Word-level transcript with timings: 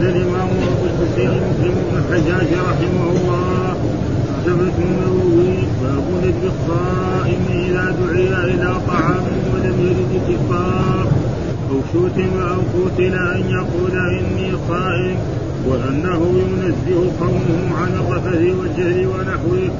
قال 0.00 0.08
الإمام 0.08 0.48
أبو 0.48 0.84
الحسين 0.84 1.30
مسلم 1.30 1.74
بن 1.74 1.98
الحجاج 1.98 2.48
رحمه 2.52 3.10
الله 3.10 3.76
كتبت 4.44 4.72
النووي 4.78 5.56
باب 5.82 6.04
ندب 6.24 6.44
الصائم 6.52 7.42
إذا 7.50 7.96
دعي 8.00 8.54
إلى 8.54 8.74
طعام 8.86 9.24
ولم 9.54 9.76
يرد 9.86 10.12
الكفار 10.20 11.06
أو 11.70 11.80
شتم 11.92 12.40
أو 12.40 12.60
قتل 12.74 13.14
أن 13.14 13.50
يقول 13.50 13.98
إني 14.18 14.52
صائم 14.68 15.16
وأنه 15.68 16.20
ينزه 16.40 17.10
قومه 17.20 17.76
عن 17.80 17.92
الرفث 18.00 18.42
والجهل 18.58 19.06
ونحوه 19.06 19.70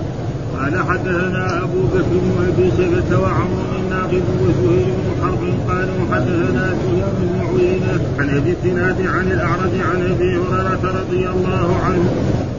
قال 0.60 0.78
حدثنا 0.88 1.62
أبو 1.62 1.82
بكر 1.82 2.10
بن 2.10 2.52
أبي 2.52 2.70
شيبة 2.76 3.18
وعمر 3.18 3.62
بن 3.72 3.90
ناقد 3.90 4.22
وزهير 4.42 4.86
بن 4.86 5.22
حرب 5.22 5.42
قالوا 5.68 6.00
حدثنا 6.12 6.74
سفيان 6.80 7.12
بن 7.20 7.40
عيينه 7.48 8.00
عن 8.18 8.36
أبي 8.36 8.50
الزناد 8.52 9.06
عن 9.06 9.26
الأعرج 9.32 9.74
عن 9.90 10.02
أبي 10.12 10.36
هريرة 10.36 11.00
رضي 11.00 11.28
الله 11.28 11.76
عنه 11.84 12.10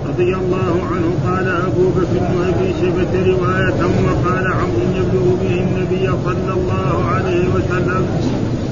رضي 0.10 0.36
الله 0.36 0.82
عنه 0.92 1.10
قال 1.26 1.48
أبو 1.48 1.90
بكر 1.90 2.20
بن 2.20 2.44
أبي 2.48 2.74
شيبة 2.82 3.32
رواية 3.32 3.82
وقال 4.06 4.48
عمرو 4.48 4.86
يبلغ 4.98 5.36
به 5.42 5.64
النبي 5.68 6.10
صلى 6.26 6.54
الله 6.54 7.06
عليه 7.06 7.46
وسلم 7.56 8.06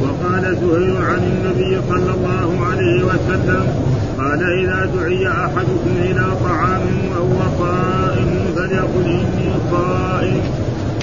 وقال 0.02 0.58
زهير 0.62 1.06
عن 1.06 1.24
النبي 1.24 1.82
صلى 1.90 2.12
الله 2.14 2.66
عليه 2.66 3.04
وسلم 3.04 3.66
قال 4.18 4.44
إذا 4.44 4.90
دعي 4.96 5.28
أحدكم 5.28 5.94
إلى 6.02 6.26
طعام 6.44 6.82
وهو 7.12 7.40
صائم 7.60 8.19
فليقل 8.70 9.10
اني 9.10 9.52
صائم 9.72 10.42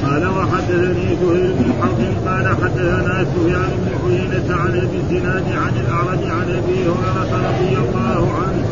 قال 0.04 0.26
وحدثني 0.26 1.16
زهير 1.22 1.52
بن 1.58 1.72
حرب 1.80 2.00
قال 2.26 2.48
حدثنا 2.48 3.24
سفيان 3.24 3.70
بن 3.78 3.90
عيينة 4.04 4.54
عن 4.54 4.68
أبي 4.68 4.96
الزناد 5.02 5.44
عن 5.52 5.72
الأعرج 5.80 6.30
عن 6.30 6.46
أبي 6.58 6.78
هريرة 6.82 7.32
رضي 7.48 7.76
الله 7.76 8.32
عنه 8.32 8.64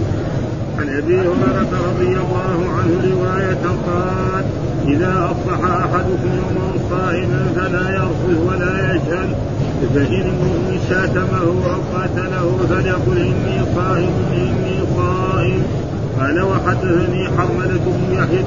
عن 0.78 0.88
أبي 0.98 1.20
هريرة 1.20 1.72
رضي 1.88 2.06
الله 2.06 2.58
عنه 2.78 3.14
رواية 3.14 3.64
قال 3.86 4.44
إذا 4.88 5.30
أصبح 5.30 5.64
أحدكم 5.64 6.30
يوما 6.38 6.72
صائما 6.90 7.46
فلا 7.56 7.90
يرفث 7.90 8.38
ولا 8.46 8.94
يشهد 8.94 9.36
فإن 9.94 10.20
امرؤ 10.20 10.78
شاتمه 10.90 11.42
أو 11.42 11.98
قاتله 11.98 12.58
فليقل 12.68 13.18
إني 13.18 13.64
صائم 13.76 14.12
إني 14.32 14.78
صائم. 14.96 15.62
قال 16.20 16.42
وحدثني 16.42 17.28
حرملة 17.38 17.84
بن 17.86 18.12
يحيى 18.12 18.44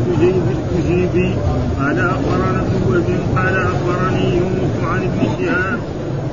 الكجيبي 0.52 1.36
قال 1.80 2.00
أخبرنا 2.00 2.60
ابن 2.62 3.20
قال 3.36 3.56
أخبرني 3.58 4.38
يونس 4.38 4.76
عن 4.84 5.00
ابن 5.04 5.22
شهاب. 5.40 5.80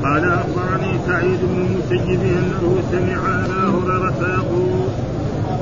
قال 0.04 0.24
أخبرني 0.24 0.92
سعيد 1.06 1.38
بن 1.42 1.66
المسيب 1.66 2.20
أنه 2.20 2.82
سمع 2.92 3.34
أبا 3.44 3.68
هريرة 3.68 4.34
يقول 4.38 4.88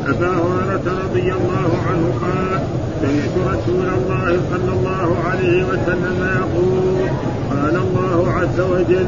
أبا 0.06 0.27
هريرة 0.27 1.05
رضي 1.05 1.33
الله 1.33 1.70
عنه 1.89 2.12
قال 2.23 2.61
سمعت 3.03 3.56
رسول 3.56 3.87
الله 3.98 4.41
صلى 4.50 4.73
الله 4.73 5.17
عليه 5.31 5.65
وسلم 5.65 6.28
يقول 6.41 7.09
قال 7.50 7.77
الله 7.77 8.33
عز 8.33 8.61
وجل 8.61 9.06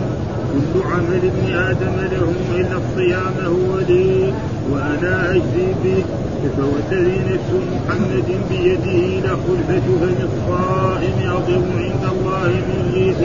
كل 0.52 0.82
عمل 0.92 1.20
ابن 1.32 1.54
آدم 1.54 1.96
له 2.12 2.32
إلا 2.56 2.76
الصيام 2.76 3.34
هو 3.46 3.78
لي 3.88 4.32
وأنا 4.72 5.30
أجزي 5.30 5.74
به 5.84 6.04
فوالذي 6.56 7.18
نفس 7.30 7.50
محمد 7.74 8.28
بيده 8.50 9.20
لخلفة 9.24 9.86
فم 10.00 10.16
الصائم 10.28 11.18
عند 11.78 12.04
الله 12.12 12.48
من 12.48 12.80
ريح 12.94 13.18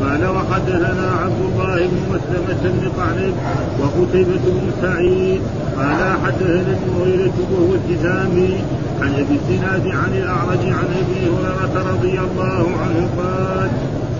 قال 0.00 0.26
وحدثنا 0.26 1.10
عبد 1.22 1.40
الله 1.48 1.76
بن 1.76 2.00
مسلمة 2.14 2.62
بن 2.62 2.88
قعنب 2.98 3.34
وقتيبة 3.80 4.44
بن 4.46 4.70
سعيد. 4.82 5.40
قال 5.76 6.00
حدثنا 6.24 6.76
المغيرة 6.86 7.36
وهو 7.52 7.74
التزامي 7.74 8.54
عن 9.00 9.14
ابي 9.14 9.38
الزناد 9.40 9.86
عن 9.86 10.12
الأعرج 10.22 10.62
عن 10.78 10.88
أبي 11.00 11.20
هريرة 11.30 11.92
رضي 11.92 12.20
الله 12.20 12.64
عنه 12.82 13.08
قال 13.18 13.70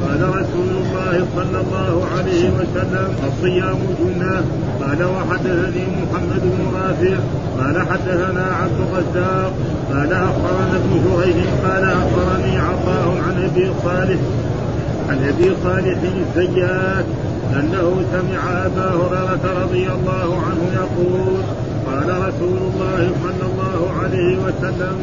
قال 0.02 0.20
رسول 0.28 0.70
الله 0.82 1.26
صلى 1.36 1.58
الله 1.60 2.06
عليه 2.16 2.50
وسلم 2.50 3.08
الصيام 3.28 3.78
جنة 4.00 4.44
قال 4.80 5.04
وحدثني 5.04 5.84
محمد 6.02 6.42
بن 6.42 6.62
رافع. 6.74 7.16
قال 7.58 7.76
حدثنا 7.90 8.44
عبد 8.60 8.78
الرزاق. 8.86 9.52
قال 9.92 10.12
أخبرنا 10.12 10.76
ابن 10.76 10.92
جريج 11.06 11.36
قال 11.64 11.84
أخبرني 11.84 12.58
عطاء 12.58 13.08
عن 13.26 13.44
أبي 13.44 13.70
صالح. 13.84 14.20
عن 15.08 15.18
أبي 15.28 15.52
صالح 15.64 15.98
الزيات 16.36 17.04
أنه 17.52 18.04
سمع 18.12 18.66
أبا 18.66 18.88
هريرة 18.90 19.62
رضي 19.62 19.86
الله 19.92 20.38
عنه 20.46 20.62
يقول 20.74 21.36
قال 21.86 22.08
رسول 22.28 22.58
الله 22.58 23.10
صلى 23.22 23.44
الله 23.50 23.90
عليه 24.02 24.36
وسلم 24.38 24.96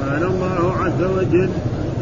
قال 0.00 0.22
الله 0.22 0.74
عز 0.82 1.02
وجل 1.16 1.48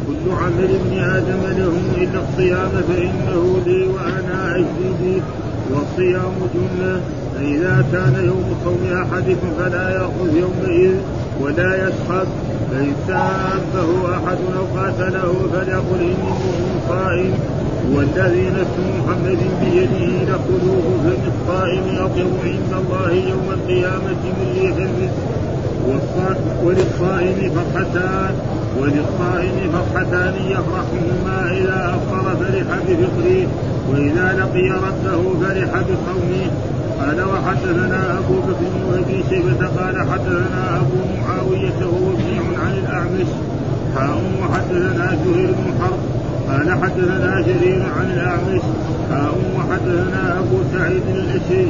كل 0.07 0.31
عمل 0.31 0.71
ابن 0.81 0.93
آدم 1.17 1.43
له 1.59 1.73
إلا 2.03 2.21
الصيام 2.29 2.71
فإنه 2.89 3.61
لي 3.67 3.87
وأنا 3.87 4.57
أجزي 4.57 4.91
به. 5.01 5.23
والصيام 5.71 6.33
جنه 6.55 7.01
فإذا 7.35 7.85
كان 7.93 8.25
يوم 8.27 8.57
صوم 8.65 8.83
احدكم 9.03 9.51
فلا 9.59 9.91
يأخذ 9.91 10.37
يومئذ 10.37 10.95
ولا 11.41 11.89
يسخط. 11.89 12.27
فإن 12.71 12.93
سابه 13.09 14.15
أحد 14.17 14.39
أو 14.59 14.81
قاتله 14.81 15.35
فليقل 15.53 16.01
اني 16.01 16.33
صائم. 16.89 17.35
والذي 17.93 18.47
نفس 18.61 18.77
محمد 18.99 19.39
بيده 19.61 20.33
لقلوب 20.33 20.85
فم 21.05 21.23
الصائم 21.33 22.05
اطيب 22.05 22.27
عند 22.45 22.73
الله 22.81 23.13
يوم 23.13 23.49
القيامة 23.51 24.23
من 24.25 24.47
ريح 24.61 24.77
وللصائم 26.65 27.51
فرحتان 27.55 28.35
وللصائم 28.81 29.73
فرحتان 29.73 30.35
يفرحهما 30.49 31.51
إذا 31.53 31.97
أفطر 31.97 32.37
فرح 32.37 32.79
بفطره 32.89 33.47
وإذا 33.91 34.33
لقي 34.39 34.69
ربه 34.71 35.41
فرح 35.41 35.83
بصومه 35.83 36.47
قال 37.01 37.23
وحدثنا 37.23 38.19
أبو 38.19 38.35
بكر 38.35 38.61
بن 38.61 38.99
أبي 38.99 39.25
شيبة 39.31 39.67
قال 39.67 40.11
حدثنا 40.11 40.77
أبو 40.77 40.97
معاوية 41.21 41.79
وهو 41.81 42.17
عن 42.65 42.73
الأعمش. 42.73 43.31
حاء 43.97 44.23
وحدثنا 44.43 45.17
زهير 45.25 45.51
بن 45.51 45.67
حرب. 45.81 45.99
قال 46.49 46.83
حدثنا 46.83 47.41
جرير 47.41 47.83
عن 47.99 48.11
الأعمش. 48.15 48.63
حاء 49.11 49.35
وحدثنا 49.57 50.39
أبو 50.39 50.57
سعيد 50.73 51.03
الأشي 51.15 51.67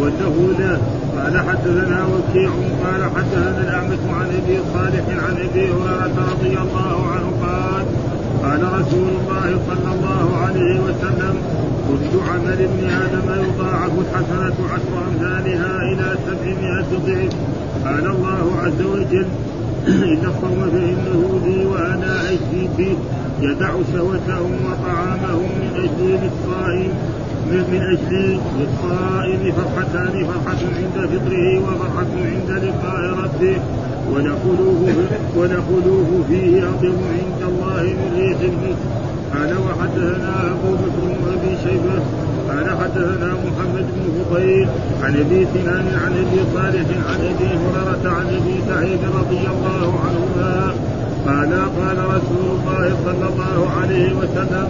وله 0.00 0.54
له 0.58 0.78
قال 1.16 1.38
حدثنا 1.38 2.06
وكيع 2.06 2.50
قال 2.84 3.04
حدثنا 3.16 3.60
الأعمش 3.60 3.98
عن 4.10 4.26
أبي 4.42 4.58
صالح 4.74 5.04
عن 5.24 5.36
أبي 5.50 5.64
هريرة 5.72 6.16
رضي 6.32 6.58
الله 6.58 7.06
عنه 7.12 7.28
قال 7.42 7.84
قال 8.42 8.80
رسول 8.80 9.08
الله 9.20 9.60
صلى 9.68 9.94
الله 9.94 10.36
عليه 10.36 10.80
وسلم 10.80 11.34
كل 11.88 12.30
عمل 12.30 12.62
ابن 12.62 12.90
آدم 12.90 13.44
يضاعف 13.44 13.92
الحسنة 13.98 14.54
عشر 14.72 14.94
أمثالها 15.08 15.82
إلى 15.92 16.16
سبعمائة 16.26 16.90
ضعف. 17.06 17.32
قال 17.84 18.06
الله 18.06 18.56
عز 18.62 18.82
وجل 18.82 19.26
إن 19.88 20.24
الصوم 20.26 20.70
فإنه 20.72 21.40
لي 21.44 21.66
وأنا 21.66 22.20
أجزي 22.28 22.68
به 22.78 22.96
يدع 23.40 23.70
شهوتهم 23.92 24.52
وطعامهم 24.66 25.50
من 25.60 25.70
أجل 25.76 26.18
للصائم 26.22 26.92
من 27.52 27.82
أجل 27.92 28.38
للصائم 28.58 29.52
فرحتان 29.56 30.26
فرحة 30.26 30.60
عند 30.76 30.96
فطره 31.12 31.58
وفرحة 31.58 32.12
عند 32.32 32.50
لقاء 32.64 33.02
ربه. 33.22 33.58
ودخلوه 34.12 34.94
ودخلوه 35.36 36.24
فيه 36.28 36.68
أطيب 36.70 36.98
عند 37.16 37.40
الله 37.48 37.82
من 37.82 38.10
ريح 38.18 38.38
المسك 38.40 38.86
قال 39.34 39.50
وحدثنا 39.58 40.52
أبو 40.52 40.74
بكر 40.74 41.02
بن 41.02 41.32
أبي 41.32 41.56
شيبة. 41.64 42.02
قال 42.48 42.66
حدثنا 42.80 43.34
محمد 43.44 43.86
بن 43.96 44.24
فضيل 44.30 44.68
عن 45.02 45.14
أبي 45.16 45.46
سنان 45.54 45.86
عن 46.04 46.12
أبي 46.12 46.40
صالح 46.54 46.86
عن 47.08 47.20
أبي 47.30 47.48
هريرة 47.62 48.14
عن 48.18 48.26
أبي 48.26 48.56
سعيد 48.68 49.00
رضي 49.20 49.42
الله 49.54 50.00
عنهما 50.04 50.74
قال 51.26 51.52
قال 51.78 51.98
رسول 52.16 52.46
الله 52.56 52.96
صلى 53.04 53.28
الله 53.28 53.70
عليه 53.80 54.14
وسلم 54.14 54.66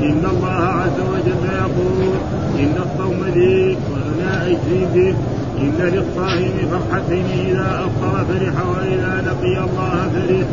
إن 0.00 0.22
الله 0.30 0.60
عز 0.82 1.00
وجل 1.12 1.44
يقول 1.62 2.14
إن 2.58 2.74
الصوم 2.86 3.24
لي 3.34 3.76
وأنا 3.92 4.46
أجزي 4.46 4.84
به 4.94 5.14
إن 5.60 5.78
للصائم 5.78 6.52
فرحتين 6.70 7.24
إذا 7.46 7.86
أفطر 7.86 8.24
فرح 8.24 8.66
وإذا 8.66 9.24
لقي 9.26 9.64
الله 9.64 10.08
فرح. 10.14 10.46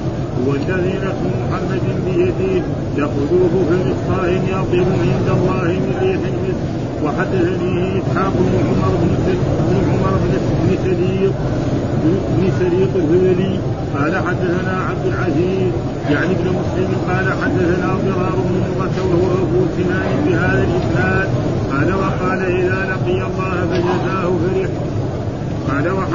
والذي 0.48 0.94
نفس 0.94 1.22
محمد 1.42 1.86
بيده 2.06 2.62
لقلوب 2.98 3.52
فم 3.70 3.92
الصائم 3.96 4.42
يطيب 4.48 4.88
عند 5.02 5.28
الله 5.38 5.64
من 5.64 5.96
ريح 6.02 6.20
المسك 6.34 6.86
وحدثني 7.04 8.00
إسحاق 8.00 8.34
بن 8.34 8.56
عمر 8.68 8.94
بن 9.70 9.76
عمر 9.92 10.18
بن 10.64 10.78
سليق 10.86 11.34
بن 12.38 12.52
سريق 12.60 12.92
الهذلي 12.96 13.60
قال 13.96 14.16
حدثنا 14.16 14.76
عبد 14.90 15.06
العزيز 15.06 15.72
يعني 16.12 16.32
ابن 16.32 16.48
مسلم 16.60 16.92
قال 17.10 17.26
حدثنا 17.42 17.88
ضرار 18.06 18.36
بن 18.46 18.56
مرة 18.80 18.98
وهو 19.10 19.44
أبو 19.44 19.66
سنان 19.78 20.26
بهذا 20.26 20.64
الإسناد 20.68 21.28
قال 21.72 21.94
وقال 21.94 22.42
إذا 22.42 22.80
لقي 22.92 23.28
الله 23.28 23.68
فجزاه 23.72 24.30
فرح. 24.44 24.70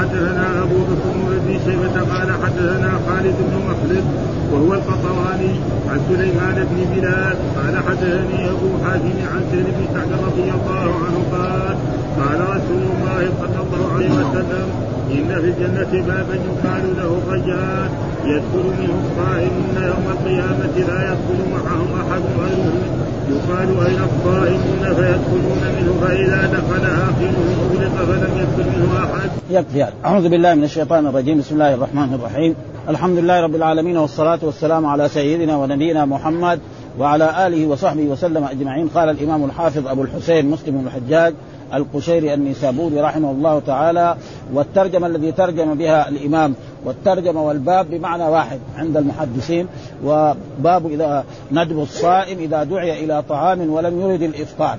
حدثنا 0.01 0.63
أبو 0.63 0.77
بكر 0.77 1.11
بن 1.15 1.37
أبي 1.43 1.59
شيبة 1.65 2.01
قال 2.15 2.29
حدثنا 2.43 2.91
خالد 3.07 3.35
بن 3.41 3.57
مخلد 3.69 4.05
وهو 4.53 4.75
القطواني 4.75 5.55
عن 5.91 6.01
سليمان 6.09 6.67
بن 6.71 6.95
بلال 6.95 7.37
قال 7.57 7.77
حدثني 7.89 8.51
أبو 8.51 8.69
حاتم 8.85 9.17
عن 9.33 9.43
سهل 9.53 9.65
بن 9.65 9.85
سعد 9.95 10.13
رضي 10.27 10.51
الله 10.51 10.95
عنه 11.05 11.19
قال 11.33 11.77
قال 12.21 12.41
رسول 12.41 12.83
الله 12.93 13.31
صلى 13.41 13.61
الله 13.67 13.93
عليه 13.95 14.11
وسلم 14.11 14.90
إن 15.19 15.29
في 15.41 15.49
الجنة 15.49 16.07
بابا 16.07 16.35
يقال 16.35 16.85
له 16.97 17.19
الرجال 17.23 17.91
يدخل 18.25 18.65
منه 18.81 18.97
الصائمون 19.07 19.77
يوم 19.77 20.05
القيامة 20.11 20.75
لا 20.89 21.13
يدخل 21.13 21.41
معهم 21.53 21.89
أحد 22.01 22.23
غيرهم 22.41 23.01
يقال 23.31 23.69
أين 23.87 24.01
الصائمون؟ 24.05 24.83
فيدخلون 24.83 25.63
منه 25.77 25.93
فإذا 26.01 26.47
دخل 26.47 26.85
آخرهم 26.85 27.47
أغلق 27.61 27.95
فلم 28.05 28.33
يدخل 28.39 28.79
منه 28.79 28.99
أحد. 28.99 29.31
يكفي 29.51 29.87
أعوذ 30.05 30.29
بالله 30.29 30.55
من 30.55 30.65
الشيطان 30.65 31.07
الرجيم. 31.07 31.39
بسم 31.39 31.55
الله 31.55 31.75
الرحمن 31.75 32.15
الرحيم. 32.15 32.55
الحمد 32.89 33.19
لله 33.19 33.41
رب 33.41 33.55
العالمين 33.55 33.97
والصلاة 33.97 34.39
والسلام 34.43 34.87
على 34.87 35.09
سيدنا 35.09 35.57
ونبينا 35.57 36.05
محمد 36.05 36.61
وعلى 36.99 37.47
آله 37.47 37.67
وصحبه 37.67 38.03
وسلم 38.03 38.45
أجمعين. 38.45 38.89
قال 38.89 39.09
الإمام 39.09 39.45
الحافظ 39.45 39.87
أبو 39.89 40.03
الحسين 40.03 40.51
مسلم 40.51 40.87
الحجاج 40.87 41.35
القشيري 41.75 42.35
النيسابوري 42.35 43.01
رحمه 43.01 43.31
الله 43.31 43.61
تعالى 43.67 44.17
والترجمة 44.53 45.07
الذي 45.07 45.33
ترجم 45.33 45.75
بها 45.75 46.09
الإمام 46.09 46.55
والترجمة 46.85 47.43
والباب 47.43 47.91
بمعنى 47.91 48.25
واحد 48.25 48.61
عند 48.77 48.97
المحدثين 48.97 49.67
وباب 50.05 50.87
إذا 50.87 51.25
ندب 51.53 51.81
الصائم 51.81 52.39
إذا 52.39 52.65
دعي 52.65 53.05
إلى 53.05 53.23
طعام 53.29 53.71
ولم 53.71 54.01
يرد 54.01 54.23
الإفطار. 54.23 54.79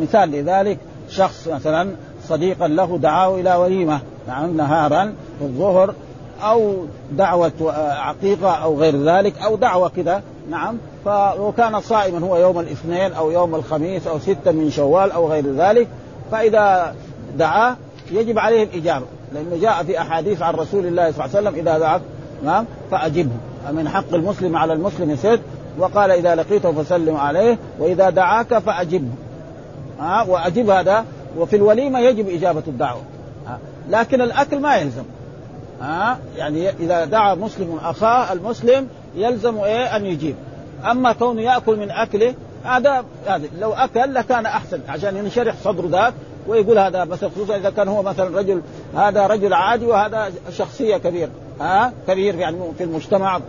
مثال 0.00 0.30
لذلك 0.30 0.78
شخص 1.10 1.48
مثلا 1.48 1.88
صديقا 2.28 2.68
له 2.68 2.98
دعاه 2.98 3.34
إلى 3.34 3.54
وليمة 3.54 4.00
نعم 4.28 4.56
نهارا 4.56 5.14
في 5.38 5.44
الظهر 5.44 5.94
أو 6.42 6.74
دعوة 7.12 7.52
عقيقة 7.98 8.50
أو 8.50 8.78
غير 8.78 9.02
ذلك 9.02 9.38
أو 9.38 9.56
دعوة 9.56 9.88
كذا 9.88 10.22
نعم 10.50 10.76
فكان 11.04 11.80
صائما 11.80 12.26
هو 12.26 12.36
يوم 12.36 12.60
الاثنين 12.60 13.12
أو 13.12 13.30
يوم 13.30 13.54
الخميس 13.54 14.06
أو 14.06 14.18
ستة 14.18 14.52
من 14.52 14.70
شوال 14.70 15.12
أو 15.12 15.28
غير 15.28 15.52
ذلك 15.54 15.88
فإذا 16.32 16.94
دعاه 17.36 17.76
يجب 18.10 18.38
عليه 18.38 18.64
الإجابة 18.64 19.06
لأنه 19.34 19.56
جاء 19.62 19.82
في 19.82 20.00
أحاديث 20.00 20.42
عن 20.42 20.54
رسول 20.54 20.86
الله 20.86 21.12
صلى 21.12 21.24
الله 21.24 21.36
عليه 21.36 21.48
وسلم 21.48 21.54
إذا 21.54 21.78
دعاك 21.78 22.00
نعم 22.44 22.64
فأجبه. 22.90 23.30
من 23.72 23.88
حق 23.88 24.14
المسلم 24.14 24.56
على 24.56 24.72
المسلم 24.72 25.16
ست 25.16 25.40
وقال 25.78 26.10
إذا 26.10 26.34
لقيته 26.34 26.72
فسلم 26.72 27.16
عليه 27.16 27.58
وإذا 27.78 28.10
دعاك 28.10 28.58
فأجبه. 28.58 29.08
ها 30.00 30.22
وأجب 30.28 30.70
هذا 30.70 31.04
وفي 31.38 31.56
الوليمة 31.56 32.00
يجب 32.00 32.28
إجابة 32.28 32.62
الدعوة. 32.66 33.02
ها 33.46 33.58
لكن 33.90 34.20
الأكل 34.20 34.60
ما 34.60 34.76
يلزم. 34.76 35.04
ها 35.80 36.18
يعني 36.36 36.70
إذا 36.70 37.04
دعا 37.04 37.34
مسلم 37.34 37.78
أخاه 37.82 38.32
المسلم 38.32 38.88
يلزم 39.16 39.58
إيه؟ 39.58 39.96
أن 39.96 40.06
يجيب. 40.06 40.34
أما 40.90 41.12
كونه 41.12 41.42
يأكل 41.42 41.76
من 41.76 41.90
أكله 41.90 42.34
هذا 42.64 43.04
هذا 43.26 43.48
لو 43.60 43.72
أكل 43.72 44.14
لكان 44.14 44.46
أحسن. 44.46 44.80
عشان 44.88 45.16
ينشرح 45.16 45.54
صدره 45.64 45.88
ذاك 45.88 46.14
ويقول 46.46 46.78
هذا 46.78 47.04
مثلا 47.04 47.30
خصوصا 47.30 47.56
إذا 47.56 47.70
كان 47.70 47.88
هو 47.88 48.02
مثلا 48.02 48.38
رجل 48.38 48.62
هذا 48.96 49.26
رجل 49.26 49.54
عادي 49.54 49.86
وهذا 49.86 50.32
شخصية 50.50 50.96
كبير. 50.96 51.28
ها؟ 51.60 51.92
كبير 52.08 52.34
يعني 52.34 52.58
في 52.78 52.84
المجتمع. 52.84 53.40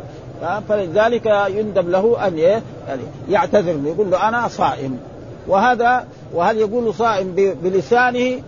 فلذلك 0.69 1.25
يندب 1.48 1.89
له 1.89 2.27
أن 2.27 2.36
إيه؟ 2.36 2.62
يعني 2.88 3.01
يعتذر 3.30 3.80
يقول 3.86 4.12
له 4.12 4.27
أنا 4.27 4.48
صائم. 4.48 5.00
وهذا 5.48 6.07
وهل 6.33 6.57
يقول 6.57 6.94
صائم 6.94 7.56
بلسانه 7.63 8.42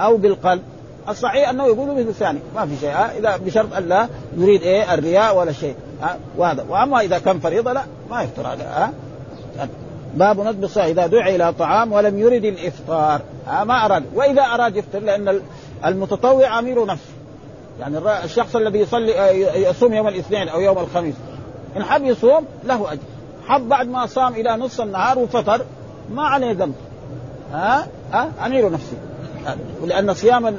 أو 0.00 0.16
بالقلب؟ 0.16 0.62
الصحيح 1.08 1.48
أنه 1.48 1.66
يقول 1.66 2.04
بلسانه. 2.04 2.40
ما 2.54 2.66
في 2.66 2.76
شيء. 2.80 2.90
اذا 2.90 3.36
بشرط 3.36 3.74
أن 3.74 3.88
لا 3.88 4.08
يريد 4.36 4.62
إيه؟ 4.62 4.94
الرياء 4.94 5.36
ولا 5.36 5.52
شيء. 5.52 5.74
وهذا. 6.36 6.64
وأما 6.68 7.00
إذا 7.00 7.18
كان 7.18 7.38
فريضة 7.38 7.72
لا 7.72 7.82
ما 8.10 8.22
يفطر 8.22 8.46
هذا 8.46 8.92
باب 10.14 10.40
ندب 10.40 10.64
الصائم 10.64 10.88
إذا 10.88 11.06
دعي 11.06 11.36
إلى 11.36 11.52
طعام 11.52 11.92
ولم 11.92 12.18
يرد 12.18 12.44
الإفطار. 12.44 13.20
ما 13.46 13.84
أراد. 13.84 14.04
وإذا 14.14 14.42
أراد 14.42 14.76
يفطر 14.76 14.98
لأن 14.98 15.40
المتطوع 15.86 16.58
أمير 16.58 16.86
نفسه 16.86 17.12
يعني 17.80 17.98
الشخص 18.24 18.56
الذي 18.56 18.78
يصلي 18.78 19.12
يصوم 19.54 19.94
يوم 19.94 20.08
الاثنين 20.08 20.48
أو 20.48 20.60
يوم 20.60 20.78
الخميس. 20.78 21.14
إن 21.76 21.84
حب 21.84 22.04
يصوم 22.04 22.44
له 22.64 22.92
أجر. 22.92 23.00
حب 23.46 23.68
بعد 23.68 23.88
ما 23.88 24.06
صام 24.06 24.32
إلى 24.32 24.56
نصف 24.56 24.80
النهار 24.80 25.18
وفطر 25.18 25.60
ما 26.10 26.22
عليه 26.22 26.52
ذنب. 26.52 26.74
ها 27.52 27.86
ها 28.12 28.32
أمير 28.46 28.70
نفسه 28.70 28.96
لأن 29.84 30.14
صيام 30.14 30.56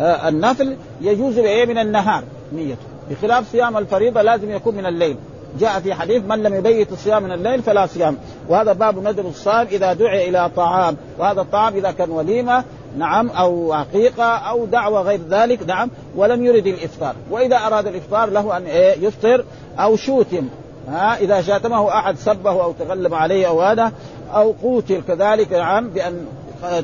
النفل 0.00 0.76
يجوز 1.00 1.38
من 1.38 1.78
النهار 1.78 2.24
نيته. 2.52 2.86
بخلاف 3.10 3.52
صيام 3.52 3.76
الفريضة 3.76 4.22
لازم 4.22 4.50
يكون 4.50 4.74
من 4.74 4.86
الليل. 4.86 5.16
جاء 5.60 5.80
في 5.80 5.94
حديث 5.94 6.22
من 6.22 6.42
لم 6.42 6.54
يبيت 6.54 6.92
الصيام 6.92 7.22
من 7.22 7.32
الليل 7.32 7.62
فلا 7.62 7.86
صيام. 7.86 8.16
وهذا 8.48 8.72
باب 8.72 9.08
ندر 9.08 9.28
الصائم 9.28 9.68
إذا 9.72 9.92
دعي 9.92 10.28
إلى 10.28 10.50
طعام. 10.56 10.96
وهذا 11.18 11.40
الطعام 11.40 11.74
إذا 11.74 11.90
كان 11.90 12.10
وليمة 12.10 12.64
نعم 12.98 13.30
أو 13.30 13.72
عقيقه 13.72 14.24
أو 14.24 14.64
دعوة 14.66 15.02
غير 15.02 15.20
ذلك 15.30 15.62
نعم 15.66 15.90
ولم 16.16 16.44
يرد 16.44 16.66
الإفطار. 16.66 17.14
وإذا 17.30 17.56
أراد 17.56 17.86
الإفطار 17.86 18.30
له 18.30 18.56
أن 18.56 18.66
إيه 18.66 19.06
يفطر 19.06 19.44
أو 19.78 19.96
شوتم 19.96 20.48
ها 20.88 21.16
إذا 21.16 21.42
شاتمه 21.42 21.98
أحد 21.98 22.16
سبه 22.16 22.50
أو 22.50 22.72
تكلم 22.72 23.14
عليه 23.14 23.48
أو 23.48 23.62
هذا 23.62 23.92
أو 24.34 24.54
قوتل 24.62 25.02
كذلك 25.08 25.52
نعم 25.52 25.88
بأن 25.88 26.26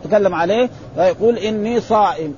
تكلم 0.04 0.34
عليه 0.34 0.70
فيقول 0.94 1.38
إني 1.38 1.80
صائم. 1.80 2.34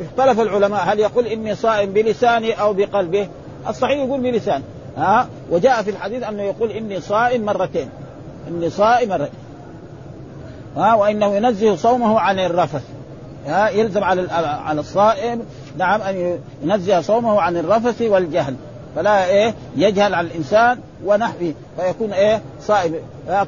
اختلف 0.00 0.40
العلماء 0.40 0.82
هل 0.84 1.00
يقول 1.00 1.26
إني 1.26 1.54
صائم 1.54 1.92
بلساني 1.92 2.52
أو 2.52 2.72
بقلبه؟ 2.72 3.28
الصحيح 3.68 4.04
يقول 4.04 4.20
بلسانه. 4.20 4.64
ها؟ 4.96 5.28
وجاء 5.50 5.82
في 5.82 5.90
الحديث 5.90 6.22
أنه 6.22 6.42
يقول 6.42 6.70
إني 6.70 7.00
صائم 7.00 7.44
مرتين. 7.44 7.88
إني 8.48 8.70
صائم 8.70 9.08
مرتين. 9.08 9.38
ها؟ 10.76 10.94
وإنه 10.94 11.34
ينزه 11.34 11.76
صومه 11.76 12.20
عن 12.20 12.38
الرفث. 12.38 12.82
ها؟ 13.46 13.68
يلزم 13.68 14.04
على 14.04 14.26
على 14.64 14.80
الصائم 14.80 15.42
نعم 15.78 16.00
أن 16.00 16.38
ينزه 16.62 17.00
صومه 17.00 17.40
عن 17.40 17.56
الرفث 17.56 18.02
والجهل. 18.02 18.54
فلا 18.96 19.26
إيه؟ 19.26 19.54
يجهل 19.76 20.14
على 20.14 20.26
الإنسان 20.26 20.78
ونحوه. 21.04 21.54
فيكون 21.76 22.12
إيه؟ 22.12 22.42
صائم. 22.60 22.94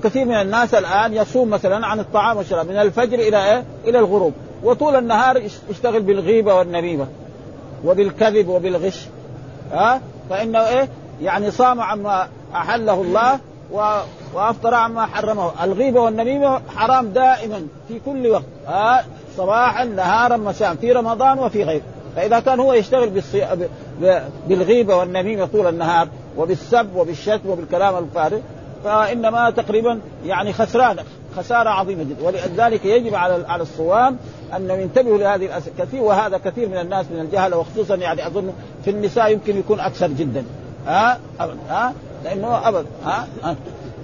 كثير 0.04 0.24
من 0.24 0.34
الناس 0.34 0.74
الآن 0.74 1.14
يصوم 1.14 1.50
مثلا 1.50 1.86
عن 1.86 2.00
الطعام 2.00 2.36
والشراب 2.36 2.68
من 2.68 2.76
الفجر 2.76 3.18
إلى 3.18 3.44
إيه؟ 3.44 3.64
إلى 3.84 3.98
الغروب. 3.98 4.32
وطول 4.64 4.96
النهار 4.96 5.42
يشتغل 5.70 6.02
بالغيبة 6.02 6.54
والنميمه 6.54 7.06
وبالكذب 7.84 8.48
وبالغش. 8.48 9.06
ها؟ 9.72 10.00
فإنه 10.30 10.66
إيه؟ 10.66 10.88
يعني 11.22 11.50
صام 11.50 11.80
عما 11.80 12.28
أحله 12.54 13.00
الله 13.00 13.38
وأفطر 14.34 14.74
عما 14.74 15.06
حرمه، 15.06 15.64
الغيبة 15.64 16.00
والنميمة 16.00 16.60
حرام 16.76 17.08
دائما 17.08 17.66
في 17.88 18.00
كل 18.06 18.26
وقت، 18.26 18.44
ها 18.66 19.04
صباحا 19.36 19.84
نهارا 19.84 20.36
مساء 20.36 20.74
في 20.74 20.92
رمضان 20.92 21.38
وفي 21.38 21.64
غيره، 21.64 21.82
فإذا 22.16 22.40
كان 22.40 22.60
هو 22.60 22.72
يشتغل 22.72 23.10
بالصي... 23.10 23.46
بالغيبة 24.48 24.96
والنميمة 24.96 25.46
طول 25.46 25.66
النهار 25.66 26.08
وبالسب 26.36 26.96
وبالشتم 26.96 27.48
وبالكلام 27.50 28.04
الفارغ 28.04 28.38
فإنما 28.84 29.50
تقريبا 29.50 30.00
يعني 30.26 30.52
خسران 30.52 30.96
خسارة 31.36 31.70
عظيمة 31.70 32.02
جدا. 32.02 32.26
ولذلك 32.26 32.84
يجب 32.84 33.14
على 33.14 33.44
على 33.48 33.62
الصوام 33.62 34.16
أن 34.56 34.70
ينتبهوا 34.70 35.18
لهذه 35.18 35.46
الأس... 35.46 35.62
كثير 35.78 36.02
وهذا 36.02 36.38
كثير 36.38 36.68
من 36.68 36.76
الناس 36.76 37.06
من 37.10 37.20
الجهل 37.20 37.54
وخصوصا 37.54 37.94
يعني 37.94 38.26
أظن 38.26 38.52
في 38.84 38.90
النساء 38.90 39.32
يمكن 39.32 39.58
يكون 39.58 39.80
أكثر 39.80 40.08
جدا. 40.08 40.44
ها؟ 40.86 41.18
ابدا 41.40 41.58
ها؟ 41.68 41.92
لأنه 42.24 42.68
ابدا 42.68 42.86
ها, 43.04 43.26
ها؟ 43.42 43.56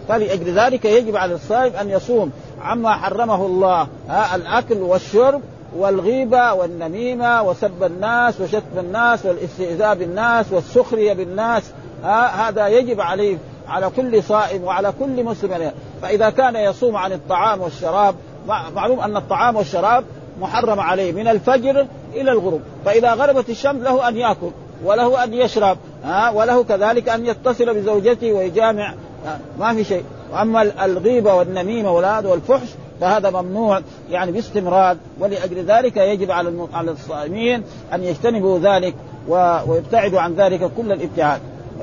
فلأجل 0.09 0.59
ذلك 0.59 0.85
يجب 0.85 1.17
على 1.17 1.35
الصائم 1.35 1.77
أن 1.77 1.91
يصوم 1.91 2.31
عما 2.62 2.93
حرمه 2.93 3.47
الله 3.47 3.87
ها؟ 4.09 4.37
الأكل 4.37 4.79
والشرب 4.79 5.41
والغيبة 5.77 6.53
والنميمة 6.53 7.43
وسب 7.43 7.85
الناس 7.85 8.41
وشتم 8.41 8.79
الناس 8.79 9.27
والاستئذاء 9.27 9.95
بالناس 9.95 10.53
والسخرية 10.53 11.12
بالناس 11.12 11.62
ها؟ 12.05 12.49
هذا 12.49 12.69
يجب 12.69 13.01
عليه 13.01 13.39
على 13.69 13.91
كل 13.97 14.23
صائم 14.23 14.65
وعلى 14.65 14.93
كل 14.99 15.25
مسلم 15.25 15.73
فإذا 16.03 16.31
كان 16.31 16.57
يصوم 16.57 16.97
عن 16.97 17.12
الطعام 17.12 17.61
والشراب 17.61 18.15
معلوم 18.75 19.01
أن 19.01 19.17
الطعام 19.17 19.57
والشراب 19.57 20.05
محرم 20.41 20.81
عليه 20.81 21.12
من 21.12 21.29
الفجر 21.29 21.87
إلى 22.15 22.33
الغروب 22.33 22.61
فإذا 22.85 23.15
غربت 23.15 23.51
الشمس 23.51 23.83
له 23.83 24.09
أن 24.09 24.17
يأكل. 24.17 24.51
وله 24.85 25.25
أن 25.25 25.35
يشرب 25.35 25.79
ها؟ 26.05 26.31
وله 26.31 26.65
كذلك 26.65 27.09
أن 27.09 27.27
يتصل 27.27 27.75
بزوجته 27.75 28.33
ويجامع 28.33 28.95
ما 29.59 29.75
في 29.75 29.85
شيء. 29.85 30.05
وأما 30.33 30.85
الغيبة 30.85 31.35
والنميمة 31.35 31.93
والهذا 31.93 32.29
والفحش 32.29 32.69
فهذا 33.01 33.31
ممنوع 33.31 33.81
يعني 34.11 34.33
باستمرار. 34.33 34.97
ولأجل 35.21 35.65
ذلك 35.65 35.97
يجب 35.97 36.31
على 36.31 36.67
على 36.75 36.91
الصائمين 36.91 37.62
أن 37.93 38.05
يجتنبوا 38.05 38.59
ذلك 38.59 38.95
ويبتعدوا 39.67 40.21
عن 40.21 40.35
ذلك 40.35 40.71
كل 40.77 40.93
الابتعاد. 40.93 41.41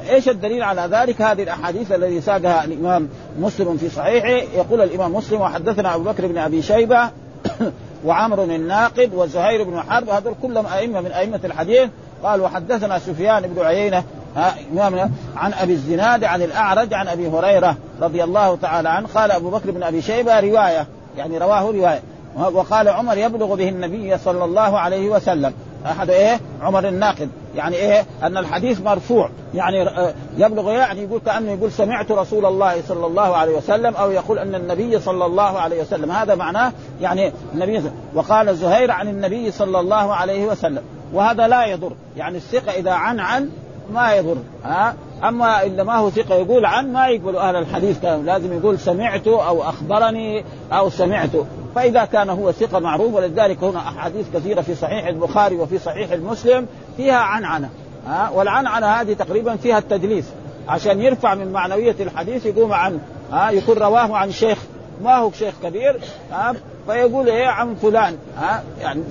إيش 0.10 0.30
الدليل 0.30 0.64
على 0.64 0.88
ذلك؟ 0.92 1.22
هذه 1.22 1.44
الأحاديث 1.44 1.92
الذي 1.92 2.22
ساقها 2.22 2.66
الإمام 2.66 3.10
مسلم 3.40 3.78
في 3.78 3.90
صحيحه. 3.90 4.48
يقول 4.58 4.82
الإمام 4.82 5.16
مسلم 5.16 5.42
وحدثنا 5.42 5.96
أبو 5.96 6.04
بكر 6.04 6.28
بن 6.28 6.38
أبي 6.38 6.62
شيبة 6.62 7.10
وعمر 8.06 8.44
الناقد 8.44 9.14
وزهير 9.14 9.64
بن 9.64 9.82
حرب. 9.82 10.10
هذول 10.10 10.34
كلهم 10.42 10.66
أئمة 10.66 11.02
من 11.02 11.12
أئمة 11.12 11.40
الحديث. 11.44 11.90
قال 12.24 12.42
وحدثنا 12.42 13.00
سفيان 13.00 13.48
بن 13.48 13.62
عيينة 13.66 14.04
عن 15.36 15.54
أبي 15.54 15.74
الزناد 15.74 16.24
عن 16.24 16.42
الأعرج 16.42 16.94
عن 16.94 17.08
أبي 17.08 17.28
هريرة 17.28 17.78
رضي 18.02 18.24
الله 18.24 18.56
تعالى 18.56 18.90
عنه 18.90 19.08
قال 19.16 19.32
أبو 19.32 19.50
بكر 19.50 19.72
بن 19.72 19.84
أبي 19.84 20.02
شيبة 20.02 20.40
رواية 20.40 20.88
يعني 21.18 21.38
رواه 21.38 21.62
رواية. 21.62 22.02
وقال 22.36 22.88
عمر 22.88 23.18
يبلغ 23.18 23.56
به 23.56 23.70
النبي 23.70 24.18
صلى 24.18 24.44
الله 24.44 24.80
عليه 24.80 25.10
وسلم. 25.10 25.54
أحد 25.86 26.10
إيه؟ 26.10 26.40
عمر 26.62 26.88
الناقد. 26.88 27.30
يعني 27.56 27.76
إيه؟ 27.76 28.06
أن 28.24 28.38
الحديث 28.38 28.82
مرفوع. 28.82 29.30
يعني 29.54 29.82
آه، 29.82 30.14
يبلغ 30.38 30.72
يعني 30.72 31.04
يقول 31.04 31.22
كأنه 31.26 31.52
يقول 31.52 31.72
سمعت 31.72 32.12
رسول 32.12 32.46
الله 32.46 32.82
صلى 32.88 33.06
الله 33.06 33.38
عليه 33.38 33.58
وسلم 33.58 33.96
أو 33.96 34.12
يقول 34.12 34.40
أن 34.40 34.56
النبي 34.56 35.00
صلى 35.00 35.26
الله 35.26 35.60
عليه 35.60 35.82
وسلم. 35.82 36.12
هذا 36.12 36.36
معناه 36.36 36.72
يعني 37.02 37.34
النبي 37.54 37.84
وقال 38.14 38.56
زهير 38.56 38.92
عن 38.92 39.08
النبي 39.08 39.52
صلى 39.52 39.80
الله 39.80 40.16
عليه 40.16 40.46
وسلم. 40.46 40.84
وهذا 41.14 41.48
لا 41.48 41.66
يضر. 41.66 41.92
يعني 42.18 42.38
الثقة 42.38 42.72
إذا 42.72 42.92
عن 42.92 43.20
عن 43.20 43.50
ما 43.94 44.14
يضر 44.14 44.38
ها؟ 44.64 44.96
أما 45.24 45.64
اذا 45.64 45.84
ما 45.84 45.96
هو 45.96 46.10
ثقة 46.10 46.36
يقول 46.36 46.66
عن 46.66 46.94
ما 46.94 47.08
يقبل 47.08 47.36
أهل 47.36 47.56
الحديث 47.56 48.02
كلام. 48.02 48.26
لازم 48.26 48.58
يقول 48.58 48.80
سمعت 48.80 49.28
أو 49.28 49.64
أخبرني 49.64 50.44
أو 50.72 50.90
سمعت. 50.90 51.30
فإذا 51.76 52.06
كان 52.06 52.30
هو 52.30 52.52
ثقة 52.52 52.80
معروف 52.80 53.14
ولذلك 53.14 53.64
هنا 53.64 53.80
أحاديث 53.80 54.26
كثيرة 54.34 54.62
في 54.62 54.76
صحيح 54.76 55.08
البخاري 55.08 55.56
وفي 55.56 55.80
صحيح 55.80 56.12
المسلم 56.12 56.68
فيها 56.98 57.18
عنعنه 57.18 57.70
ها؟ 58.08 58.30
والعنعنه 58.30 58.88
هذه 58.88 59.14
تقريبا 59.14 59.56
فيها 59.56 59.78
التدليس. 59.78 60.26
عشان 60.68 61.02
يرفع 61.02 61.36
من 61.36 61.52
معنوية 61.52 61.96
الحديث 62.00 62.46
يقوم 62.46 62.74
عن 62.74 63.00
ها؟ 63.32 63.50
يكون 63.50 63.78
رواه 63.78 64.18
عن 64.18 64.32
شيخ. 64.32 64.58
ما 65.04 65.16
هو 65.16 65.32
شيخ 65.32 65.54
كبير 65.64 66.00
ها 66.32 66.56
فيقول 66.88 67.30
إيه 67.30 67.48
عن 67.48 67.76
فلان 67.76 68.18
ها؟ 68.38 68.64
يعني 68.82 69.04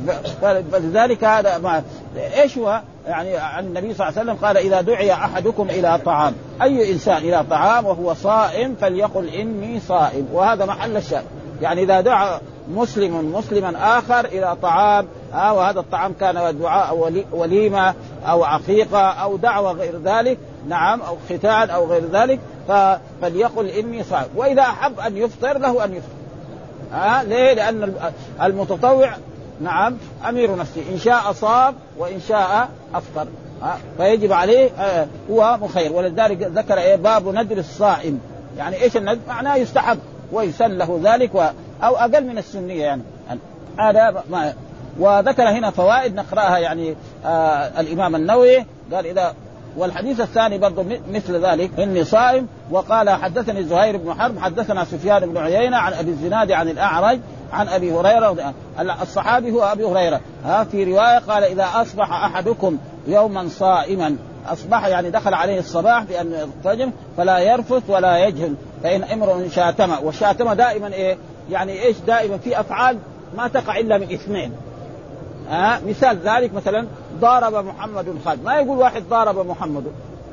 فلذلك 0.73 1.25
هذا 1.25 1.59
ما 1.59 1.83
إيش 2.16 2.59
هو؟ 2.59 2.83
يعني 3.07 3.37
عن 3.37 3.66
النبي 3.66 3.95
صلى 3.95 4.09
الله 4.09 4.18
عليه 4.18 4.30
وسلم 4.30 4.47
قال 4.47 4.57
إذا 4.57 4.80
دعي 4.80 5.12
أحدكم 5.12 5.71
إلى 5.71 5.99
طعام. 6.04 6.35
أي 6.62 6.92
إنسان 6.92 7.16
إلى 7.16 7.45
طعام 7.50 7.87
وهو 7.87 8.14
صائم 8.14 8.75
فليقل 8.80 9.28
إني 9.28 9.80
صائم. 9.80 10.28
وهذا 10.33 10.66
محل 10.66 10.97
الشأن 10.97 11.23
يعني 11.62 11.83
إذا 11.83 12.00
دعا 12.00 12.40
مسلم 12.71 13.33
مسلما 13.35 13.99
آخر 13.99 14.25
إلى 14.25 14.57
طعام 14.62 15.07
آه 15.35 15.54
وهذا 15.54 15.80
الطعام 15.80 16.12
كان 16.21 16.59
دعاء 16.59 17.12
وليمة 17.33 17.95
أو 18.26 18.45
عقيقة 18.45 19.00
أو 19.00 19.37
دعوة 19.37 19.73
غير 19.73 19.99
ذلك 20.04 20.38
نعم 20.68 21.02
أو 21.02 21.16
ختان 21.28 21.70
أو 21.70 21.87
غير 21.87 22.02
ذلك 22.12 22.40
فليقل 23.20 23.66
إني 23.66 24.04
صائم. 24.04 24.28
وإذا 24.37 24.62
أحب 24.62 25.00
أن 25.00 25.16
يفطر 25.16 25.58
له 25.58 25.84
أن 25.84 25.94
يفطر. 25.94 26.12
ها 26.92 27.20
آه 27.20 27.22
ليه؟ 27.22 27.52
لأن 27.52 27.94
المتطوع 28.42 29.10
نعم 29.60 29.96
أمير 30.28 30.56
نفسه. 30.56 30.82
إن 30.92 30.98
شاء 30.98 31.32
صام 31.32 31.75
وإن 31.98 32.20
شاء 32.28 32.68
أفطر. 32.94 33.26
آه 33.62 33.76
فيجب 33.96 34.32
عليه 34.32 34.70
آه 34.70 35.06
هو 35.30 35.58
مخير. 35.62 35.92
ولذلك 35.92 36.42
ذكر 36.42 36.78
إيه 36.78 36.96
باب 36.96 37.28
ندر 37.28 37.58
الصائم. 37.58 38.20
يعني 38.58 38.82
إيش 38.82 38.96
الندر؟ 38.96 39.20
معناه 39.28 39.56
يستحب 39.56 39.98
ويسن 40.32 40.78
له 40.78 41.00
ذلك 41.02 41.34
و... 41.34 41.44
أو 41.82 41.96
أقل 41.96 42.25
من 42.25 42.38
السنية 42.38 42.82
يعني. 42.82 43.02
هذا 43.78 44.25
ما 44.30 44.52
وذكر 44.98 45.42
هنا 45.42 45.70
فوائد 45.70 46.14
نقرأها 46.14 46.58
يعني 46.58 46.96
آه 47.25 47.80
الإمام 47.80 48.16
النووي. 48.16 48.64
قال 48.92 49.06
إذا 49.06 49.34
والحديث 49.76 50.20
الثاني 50.20 50.58
برضه 50.58 50.84
مثل 51.10 51.46
ذلك. 51.46 51.70
إني 51.78 52.04
صائم 52.04 52.46
وقال 52.70 53.10
حدثني 53.10 53.62
زهير 53.62 53.96
بن 53.96 54.14
حرب 54.14 54.38
حدثنا 54.38 54.84
سفيان 54.84 55.26
بن 55.26 55.37
عيينة 55.37 55.76
عن 55.76 55.92
أبي 55.92 56.10
الزناد 56.10 56.52
عن 56.52 56.68
الأعرج 56.68 57.18
عن 57.52 57.68
أبي 57.68 57.92
هريرة 57.92 58.54
الصحابي 59.02 59.52
هو 59.52 59.62
أبي 59.62 59.84
هريرة. 59.84 60.20
ها 60.44 60.64
في 60.64 60.84
رواية 60.84 61.18
قال 61.18 61.44
إذا 61.44 61.68
أصبح 61.75 62.12
أحدكم 62.12 62.78
يوما 63.06 63.48
صائما 63.48 64.16
أصبح 64.46 64.87
يعني 64.87 65.10
دخل 65.10 65.34
عليه 65.34 65.58
الصباح 65.58 66.04
بأن 66.04 66.32
الفجر 66.34 66.90
فلا 67.16 67.38
يرفث 67.38 67.82
ولا 67.88 68.18
يجهل 68.18 68.54
فإن 68.82 69.04
امرؤ 69.04 69.48
شاتم. 69.48 69.90
والشاتمه 70.02 70.54
دائما 70.54 70.92
إيه؟ 70.92 71.16
يعني 71.50 71.82
إيش؟ 71.82 71.96
دائما 72.06 72.38
في 72.38 72.60
أفعال 72.60 72.98
ما 73.37 73.48
تقع 73.48 73.78
إلا 73.78 73.98
من 73.98 74.12
اثنين. 74.12 74.52
ها؟ 75.48 75.80
مثال 75.86 76.18
ذلك 76.24 76.54
مثلا 76.54 76.86
ضارب 77.20 77.64
محمد 77.66 78.06
خالد 78.24 78.44
ما 78.44 78.54
يقول 78.54 78.78
واحد 78.78 79.02
ضارب 79.10 79.46
محمد. 79.46 79.84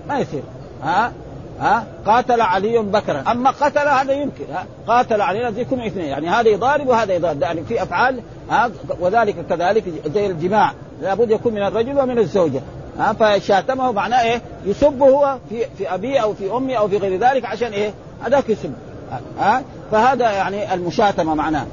ما 0.07 0.19
يصير. 0.19 0.43
ها؟ 0.83 1.11
ها؟ 1.59 1.83
قاتل 2.05 2.41
علي 2.41 2.77
بكرا. 2.77 3.23
أما 3.31 3.49
قتل 3.49 3.87
هذا 3.87 4.13
يمكن. 4.13 4.45
ها؟ 4.53 4.65
قاتل 4.87 5.21
علي 5.21 5.47
هذا 5.47 5.61
يكون 5.61 5.81
اثنين. 5.81 6.05
يعني 6.05 6.29
هذا 6.29 6.49
يضارب 6.49 6.87
وهذا 6.87 7.13
يضارب. 7.13 7.41
يعني 7.41 7.63
في 7.63 7.83
أفعال 7.83 8.19
ها؟ 8.49 8.71
وذلك 8.99 9.45
كذلك 9.49 9.83
زي 10.13 10.25
الجماع. 10.25 10.71
لابد 11.01 11.31
يكون 11.31 11.53
من 11.53 11.63
الرجل 11.63 11.99
ومن 11.99 12.19
الزوجة. 12.19 12.61
ها؟ 12.99 13.13
فشاتمه 13.13 13.91
معناه 13.91 14.21
إيه؟ 14.21 14.41
يسب 14.65 15.01
هو 15.01 15.37
في 15.49 15.65
في 15.77 15.93
أبيه 15.93 16.19
أو 16.19 16.33
في 16.33 16.51
امي 16.51 16.77
أو 16.77 16.87
في 16.87 16.97
غير 16.97 17.19
ذلك 17.19 17.45
عشان 17.45 17.71
إيه؟ 17.71 17.93
هذاك 18.25 18.49
يسب. 18.49 18.73
ها؟ 19.39 19.63
فهذا 19.91 20.31
يعني 20.31 20.73
المشاتمة 20.73 21.35
معناه. 21.35 21.65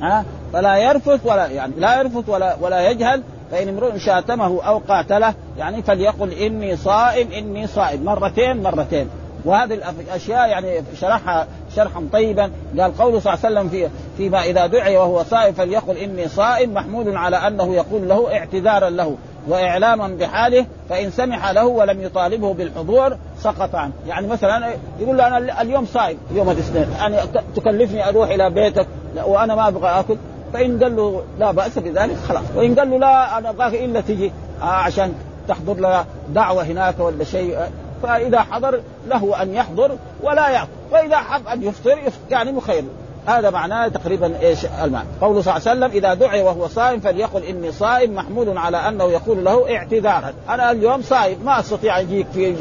ها؟ 0.00 0.24
فلا 0.52 0.76
يرفث 0.76 1.20
ولا 1.24 1.46
يعني 1.46 1.72
لا 1.78 1.98
يرفث 1.98 2.28
ولا 2.28 2.56
ولا 2.60 2.90
يجهل 2.90 3.22
فإن 3.50 3.68
امرؤ 3.68 3.96
شاتمه 3.96 4.62
أو 4.62 4.78
قاتله 4.88 5.34
يعني 5.58 5.82
فليقل 5.82 6.32
إني 6.32 6.76
صائم 6.76 7.32
إني 7.32 7.66
صائم. 7.66 8.04
مرتين 8.04 8.62
مرتين. 8.62 9.08
وهذه 9.44 9.74
الأشياء 9.74 10.48
يعني 10.48 10.82
شرحها 11.00 11.46
شرحا 11.76 12.08
طيبا. 12.12 12.50
قال 12.78 12.98
قوله 12.98 13.20
صلى 13.20 13.34
الله 13.34 13.44
عليه 13.44 13.54
وسلم 13.54 13.68
في 13.68 13.88
فيما 14.16 14.42
إذا 14.44 14.66
دعي 14.66 14.96
وهو 14.96 15.22
صائم 15.22 15.52
فليقل 15.52 15.96
إني 15.96 16.28
صائم 16.28 16.74
محمود 16.74 17.08
على 17.08 17.36
أنه 17.36 17.74
يقول 17.74 18.08
له 18.08 18.36
اعتذارا 18.36 18.90
له. 18.90 19.16
واعلاما 19.48 20.08
بحاله 20.08 20.66
فإن 20.88 21.10
سمح 21.10 21.50
له 21.50 21.66
ولم 21.66 22.00
يطالبه 22.00 22.54
بالحضور 22.54 23.16
سقط 23.38 23.74
عنه، 23.74 23.92
يعني 24.06 24.26
مثلا 24.26 24.70
يقول 25.00 25.16
له 25.18 25.26
أنا 25.26 25.62
اليوم 25.62 25.86
صائم 25.86 26.18
يوم 26.32 26.50
الاثنين، 26.50 26.86
يعني 26.98 27.16
تكلفني 27.56 28.08
أروح 28.08 28.30
إلى 28.30 28.50
بيتك 28.50 28.86
وأنا 29.24 29.54
ما 29.54 29.68
أبغى 29.68 29.88
آكل، 29.88 30.16
فإن 30.52 30.82
قال 30.82 30.96
له 30.96 31.22
لا 31.38 31.50
بأس 31.50 31.78
بذلك 31.78 32.16
خلاص، 32.28 32.44
وإن 32.56 32.74
قال 32.74 32.90
له 32.90 32.98
لا 32.98 33.38
أنا 33.38 33.50
أبغاك 33.50 33.74
إلا 33.74 34.00
تجي. 34.00 34.32
آه 34.62 34.64
عشان 34.64 35.14
تحضر 35.48 35.74
لها 35.74 36.06
دعوة 36.28 36.62
هناك 36.62 37.00
ولا 37.00 37.24
شيء. 37.24 37.58
فإذا 38.02 38.40
حضر 38.40 38.80
له 39.08 39.42
أن 39.42 39.54
يحضر 39.54 39.90
ولا 40.22 40.48
يعطي 40.48 40.70
وإذا 40.92 41.16
حب 41.16 41.48
أن 41.48 41.62
يفطر 41.62 41.98
يعني 42.30 42.52
مخير 42.52 42.84
هذا 43.26 43.50
معناه 43.50 43.88
تقريبا 43.88 44.40
إيش 44.40 44.64
المعنى؟ 44.64 45.08
قوله 45.20 45.42
صلى 45.42 45.56
الله 45.56 45.68
عليه 45.68 45.78
وسلم 45.80 45.90
إذا 45.98 46.14
دعي 46.14 46.42
وهو 46.42 46.68
صائم 46.68 47.00
فليقل 47.00 47.42
إني 47.42 47.72
صائم 47.72 48.14
محمود 48.14 48.56
على 48.56 48.76
أنه 48.76 49.04
يقول 49.04 49.44
له 49.44 49.76
اعتذارا. 49.76 50.32
أنا 50.48 50.70
اليوم 50.70 51.02
صائم 51.02 51.38
ما 51.44 51.60
أستطيع 51.60 52.00
أجيك 52.00 52.26
في 52.34 52.54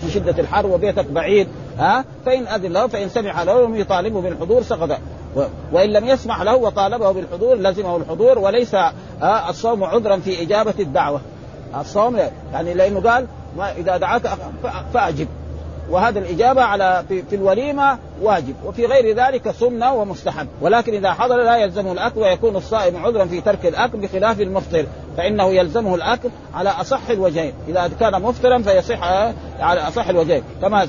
في 0.00 0.10
شدة 0.10 0.34
الحر 0.38 0.66
وبيتك 0.66 1.04
بعيد 1.04 1.48
ها؟ 1.78 2.04
فإن 2.26 2.46
أذن 2.46 2.72
له 2.72 2.86
فإن 2.86 3.08
سمع 3.08 3.42
له 3.42 3.76
يطالبه 3.76 4.20
بالحضور 4.20 4.62
سقط. 4.62 4.98
وإن 5.72 5.90
لم 5.90 6.04
يسمح 6.04 6.42
له 6.42 6.56
وطالبه 6.56 7.12
بالحضور 7.12 7.56
لزمه 7.56 7.96
الحضور 7.96 8.38
وليس 8.38 8.76
الصوم 9.22 9.84
عذرا 9.84 10.16
في 10.16 10.42
إجابة 10.42 10.74
الدعوة. 10.78 11.20
الصوم 11.80 12.18
يعني 12.52 12.74
لأنه 12.74 13.00
قال 13.00 13.26
ما 13.56 13.72
إذا 13.72 13.96
دعاك 13.96 14.22
فأجب. 14.94 15.28
وهذا 15.90 16.18
الإجابة 16.18 16.62
على 16.62 17.04
في, 17.08 17.36
الوليمة 17.36 17.98
واجب 18.22 18.54
وفي 18.66 18.86
غير 18.86 19.16
ذلك 19.16 19.50
سنة 19.50 19.94
ومستحب. 19.94 20.48
ولكن 20.60 20.94
إذا 20.94 21.12
حضر 21.12 21.36
لا 21.36 21.56
يلزمه 21.56 21.92
الأكل 21.92 22.20
ويكون 22.20 22.56
الصائم 22.56 22.96
عذرا 22.96 23.24
في 23.24 23.40
ترك 23.40 23.66
الأكل 23.66 23.98
بخلاف 23.98 24.40
المفطر 24.40 24.86
فإنه 25.16 25.48
يلزمه 25.48 25.94
الأكل 25.94 26.28
على 26.54 26.70
أصح 26.70 27.10
الوجهين. 27.10 27.52
إذا 27.68 27.90
كان 28.00 28.22
مفطرا 28.22 28.58
فيصح 28.58 29.02
على 29.60 29.80
أصح 29.80 30.08
الوجهين. 30.08 30.42
كما 30.62 30.88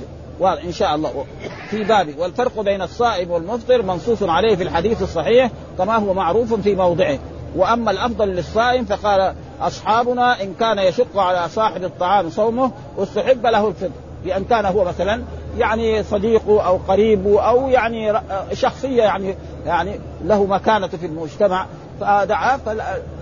إن 0.66 0.72
شاء 0.72 0.96
الله. 0.96 1.26
في 1.70 1.84
باب 1.84 2.08
والفرق 2.18 2.62
بين 2.62 2.82
الصائم 2.82 3.32
والمفطر 3.32 3.82
منصوص 3.82 4.24
عليه 4.24 4.56
في 4.56 4.64
الحديث 4.64 5.02
الصحيح 5.02 5.52
كما 5.78 5.96
هو 5.96 6.14
معروف 6.14 6.54
في 6.54 6.76
موضعه. 6.76 7.20
وأما 7.56 7.92
الأفضل 7.92 8.28
للصائم 8.28 8.86
فقال 8.86 9.34
أصحابنا 9.62 10.44
إن 10.44 10.54
كان 10.60 10.80
يشق 10.80 11.18
على 11.18 11.50
صاحب 11.50 11.84
الطعام 11.84 12.30
صومه 12.30 12.72
استحب 12.98 13.46
له 13.46 13.68
الفطر. 13.68 14.09
بأن 14.26 14.44
كان 14.44 14.66
هو 14.66 14.84
مثلا 14.84 15.22
يعني 15.58 16.04
صديقه 16.04 16.68
أو 16.68 16.78
قريبه 16.88 17.42
أو 17.42 17.70
يعني 17.70 18.14
شخصية 18.54 19.04
يعني 19.04 19.36
يعني 19.66 20.00
له 20.24 20.46
مكانة 20.46 20.88
في 20.88 21.06
المجتمع 21.06 21.66
فدعا 22.00 22.58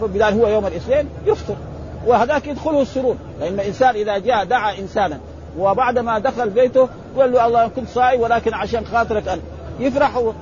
فبدال 0.02 0.42
هو 0.42 0.48
يوم 0.48 0.68
الاثنين 0.68 1.10
يفطر. 1.26 1.56
وهذاك 2.08 2.48
يدخله 2.48 2.82
السرور. 2.82 3.16
لأن 3.40 3.54
الإنسان 3.54 3.96
إذا 3.96 4.18
جاء 4.18 4.46
دعا 4.46 4.78
انسانا 4.80 5.20
وبعد 5.60 6.00
ما 6.00 6.20
دخل 6.20 6.50
بيته 6.50 6.90
قال 7.18 7.32
له 7.32 7.46
الله 7.46 7.68
كنت 7.68 7.90
صائم 7.90 8.22
ولكن 8.22 8.54
عشان 8.54 8.86
خاطرك 8.86 9.28
انت 9.28 9.42
يفرح 9.80 10.16
هو 10.16 10.34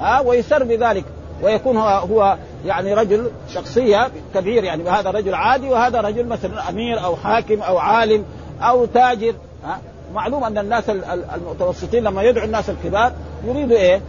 ها 0.00 0.20
ويسر 0.20 0.64
بذلك. 0.64 1.04
ويكون 1.42 1.76
هو, 1.76 1.88
هو 1.88 2.36
يعني 2.66 2.94
رجل 2.94 3.30
شخصية 3.54 4.10
كبير 4.34 4.64
يعني 4.64 4.90
هذا 4.90 5.10
رجل 5.10 5.34
عادي 5.34 5.68
وهذا 5.68 6.00
رجل 6.00 6.26
مثلا 6.26 6.68
أمير 6.68 7.04
أو 7.04 7.16
حاكم 7.16 7.62
أو 7.62 7.78
عالم 7.78 8.24
أو 8.62 8.84
تاجر 8.84 9.34
ها. 9.64 9.78
معلوم 10.14 10.44
أن 10.44 10.58
الناس 10.58 10.90
المتوسطين 11.34 12.04
لما 12.04 12.22
يدعو 12.22 12.44
الناس 12.44 12.70
الكبار 12.70 13.12
يريدوا 13.44 13.76
إيه؟ 13.76 14.00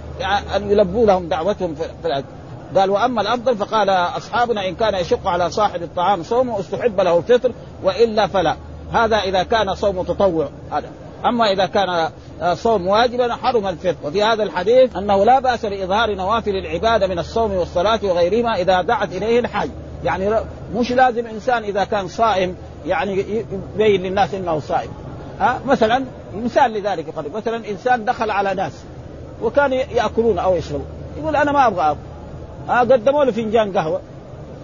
أن 0.56 0.72
يلبوا 0.72 1.06
لهم 1.06 1.28
دعوتهم 1.28 1.76
في 1.76 1.84
قال 2.76 2.90
وأما 2.90 3.22
الأفضل 3.22 3.58
فقال 3.58 3.90
أصحابنا 3.90 4.68
إن 4.68 4.76
كان 4.76 4.96
يشق 4.96 5.28
على 5.28 5.50
صاحب 5.50 5.84
الطعام 5.84 6.24
صومه 6.24 6.60
استحب 6.60 7.02
له 7.02 7.18
الفطر 7.18 7.52
وإلا 7.84 8.28
فلا. 8.28 8.56
هذا 8.94 9.18
إذا 9.18 9.44
كان 9.44 9.76
صوم 9.76 10.04
تطوع 10.04 10.50
هذا. 10.72 10.90
أما 11.26 11.52
إذا 11.52 11.66
كان 11.66 12.10
صوم 12.56 12.88
واجبا 12.88 13.36
حرم 13.36 13.68
الفطر. 13.68 13.96
وفي 14.04 14.24
هذا 14.24 14.44
الحديث 14.44 14.96
أنه 14.96 15.24
لا 15.24 15.40
بأس 15.40 15.66
باظهار 15.66 16.16
نوافل 16.16 16.56
العبادة 16.56 17.08
من 17.08 17.20
الصوم 17.20 17.52
والصلاة 17.52 18.00
وغيرهما 18.04 18.56
إذا 18.56 18.82
دعت 18.82 19.12
إليه 19.12 19.40
الحاج 19.40 19.70
يعني 20.04 20.36
مش 20.76 20.92
لازم 20.92 21.28
إنسان 21.28 21.64
إذا 21.64 21.84
كان 21.84 22.08
صائم 22.08 22.56
يعني 22.86 23.46
يبين 23.76 24.02
للناس 24.02 24.34
إنه 24.34 24.60
صائم. 24.60 24.90
ها؟ 25.40 25.60
مثلا 25.66 26.06
مثال 26.44 26.72
لذلك 26.72 27.06
قريب. 27.16 27.36
مثلا 27.36 27.70
إنسان 27.70 28.06
دخل 28.06 28.32
على 28.32 28.54
ناس 28.54 28.74
وكان 29.42 29.74
يأكلون 29.74 30.40
أو 30.40 30.56
يشربون. 30.56 30.86
يقول 31.18 31.36
أنا 31.36 31.52
ما 31.52 31.68
أبغى 31.68 31.98
ها؟ 32.68 32.80
قدموا 32.80 33.26
له 33.26 33.32
فنجان 33.32 33.78
قهوة. 33.78 34.02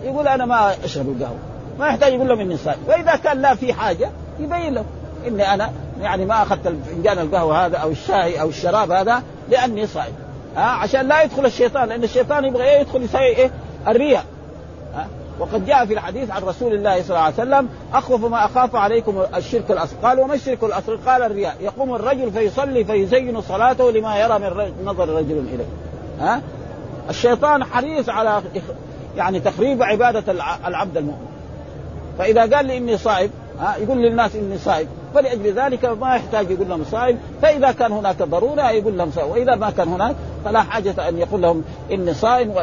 يقول 0.03 0.27
أنا 0.27 0.45
ما 0.45 0.85
أشرب 0.85 1.09
القهوة. 1.09 1.37
ما 1.79 1.87
يحتاج 1.87 2.13
يقول 2.13 2.27
لهم 2.27 2.39
إني 2.39 2.57
صائم 2.57 2.79
وإذا 2.87 3.15
كان 3.15 3.41
لا 3.41 3.55
في 3.55 3.73
حاجة 3.73 4.09
يبين 4.39 4.73
لهم 4.73 4.85
إني 5.27 5.53
أنا 5.53 5.71
يعني 6.01 6.25
ما 6.25 6.41
أخذت 6.41 6.67
فنجان 6.67 7.19
القهوة 7.19 7.65
هذا 7.65 7.77
أو 7.77 7.89
الشاي 7.89 8.41
أو 8.41 8.49
الشراب 8.49 8.91
هذا 8.91 9.23
لأني 9.49 9.87
صائم 9.87 10.13
ها؟ 10.55 10.61
عشان 10.61 11.07
لا 11.07 11.23
يدخل 11.23 11.45
الشيطان. 11.45 11.89
لأن 11.89 12.03
الشيطان 12.03 12.45
يبغى 12.45 12.63
إيه؟ 12.63 12.79
يدخل 12.79 13.03
يسوي 13.03 13.21
إيه؟ 13.21 13.51
الرياء. 13.87 14.25
وقد 15.41 15.65
جاء 15.65 15.85
في 15.85 15.93
الحديث 15.93 16.31
عن 16.31 16.43
رسول 16.43 16.73
الله 16.73 17.01
صلى 17.01 17.09
الله 17.09 17.19
عليه 17.19 17.33
وسلم 17.33 17.69
أخوف 17.93 18.25
ما 18.25 18.45
أخاف 18.45 18.75
عليكم 18.75 19.23
الشرك 19.35 19.71
الأصغر. 19.71 19.97
قال 20.03 20.19
وما 20.19 20.33
الشرك 20.33 20.63
الأصغر؟ 20.63 20.95
قال 20.95 21.21
الرياء. 21.21 21.55
يقوم 21.61 21.95
الرجل 21.95 22.31
فيصلي 22.31 22.83
فيزين 22.83 23.41
صلاته 23.41 23.91
لما 23.91 24.19
يرى 24.19 24.39
من 24.39 24.73
نظر 24.85 25.09
رجل 25.09 25.45
إليه. 25.53 25.65
ها؟ 26.19 26.41
الشيطان 27.09 27.63
حريص 27.63 28.09
على 28.09 28.41
يعني 29.17 29.39
تخريب 29.39 29.83
عبادة 29.83 30.31
العبد 30.67 30.97
المؤمن. 30.97 31.27
فإذا 32.17 32.55
قال 32.55 32.65
لي 32.65 32.77
إني 32.77 32.97
صائم 32.97 33.29
ها؟ 33.59 33.75
يقول 33.77 33.97
للناس 33.97 34.35
إني 34.35 34.57
صائم. 34.57 34.87
فلأجل 35.13 35.53
ذلك 35.53 35.85
ما 35.85 36.15
يحتاج 36.15 36.51
يقول 36.51 36.69
لهم 36.69 36.83
صائم 36.91 37.19
فإذا 37.41 37.71
كان 37.71 37.91
هناك 37.91 38.21
ضرورة 38.21 38.71
يقول 38.71 38.97
لهم 38.97 39.11
صائم 39.11 39.29
وإذا 39.29 39.55
ما 39.55 39.69
كان 39.69 39.87
هناك 39.87 40.15
فلا 40.45 40.61
حاجة 40.61 41.09
أن 41.09 41.17
يقول 41.17 41.41
لهم 41.41 41.63
إني 41.91 42.13
صائم 42.13 42.53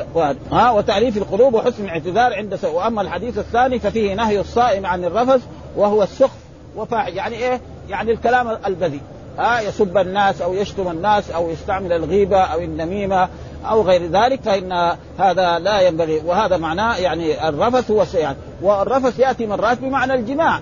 ها 0.52 0.70
وتاليف 0.70 1.16
القلوب 1.16 1.54
وحسن 1.54 1.84
الاعتذار 1.84 2.34
عند 2.34 2.56
سوء 2.56 2.74
وأما 2.74 3.02
الحديث 3.02 3.38
الثاني 3.38 3.78
ففيه 3.78 4.14
نهي 4.14 4.40
الصائم 4.40 4.86
عن 4.86 5.04
الرفث 5.04 5.42
وهو 5.76 6.02
السخف 6.02 6.38
وفاحش 6.76 7.12
يعني 7.12 7.36
إيه؟ 7.36 7.60
يعني 7.88 8.12
الكلام 8.12 8.58
البذيء 8.66 9.00
ها 9.38 9.60
يسب 9.60 9.98
الناس 9.98 10.42
أو 10.42 10.54
يشتم 10.54 10.88
الناس 10.88 11.30
أو 11.30 11.50
يستعمل 11.50 11.92
الغيبة 11.92 12.38
أو 12.38 12.58
النميمة 12.58 13.28
أو 13.64 13.82
غير 13.82 14.06
ذلك 14.06 14.40
فإن 14.42 14.96
هذا 15.18 15.58
لا 15.58 15.80
ينبغي 15.80 16.22
وهذا 16.26 16.56
معناه 16.56 16.96
يعني 16.96 17.48
الرفث 17.48 17.90
هو 17.90 18.04
يعني 18.14 18.36
والرفث 18.62 19.18
يأتي 19.18 19.46
مرات 19.46 19.78
بمعنى 19.78 20.14
الجماع 20.14 20.60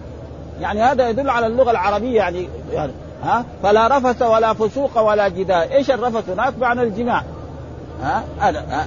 يعني 0.61 0.83
هذا 0.83 1.09
يدل 1.09 1.31
على 1.31 1.47
اللغة 1.47 1.71
العربية 1.71 2.17
يعني 2.17 2.49
يعني 2.73 2.93
ها؟ 3.23 3.45
فلا 3.63 3.99
رفث 3.99 4.23
ولا 4.23 4.53
فسوق 4.53 5.01
ولا 5.01 5.29
جدال. 5.29 5.73
إيش 5.73 5.91
الرفث؟ 5.91 6.31
هناك 6.31 6.59
معنى 6.59 6.83
الجماع. 6.83 7.23
ها؟ 8.03 8.25
هذا 8.39 8.87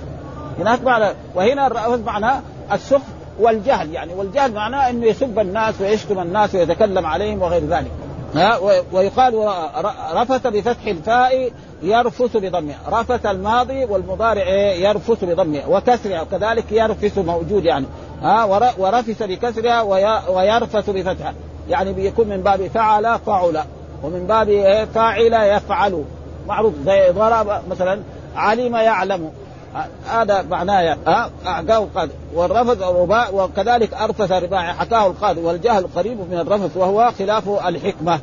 هناك 0.59 0.83
معنى 0.83 1.05
وهنا 1.35 1.67
الرفث 1.67 2.05
معناه 2.05 2.41
السخف 2.71 3.01
والجهل. 3.39 3.93
يعني 3.93 4.13
والجهل 4.13 4.53
معناه 4.53 4.89
إنه 4.89 5.05
يسب 5.05 5.39
الناس 5.39 5.81
ويشتم 5.81 6.19
الناس 6.19 6.55
ويتكلم 6.55 7.05
عليهم 7.05 7.41
وغير 7.41 7.65
ذلك. 7.65 7.91
ها؟ 8.35 8.57
ويقال 8.91 9.51
رفث 10.13 10.47
بفتح 10.47 10.85
الفاء 10.87 11.51
يرفث 11.81 12.37
بضمه. 12.37 12.75
رفث 12.89 13.25
الماضي 13.25 13.85
والمضارع 13.85 14.49
يرفث 14.73 15.23
بضمه. 15.23 15.61
وكسرها 15.69 16.21
وكذلك 16.21 16.71
يرفث 16.71 17.17
موجود 17.17 17.65
يعني. 17.65 17.85
ها؟ 18.21 18.43
ورفث 18.77 19.23
بكسرها 19.23 19.81
ويرفث 20.29 20.89
بفتحها. 20.89 21.33
يعني 21.69 21.93
بيكون 21.93 22.27
من 22.27 22.41
باب 22.41 22.67
فعل 22.67 23.19
فعل 23.25 23.63
ومن 24.03 24.27
باب 24.27 24.47
فاعل 24.93 25.33
يفعل. 25.33 26.03
معروف 26.47 26.73
زي 26.85 27.09
ضرب 27.09 27.61
مثلا 27.69 27.99
علم 28.35 28.75
يعلم. 28.75 29.31
هذا 30.09 30.41
معناه 30.41 30.97
أعقاه 31.45 31.87
قاد 31.95 32.09
والرفض 32.33 32.83
الرباع 32.83 33.29
وكذلك 33.29 33.93
أرفث 33.93 34.31
رباعي 34.31 34.73
حكاه 34.73 35.07
القاضي 35.07 35.41
والجهل 35.41 35.87
قريب 35.95 36.17
من 36.31 36.37
الرفث 36.37 36.77
وهو 36.77 37.11
خلاف 37.19 37.49
الحكمة. 37.67 38.19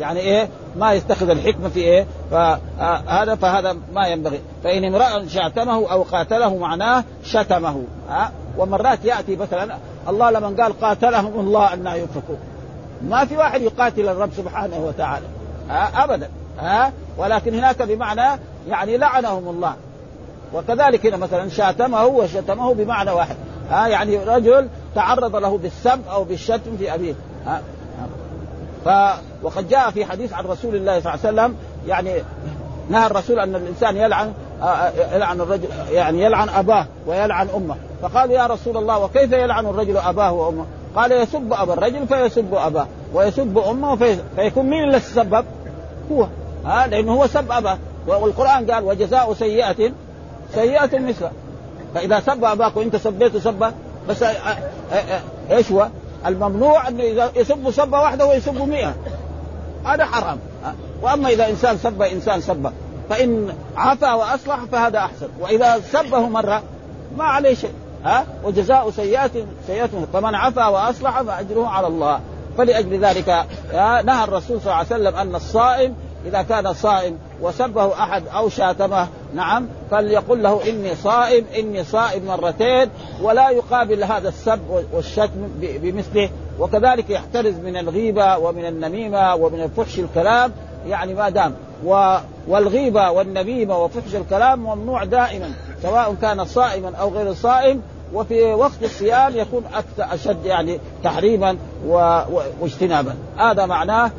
يعني 0.00 0.20
إيه؟ 0.20 0.48
ما 0.76 0.92
يستخدم 0.92 1.30
الحكمة 1.30 1.68
في 1.68 1.80
إيه؟ 1.80 2.06
فهذا 2.30 3.34
فهذا 3.34 3.76
ما 3.94 4.06
ينبغي. 4.06 4.40
فإن 4.64 4.84
امرأ 4.84 5.26
شاتمه 5.28 5.92
أو 5.92 6.02
قاتله 6.02 6.56
معناه 6.56 7.04
شتمه 7.24 7.82
ها. 8.08 8.32
ومرات 8.58 9.04
يأتي 9.04 9.36
مثلا 9.36 9.76
الله 10.08 10.30
لمن 10.30 10.60
قال 10.60 10.80
قاتلهم 10.80 11.40
الله 11.40 11.74
أن 11.74 11.86
يؤفكون 11.86 12.38
ما 13.02 13.24
في 13.24 13.36
واحد 13.36 13.62
يقاتل 13.62 14.08
الرب 14.08 14.30
سبحانه 14.36 14.78
وتعالى. 14.78 15.26
ها 15.70 16.04
ابدا. 16.04 16.30
ها 16.58 16.92
ولكن 17.18 17.54
هناك 17.54 17.82
بمعنى 17.82 18.40
يعني 18.68 18.96
لعنهم 18.96 19.48
الله. 19.48 19.74
وكذلك 20.54 21.06
هنا 21.06 21.16
مثلا 21.16 21.48
شاتمه 21.48 22.06
وشتمه 22.06 22.74
بمعنى 22.74 23.10
واحد. 23.10 23.36
ها 23.70 23.88
يعني 23.88 24.18
رجل 24.18 24.68
تعرض 24.94 25.36
له 25.36 25.58
بالسب 25.58 26.00
أو 26.10 26.24
بالشتم 26.24 26.76
في 26.78 26.94
أبيه. 26.94 27.14
ها 27.46 27.62
ف 28.84 28.88
وقد 29.42 29.68
جاء 29.68 29.90
في 29.90 30.04
حديث 30.04 30.32
عن 30.32 30.44
رسول 30.44 30.74
الله 30.74 31.00
صلى 31.00 31.14
الله 31.14 31.26
عليه 31.26 31.52
وسلم 31.52 31.56
يعني 31.86 32.22
نهى 32.90 33.06
الرسول 33.06 33.38
أن 33.38 33.54
الإنسان 33.54 33.96
يلعن 33.96 34.32
يلعن 35.14 35.40
الرجل 35.40 35.68
يعني 35.90 36.22
يلعن 36.22 36.48
أباه 36.48 36.86
ويلعن 37.06 37.48
أمه. 37.54 37.76
فقال 38.02 38.30
يا 38.30 38.46
رسول 38.46 38.76
الله 38.76 38.98
وكيف 38.98 39.32
يلعن 39.32 39.66
الرجل 39.66 39.96
أباه 39.96 40.32
وأمه؟ 40.32 40.66
قال 40.96 41.12
يسب 41.12 41.52
أبا 41.52 41.72
الرجل 41.72 42.06
فيسب 42.06 42.54
أباه 42.54 42.86
ويسب 43.14 43.58
أمه 43.58 43.96
في... 43.96 44.18
فيكون 44.36 44.66
مين 44.66 44.84
اللي 44.84 45.00
تسبب؟ 45.00 45.44
هو. 46.12 46.26
ها 46.64 46.86
لأنه 46.86 47.12
هو 47.12 47.26
سب 47.26 47.52
أباه. 47.52 47.78
والقرآن 48.06 48.70
قال 48.70 48.84
وجزاء 48.84 49.34
سيئه 49.34 49.92
سيئة 50.54 50.98
مثله. 50.98 51.30
فإذا 51.94 52.20
سب 52.20 52.44
أباك 52.44 52.76
وإنت 52.76 52.96
سبيته 52.96 53.40
سبه 53.40 53.72
بس 54.08 54.24
إيش 55.50 55.72
هو؟ 55.72 55.88
الممنوع 56.26 56.88
انه 56.88 57.02
اذا 57.02 57.30
يسب 57.36 57.70
سبه 57.70 58.00
واحدة 58.00 58.26
ويسب 58.26 58.68
مئة. 58.68 58.94
هذا 59.84 60.04
حرام. 60.04 60.38
وأما 61.02 61.28
إذا 61.28 61.48
إنسان 61.48 61.78
سب 61.78 62.02
إنسان 62.02 62.40
سبه 62.40 62.72
فإن 63.10 63.54
عفا 63.76 64.14
وأصلح 64.14 64.58
فهذا 64.72 64.98
أحسن. 64.98 65.28
وإذا 65.40 65.80
سبه 65.92 66.20
مرة 66.20 66.62
ما 67.16 67.24
عليه 67.24 67.54
شيء. 67.54 67.72
ها؟ 68.04 68.26
وجزاء 68.44 68.90
سيئات 68.90 69.30
سيئات 69.66 69.90
فمن 70.12 70.34
عفا 70.34 70.66
وأصلح 70.66 71.22
فأجره 71.22 71.66
على 71.66 71.86
الله. 71.86 72.20
فلأجل 72.58 73.04
ذلك 73.04 73.46
نهى 74.04 74.24
الرسول 74.24 74.60
صلى 74.60 74.66
الله 74.66 74.74
عليه 74.74 74.86
وسلم 74.86 75.14
أن 75.16 75.34
الصائم 75.34 75.94
إذا 76.26 76.42
كان 76.42 76.72
صائم 76.72 77.18
وسبه 77.42 77.92
أحد 77.92 78.22
أو 78.28 78.48
شاتمه 78.48 79.08
نعم 79.34 79.66
فليقل 79.90 80.42
له 80.42 80.68
إني 80.68 80.94
صائم 80.94 81.44
إني 81.58 81.84
صائم 81.84 82.26
مرتين 82.26 82.90
ولا 83.22 83.50
يقابل 83.50 84.04
هذا 84.04 84.28
السب 84.28 84.60
والشتم 84.92 85.48
بمثله. 85.60 86.30
وكذلك 86.58 87.10
يحترز 87.10 87.54
من 87.54 87.76
الغيبة 87.76 88.38
ومن 88.38 88.66
النميمة 88.66 89.34
ومن 89.34 89.62
الفحش 89.62 89.98
الكلام 89.98 90.52
يعني 90.88 91.14
ما 91.14 91.28
دام. 91.28 91.54
و 91.84 92.16
والغيبة 92.48 93.10
والنميمة 93.10 93.78
وفحش 93.78 94.14
الكلام 94.14 94.58
ممنوع 94.58 95.04
دائما. 95.04 95.52
سواء 95.82 96.14
كان 96.22 96.44
صائما 96.44 96.96
أو 96.96 97.08
غير 97.08 97.34
صائم 97.34 97.82
وفي 98.14 98.52
وقت 98.52 98.82
الصيام 98.82 99.36
يكون 99.36 99.64
أكثر 99.74 100.14
أشد 100.14 100.44
يعني 100.44 100.80
تحريما. 101.04 101.56
واجتنابا. 102.60 103.14
هذا 103.36 103.66
معناه 103.66 104.10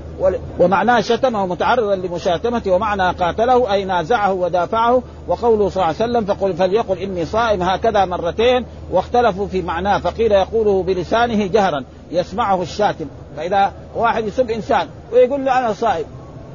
ومعناه 0.60 1.02
شتمه 1.02 1.46
متعرضا 1.46 1.96
لمشاتمته 1.96 2.72
ومعنى 2.72 3.10
قاتله 3.10 3.74
أي 3.74 3.86
نازعه 3.86 4.34
ودافعه. 4.34 5.02
وقوله 5.28 5.70
صلى 5.70 5.84
الله 5.84 5.86
عليه 5.86 5.96
وسلم 5.96 6.26
فقل 6.26 6.54
فليقل 6.54 6.98
إني 6.98 7.26
صائم 7.26 7.62
هكذا 7.62 8.06
مرتين. 8.06 8.66
واختلفوا 8.92 9.48
في 9.48 9.62
معناه 9.62 9.98
فقيل 10.00 10.32
يقوله 10.32 10.84
بلسانه 10.84 11.48
جهرا 11.48 11.84
يسمعه 12.12 12.62
الشاتم. 12.62 13.06
فإذا 13.38 13.74
واحد 13.96 14.28
يسب 14.28 14.52
إنسان 14.52 14.88
ويقول 15.14 15.46
له 15.46 15.60
أنا 15.60 15.74
صائم 15.74 16.06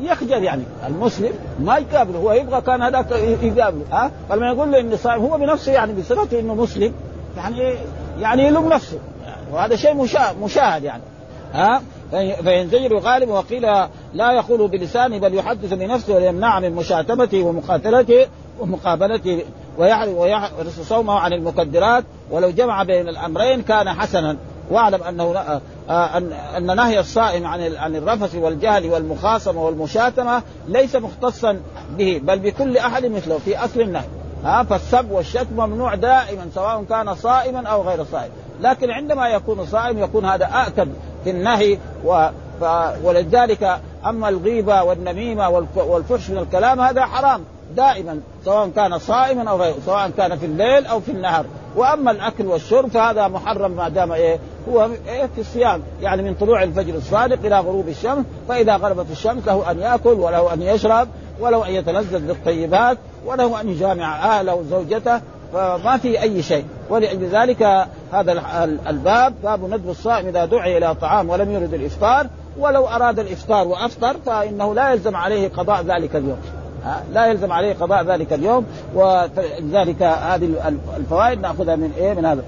يخجل 0.01 0.45
يعني. 0.45 0.63
المسلم 0.87 1.33
ما 1.61 1.77
يقابله 1.77 2.19
هو 2.19 2.33
يبغى 2.33 2.61
كان 2.61 2.83
هذاك 2.83 3.11
يقابله 3.43 3.85
ها؟ 3.93 4.11
فلما 4.29 4.47
يقول 4.47 4.73
له 4.73 4.81
إني 4.81 4.97
صائم 4.97 5.23
هو 5.23 5.39
بنفسه 5.39 5.73
يعني 5.73 5.93
بصفته 5.93 6.41
إنه 6.41 6.55
مسلم 6.55 6.93
يعني 7.37 7.75
يعني 8.21 8.47
يلوم 8.47 8.69
نفسه. 8.69 8.99
وهذا 9.53 9.77
شيء 9.77 9.95
مشاهد 10.43 10.85
يعني. 10.85 11.03
ها؟ 11.53 11.83
فينزجر 12.43 12.99
غالب 12.99 13.29
وقيل 13.29 13.63
لا 14.15 14.33
يقول 14.33 14.69
بلسانه 14.69 15.19
بل 15.19 15.35
يحدث 15.35 15.73
بنفسه 15.73 16.15
ويمنع 16.15 16.61
من 16.61 16.73
مشاتمته 16.73 17.43
ومقاتلته 17.43 18.27
ومقابلته 18.61 19.43
ويحرص 19.79 20.81
صومه 20.89 21.19
عن 21.19 21.33
المكدرات 21.33 22.05
ولو 22.31 22.51
جمع 22.51 22.83
بين 22.83 23.09
الأمرين 23.09 23.63
كان 23.63 23.89
حسنا. 23.89 24.37
واعلم 24.71 25.03
أنه 25.03 25.61
ان 25.91 26.33
أن 26.33 26.77
نهي 26.77 27.01
الصائم 27.01 27.47
عن 27.47 27.77
عن 27.77 27.97
الرفث 27.97 28.35
والجهل 28.35 28.91
والمخاصمة 28.91 29.65
والمشاتمة 29.65 30.43
ليس 30.69 30.97
مختصا 30.97 31.61
به 31.99 32.21
بل 32.25 32.39
بكل 32.39 32.77
أحد 32.77 33.07
مثله 33.07 33.39
في 33.39 33.65
أصل 33.65 33.81
النهي 33.81 34.07
ها 34.45 34.63
فالسب 34.63 35.11
والشتم 35.11 35.57
ممنوع 35.57 35.95
دائما 35.95 36.49
سواء 36.55 36.85
كان 36.85 37.15
صائما 37.15 37.69
أو 37.69 37.83
غير 37.83 38.05
صائم 38.05 38.31
لكن 38.61 38.91
عندما 38.91 39.29
يكون 39.29 39.67
صائم 39.67 39.99
يكون 39.99 40.25
هذا 40.25 40.49
أكد 40.53 40.89
في 41.25 41.31
النهي 41.31 41.79
و. 42.05 42.29
ولذلك 43.05 43.81
أما 44.07 44.29
الغيبة 44.29 44.83
والنميمة 44.83 45.49
والفحش 45.77 46.31
من 46.31 46.39
الكلام 46.39 46.81
هذا 46.81 47.07
حرام 47.07 47.45
دائما 47.77 48.21
سواء 48.45 48.69
كان 48.69 48.99
صائما 48.99 49.51
أو 49.51 49.57
غيره 49.57 49.77
سواء 49.87 50.11
كان 50.11 50.39
في 50.39 50.47
الليل 50.47 50.87
أو 50.87 51.01
في 51.01 51.13
النهار 51.13 51.47
وأما 51.77 52.11
الأكل 52.11 52.47
والشرب 52.47 52.89
فهذا 52.89 53.29
محرم 53.29 53.71
ما 53.71 53.89
دام 53.89 54.13
إيه 54.13 54.39
هو 54.69 54.89
إيه 55.09 55.27
في 55.35 55.41
الصيام. 55.41 55.83
يعني 56.03 56.23
من 56.23 56.35
طلوع 56.35 56.63
الفجر 56.63 56.95
الصادق 56.95 57.39
إلى 57.45 57.61
غروب 57.61 57.89
الشمس 57.89 58.25
فإذا 58.49 58.77
غربت 58.77 59.11
الشمس 59.11 59.47
له 59.47 59.71
أن 59.71 59.79
يأكل 59.79 60.09
وله 60.09 60.55
أن 60.55 60.63
يشرب 60.63 61.09
وله 61.41 61.69
أن 61.69 61.73
يتلذذ 61.73 62.27
بالطيبات 62.27 62.99
وله 63.27 63.61
أن 63.61 63.69
يجامع 63.69 64.39
أهله 64.39 64.55
وزوجته 64.55 65.21
فما 65.53 65.97
في 65.97 66.23
أي 66.23 66.43
شيء. 66.43 66.65
ولذلك 66.91 67.87
هذا 68.13 68.33
الباب 68.89 69.35
باب 69.43 69.65
ندب 69.65 69.91
الصائم 69.91 70.27
إذا 70.27 70.45
دعي 70.45 70.79
إلى 70.79 70.95
طعام 70.95 71.31
ولم 71.31 71.51
يرد 71.51 71.75
الإفطار. 71.75 72.27
ولو 72.59 72.87
أراد 72.87 73.19
الإفطار 73.19 73.69
وأفطر 73.69 74.17
فإنه 74.27 74.75
لا 74.75 74.93
يلزم 74.93 75.17
عليه 75.17 75.49
قضاء 75.49 75.83
ذلك 75.83 76.17
اليوم. 76.17 76.64
لا 77.13 77.27
يلزم 77.27 77.53
عليه 77.53 77.75
قضاء 77.75 78.05
ذلك 78.05 78.33
اليوم 78.33 78.67
ولذلك 78.95 80.03
هذه 80.03 80.49
الفوائد 80.97 81.41
نأخذها 81.41 81.77
من 81.77 81.93
إيه؟ 81.99 82.15
من 82.15 82.25
هذا. 82.25 82.43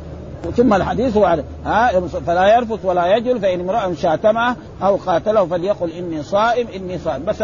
ثم 0.57 0.75
الحديث 0.75 1.17
هو 1.17 1.39
ها 1.65 2.01
فلا 2.01 2.57
يرفث 2.57 2.85
ولا 2.85 3.17
يجل 3.17 3.41
فإن 3.41 3.61
امرأ 3.61 3.95
شاتمه 3.95 4.57
أو 4.83 4.97
قاتله 4.97 5.47
فليقل 5.47 5.91
إني 5.91 6.23
صائم 6.23 6.67
إني 6.77 6.99
صائم. 6.99 7.25
بس 7.25 7.41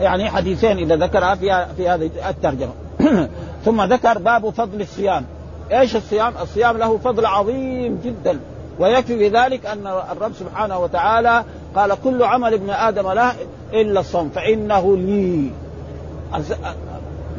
يعني 0.00 0.30
حديثين 0.30 0.78
إذا 0.78 0.96
ذكرها 0.96 1.34
في 1.34 1.66
في 1.76 1.88
هذه 1.88 2.10
الترجمة. 2.28 2.72
ثم 3.64 3.82
ذكر 3.82 4.18
باب 4.18 4.50
فضل 4.50 4.80
الصيام. 4.80 5.24
إيش 5.72 5.96
الصيام؟ 5.96 6.32
الصيام 6.42 6.76
له 6.76 6.98
فضل 6.98 7.26
عظيم 7.26 8.00
جدا. 8.04 8.38
ويكفي 8.78 9.28
بذلك 9.28 9.66
أن 9.66 9.86
الرب 10.12 10.32
سبحانه 10.32 10.78
وتعالى 10.78 11.44
قال 11.76 11.96
كل 12.04 12.22
عمل 12.22 12.54
ابن 12.54 12.70
آدم 12.70 13.10
له 13.10 13.32
إلا 13.72 14.00
الصوم 14.00 14.28
فإنه 14.28 14.96
لي. 14.96 15.50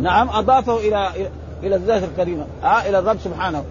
نعم 0.01 0.29
أضافه 0.29 0.77
إلى 0.77 1.09
إلى 1.63 1.75
الذات 1.75 2.03
الكريمه 2.03 2.45
آه 2.63 2.89
إلى 2.89 2.99
الرب 2.99 3.17
سبحانه. 3.19 3.63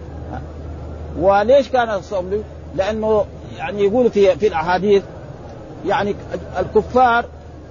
وليش 1.19 1.69
كان 1.69 1.89
الصوم؟ 1.89 2.43
لأنه 2.75 3.25
يعني 3.57 3.83
يقول 3.83 4.11
في 4.11 4.35
في 4.35 4.47
الأحاديث 4.47 5.03
يعني 5.85 6.15
الكفار 6.59 7.25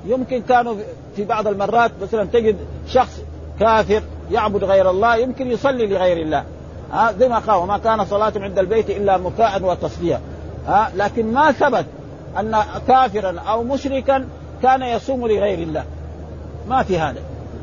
يمكن 0.06 0.42
كانوا 0.42 0.74
في 1.16 1.24
بعض 1.24 1.46
المرات 1.46 1.90
مثلا 2.02 2.24
تجد 2.24 2.56
شخص 2.88 3.20
كافر 3.60 4.02
يعبد 4.30 4.64
غير 4.64 4.90
الله 4.90 5.16
يمكن 5.16 5.50
يصلي 5.50 5.86
لغير 5.86 6.16
الله. 6.16 6.44
ها 6.92 7.12
زي 7.12 7.28
ما 7.28 7.38
قال 7.38 7.56
وما 7.56 7.78
كان 7.78 8.04
صلاة 8.04 8.32
عند 8.36 8.58
البيت 8.58 8.90
إلا 8.90 9.18
مكاء 9.18 9.62
وتصدية 9.62 10.20
ها 10.66 10.92
لكن 10.96 11.32
ما 11.32 11.52
ثبت 11.52 11.86
أن 12.38 12.56
كافرا 12.88 13.40
أو 13.40 13.62
مشركا 13.62 14.28
كان 14.62 14.82
يصوم 14.82 15.26
لغير 15.26 15.58
الله. 15.58 15.84
ما 16.68 16.82
في 16.82 16.98
هذا. 16.98 17.20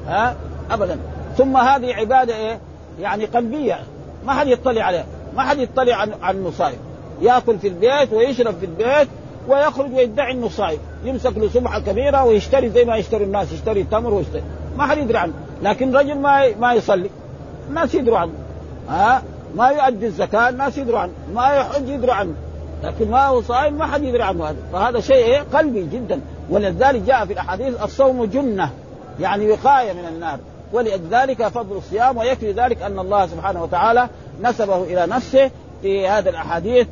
ها؟ 0.10 0.36
أبدا. 0.72 1.00
ثم 1.38 1.58
هذه 1.58 1.94
عبادة 1.94 2.36
إيه؟ 2.36 2.60
يعني 3.02 3.26
قلبية. 3.26 3.80
ما 4.26 4.34
حد 4.34 4.48
يطلع 4.48 4.84
عليها. 4.84 5.06
ما 5.36 5.42
حد 5.42 5.58
يطلع 5.60 5.96
عن 5.96 6.36
المصائب. 6.38 6.78
يأكل 7.22 7.60
في 7.60 7.68
البيت 7.68 8.14
ويشرب 8.14 8.56
في 8.60 8.66
البيت 8.66 9.08
ويخرج 9.48 9.94
ويدعي 9.94 10.32
انه 10.32 10.50
صايم 10.50 10.80
يمسك 11.04 11.38
له 11.38 11.50
سمحه 11.50 11.80
كبيرة 11.80 12.26
ويشتري 12.26 12.70
زي 12.70 12.86
ما 12.86 12.96
يشتري 12.96 13.24
الناس 13.24 13.52
يشتري 13.52 13.84
تمر 13.84 14.14
ويشتري. 14.14 14.44
ما 14.78 14.86
حد 14.86 14.98
يدري 14.98 15.18
عنه. 15.18 15.34
لكن 15.64 15.96
رجل 15.96 16.18
ما 16.18 16.56
ما 16.56 16.74
يصلي. 16.74 17.10
الناس 17.70 17.96
يدروا 17.96 18.18
عنه. 18.18 18.32
ها؟ 18.90 19.24
ما 19.56 19.70
يؤدي 19.70 20.06
الزكاة 20.06 20.50
الناس 20.50 20.78
يدروا 20.78 21.00
عنه. 21.00 21.12
ما 21.34 21.48
يحج 21.48 21.90
يدروا 21.90 22.14
عنه. 22.14 22.34
لكن 22.84 23.12
ما 23.12 23.26
هو 23.26 23.42
صائم 23.42 23.74
ما 23.74 23.86
حد 23.86 24.04
يدري 24.04 24.24
عنه 24.24 24.50
هذا. 24.50 24.58
فهذا 24.74 25.00
شيء 25.00 25.26
إيه؟ 25.26 25.40
قلبي 25.54 25.82
جدا. 25.82 26.22
ولذلك 26.50 27.02
جاء 27.02 27.26
في 27.26 27.34
الأحاديث 27.34 27.84
الصوم 27.84 28.26
جنة. 28.26 28.70
يعني 29.22 29.52
وقاية 29.52 29.94
من 29.94 30.06
النار. 30.06 30.40
ولذلك 30.74 31.48
فضل 31.48 31.78
الصيام 31.78 32.18
ويكفي 32.18 32.52
ذلك 32.52 32.82
أن 32.82 33.00
الله 33.00 33.28
سبحانه 33.28 33.64
وتعالى 33.64 34.10
نسبه 34.42 34.84
إلى 34.84 35.08
نفسه 35.08 35.52
في 35.82 36.08
هذا 36.08 36.30
الأحاديث 36.30 36.88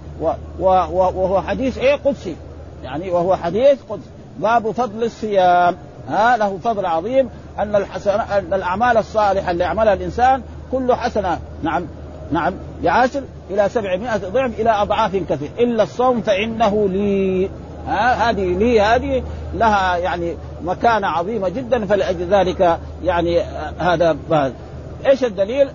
وهو 0.60 1.42
حديث 1.42 1.78
إيه؟ 1.78 1.96
قدسي. 1.96 2.36
يعني 2.84 3.12
وهو 3.12 3.36
حديث 3.36 3.80
قدسي. 3.90 4.10
باب 4.40 4.72
فضل 4.72 5.04
الصيام. 5.04 5.76
ها 6.10 6.38
له 6.38 6.58
فضل 6.64 6.86
عظيم. 6.86 7.30
أن 7.60 7.76
الحسن 7.76 8.20
أن 8.20 8.54
الأعمال 8.54 8.98
الصالحة 8.98 9.52
اللي 9.52 9.64
يعملها 9.64 9.94
الإنسان 9.94 10.42
كل 10.72 10.94
حسنة. 10.94 11.40
نعم. 11.64 11.86
نعم. 12.32 12.54
بعشر 12.84 13.24
إلى 13.50 13.70
سبعمائة 13.70 14.18
ضعف 14.18 14.60
إلى 14.60 14.70
أضعاف 14.70 15.16
كثير. 15.16 15.50
إلا 15.60 15.84
الصوم 15.84 16.22
فإنه 16.22 16.90
لي. 16.90 17.50
ها 17.88 18.30
هذه 18.30 18.58
لي 18.58 18.82
هذه 18.82 19.24
لها 19.54 19.98
يعني 19.98 20.38
مكانة 20.64 21.08
عظيمة 21.08 21.50
جدا 21.50 21.86
فلأجل 21.86 22.28
ذلك 22.28 22.80
يعني 23.04 23.42
هذا 23.80 24.18
إيش 25.06 25.24
الدليل؟ 25.24 25.70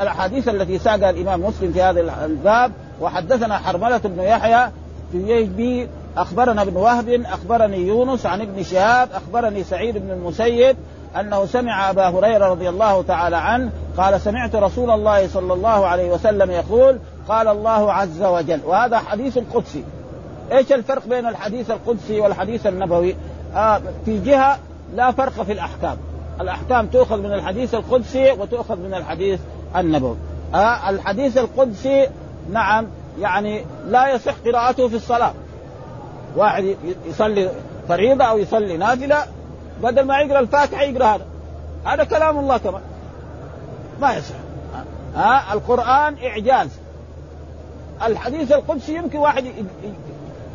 الأحاديث 0.00 0.48
التي 0.48 0.78
ساقها 0.78 1.10
الإمام 1.10 1.40
مسلم 1.40 1.72
في 1.72 1.82
هذا 1.82 2.24
الباب. 2.24 2.72
وحدثنا 3.00 3.58
حرملة 3.58 4.00
بن 4.04 4.22
يحيى 4.22 4.70
في 5.12 5.88
أخبرنا 6.16 6.62
ابن 6.62 6.76
وهب 6.76 7.08
أخبرني 7.08 7.76
يونس 7.76 8.26
عن 8.26 8.40
ابن 8.40 8.62
شهاب 8.62 9.08
أخبرني 9.14 9.64
سعيد 9.64 9.98
بن 9.98 10.10
المسيب 10.10 10.76
أنه 11.20 11.46
سمع 11.46 11.90
أبا 11.90 12.08
هريرة 12.08 12.48
رضي 12.48 12.68
الله 12.68 13.02
تعالى 13.02 13.36
عنه 13.36 13.70
قال 13.96 14.20
سمعت 14.20 14.54
رسول 14.56 14.90
الله 14.90 15.28
صلى 15.28 15.52
الله 15.52 15.86
عليه 15.86 16.10
وسلم 16.10 16.50
يقول 16.50 16.98
قال 17.28 17.48
الله 17.48 17.92
عز 17.92 18.22
وجل. 18.22 18.60
وهذا 18.66 18.98
حديث 18.98 19.38
قدسي. 19.54 19.84
إيش 20.52 20.72
الفرق 20.72 21.06
بين 21.06 21.26
الحديث 21.26 21.70
القدسي 21.70 22.20
والحديث 22.20 22.66
النبوي؟ 22.66 23.16
آه 23.54 23.80
في 24.04 24.18
جهة 24.18 24.58
لا 24.94 25.10
فرق 25.10 25.42
في 25.42 25.52
الأحكام. 25.52 25.96
الأحكام 26.40 26.86
تؤخذ 26.86 27.18
من 27.18 27.32
الحديث 27.32 27.74
القدسي 27.74 28.30
وتؤخذ 28.30 28.76
من 28.76 28.94
الحديث 28.94 29.40
النبوي. 29.76 30.16
آه 30.54 30.90
الحديث 30.90 31.38
القدسي 31.38 32.08
نعم 32.52 32.86
يعني 33.20 33.64
لا 33.86 34.14
يصح 34.14 34.34
قراءته 34.46 34.88
في 34.88 34.96
الصلاة. 34.96 35.32
واحد 36.36 36.76
يصلي 37.06 37.50
فريضة 37.88 38.24
أو 38.24 38.38
يصلي 38.38 38.76
نافلة 38.76 39.26
بدل 39.82 40.02
ما 40.02 40.18
يقرأ 40.18 40.40
الفاتحة 40.40 40.82
يقرأ 40.82 41.06
هذا. 41.06 41.26
هذا 41.84 42.04
كلام 42.04 42.38
الله 42.38 42.58
كمان 42.58 42.82
ما 44.00 44.14
يصح. 44.14 44.34
ها 45.14 45.52
القرآن 45.52 46.16
إعجاز. 46.24 46.68
الحديث 48.06 48.52
القدسي 48.52 48.94
يمكن 48.94 49.18
واحد 49.18 49.44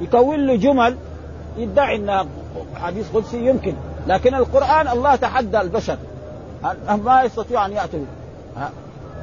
يكون 0.01 0.47
له 0.47 0.55
جمل 0.55 0.97
يدعي 1.57 1.95
انها 1.95 2.25
حديث 2.75 3.05
قدسي 3.13 3.45
يمكن 3.47 3.73
لكن 4.07 4.35
القرآن 4.35 4.87
الله 4.87 5.15
تحدى 5.15 5.61
البشر. 5.61 5.97
ما 6.87 7.23
يستطيع 7.23 7.65
أن 7.65 7.71
يأتوا. 7.71 7.99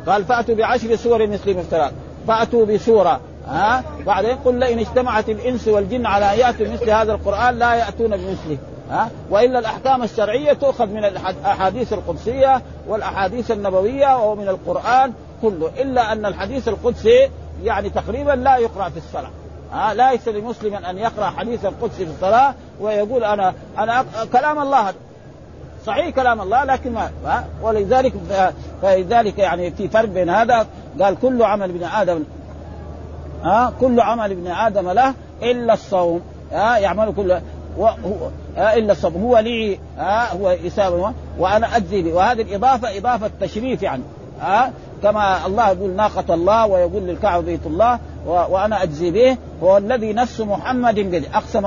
قال 0.06 0.24
فأتوا 0.24 0.54
بعشر 0.54 0.96
سور 0.96 1.26
مثل 1.26 1.58
مفترات 1.58 1.92
فأتوا 2.28 2.66
بسورة. 2.66 3.20
ها؟ 3.48 3.84
بعدين 4.06 4.36
قل 4.44 4.54
لئن 4.54 4.78
اجتمعت 4.78 5.28
الإنس 5.28 5.68
والجن 5.68 6.06
على 6.06 6.34
أن 6.34 6.38
يأتوا 6.38 6.66
مثل 6.72 6.90
هذا 6.90 7.12
القرآن 7.12 7.58
لا 7.58 7.74
يأتون 7.74 8.16
بمثله. 8.16 8.58
ها؟ 8.90 9.10
وإلا 9.30 9.58
الأحكام 9.58 10.02
الشرعية 10.02 10.52
تؤخذ 10.52 10.86
من 10.86 11.04
الأحاديث 11.04 11.92
القدسية 11.92 12.62
والأحاديث 12.88 13.50
النبوية 13.50 14.30
ومن 14.30 14.48
القرآن 14.48 15.12
كله 15.42 15.70
إلا 15.78 16.12
أن 16.12 16.26
الحديث 16.26 16.68
القدسي 16.68 17.30
يعني 17.64 17.90
تقريبا 17.90 18.32
لا 18.32 18.56
يقرأ 18.56 18.88
في 18.88 18.96
الصلاة. 18.96 19.30
ها 19.72 19.94
ليس 19.94 20.28
لمسلم 20.28 20.74
أن 20.74 20.98
يقرأ 20.98 21.26
حديث 21.26 21.64
القدسي 21.64 22.06
في 22.06 22.10
الصلاة 22.10 22.54
ويقول 22.80 23.24
أنا 23.24 23.54
أنا 23.78 24.04
كلام 24.32 24.58
الله. 24.58 24.92
صحيح 25.86 26.08
كلام 26.08 26.40
الله 26.40 26.64
لكن 26.64 26.92
ما 26.92 27.10
ولذلك 27.62 28.12
فلذلك 28.82 29.38
يعني 29.38 29.70
في 29.70 29.88
فرق 29.88 30.08
بين 30.08 30.30
هذا 30.30 30.66
قال 31.00 31.16
كل 31.20 31.42
عمل 31.42 31.70
ابن 31.70 31.84
آدم 31.84 32.24
ها 33.42 33.72
كل 33.80 34.00
عمل 34.00 34.30
ابن 34.30 34.46
آدم 34.46 34.90
له 34.90 35.14
إلا 35.42 35.72
الصوم 35.72 36.22
ها 36.52 36.78
يعمل 36.78 37.12
كل 37.16 37.38
هو 37.78 37.94
إلا 38.58 38.92
الصوم. 38.92 39.22
هو 39.22 39.38
لي 39.38 39.78
ها 39.98 40.32
هو 40.32 40.50
يساوي 40.50 41.12
وأنا 41.38 41.76
أجزي 41.76 42.02
به. 42.02 42.12
وهذه 42.12 42.42
الإضافة 42.42 42.98
إضافة 42.98 43.30
تشريف 43.40 43.82
يعني 43.82 44.02
ها 44.40 44.72
كما 45.02 45.46
الله 45.46 45.70
يقول 45.70 45.90
ناقة 45.90 46.34
الله 46.34 46.66
ويقول 46.66 47.02
للكعبة 47.02 47.42
بيت 47.44 47.66
الله 47.66 47.98
وأنا 48.28 48.82
أجزي 48.82 49.10
به 49.10 49.36
هو 49.62 49.76
الذي 49.76 50.12
نفس 50.12 50.40
محمد 50.40 50.94
بيده 50.94 51.28
أقسم 51.34 51.66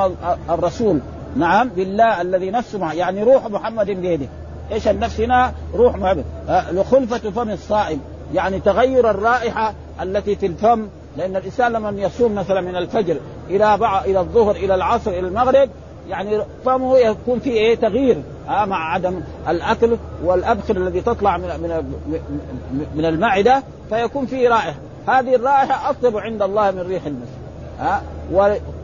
الرسول. 0.49 0.99
نعم 1.35 1.69
بالله 1.69 2.21
الذي 2.21 2.51
نفس 2.51 2.77
يعني 2.93 3.23
روح 3.23 3.47
محمد 3.47 3.85
بيده. 3.85 4.27
إيش 4.71 4.87
النفس 4.87 5.19
هنا؟ 5.19 5.53
روح 5.75 5.95
محمد. 5.95 6.25
لخلفة 6.71 7.29
فم 7.29 7.49
الصائم. 7.49 7.99
يعني 8.33 8.59
تغير 8.59 9.09
الرائحة 9.09 9.73
التي 10.01 10.35
في 10.35 10.45
الفم 10.45 10.87
لأن 11.17 11.35
الإنسان 11.35 11.71
لما 11.71 12.01
يصوم 12.01 12.35
مثلا 12.35 12.61
من 12.61 12.75
الفجر 12.75 13.17
إلى 13.49 13.77
بعض 13.77 14.05
إلى 14.05 14.19
الظهر 14.19 14.55
إلى 14.55 14.75
العصر 14.75 15.11
إلى 15.11 15.27
المغرب 15.27 15.69
يعني 16.09 16.41
طعمه 16.65 16.97
يكون 16.97 17.39
فيه 17.39 17.51
إيه؟ 17.51 17.75
تغيير. 17.75 18.21
ها 18.47 18.65
مع 18.65 18.93
عدم 18.93 19.21
الأكل 19.49 19.97
والأبخر 20.23 20.77
الذي 20.77 21.01
تطلع 21.01 21.37
من 21.37 21.47
من 21.47 22.85
من 22.95 23.05
المعدة 23.05 23.63
فيكون 23.89 24.25
فيه 24.25 24.49
رائحة. 24.49 24.75
هذه 25.07 25.35
الرائحة 25.35 25.89
اطيب 25.89 26.17
عند 26.17 26.41
الله 26.41 26.71
من 26.71 26.79
ريح 26.79 27.05
المسك 27.05 27.31
ها؟ 27.79 28.01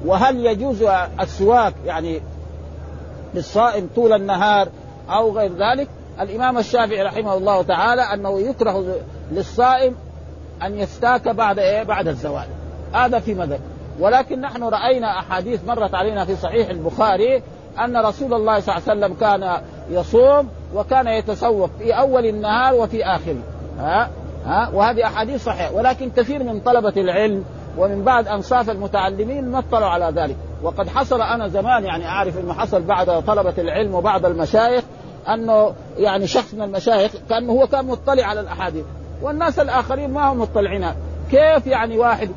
وهل 0.06 0.46
يجوز 0.46 0.84
السواك 1.22 1.74
يعني 1.86 2.22
للصائم 3.34 3.90
طول 3.96 4.14
النهار 4.14 4.68
أو 5.10 5.38
غير 5.38 5.52
ذلك؟ 5.54 5.88
الإمام 6.22 6.58
الشافعي 6.58 7.02
رحمه 7.02 7.34
الله 7.34 7.62
تعالى 7.62 8.02
أنه 8.02 8.40
يكره 8.40 8.86
للصائم 9.32 9.96
أن 10.64 10.80
يستاك 10.80 11.28
بعد 11.28 11.60
إيه؟ 11.60 11.84
بعد 11.84 12.08
الزوال. 12.08 12.46
هذا 12.94 13.20
في 13.20 13.34
مذهب. 13.34 13.60
ولكن 14.00 14.42
نحن 14.42 14.64
رأينا 14.64 15.20
أحاديث 15.20 15.66
مرت 15.68 15.96
علينا 15.96 16.26
في 16.26 16.36
صحيح 16.36 16.70
البخاري 16.70 17.44
أن 17.80 17.98
رسول 17.98 18.34
الله 18.34 18.60
صلى 18.60 18.76
الله 18.76 18.90
عليه 18.90 19.00
وسلم 19.00 19.14
كان 19.14 19.62
يصوم 19.90 20.50
وكان 20.76 21.08
يتسوق 21.08 21.70
في 21.80 21.92
أول 21.92 22.26
النهار 22.26 22.76
وفي 22.76 23.06
آخره. 23.06 23.42
ها؟ 23.80 24.10
ها؟ 24.48 24.70
وهذه 24.74 25.06
أحاديث 25.06 25.44
صحيحة. 25.44 25.74
ولكن 25.74 26.10
كثير 26.10 26.44
من 26.44 26.60
طلبة 26.60 26.94
العلم 26.98 27.44
ومن 27.78 28.04
بعد 28.04 28.28
أنصاف 28.28 28.70
المتعلمين 28.70 29.52
ما 29.52 29.60
اطلعوا 29.60 29.92
على 29.92 30.22
ذلك. 30.22 30.36
وقد 30.64 30.90
حصل 30.90 31.22
أنا 31.22 31.48
زمان 31.48 31.84
يعني 31.84 32.08
أعرف 32.08 32.40
إنه 32.40 32.54
حصل 32.54 32.82
بعد 32.82 33.24
طلبة 33.26 33.54
العلم 33.58 33.96
وبعض 33.96 34.26
المشايخ 34.26 34.84
أنه 35.30 35.74
يعني 35.98 36.28
شخص 36.28 36.54
من 36.54 36.62
المشايخ 36.62 37.12
كأنه 37.30 37.54
هو 37.54 37.68
كان 37.68 37.86
مطلع 37.86 38.24
على 38.26 38.40
الأحاديث. 38.40 38.86
والناس 39.22 39.60
الآخرين 39.60 40.14
ما 40.14 40.32
هم 40.32 40.40
مطلعين. 40.40 40.92
كيف 41.32 41.68
يعني 41.68 41.98
واحد 41.98 42.30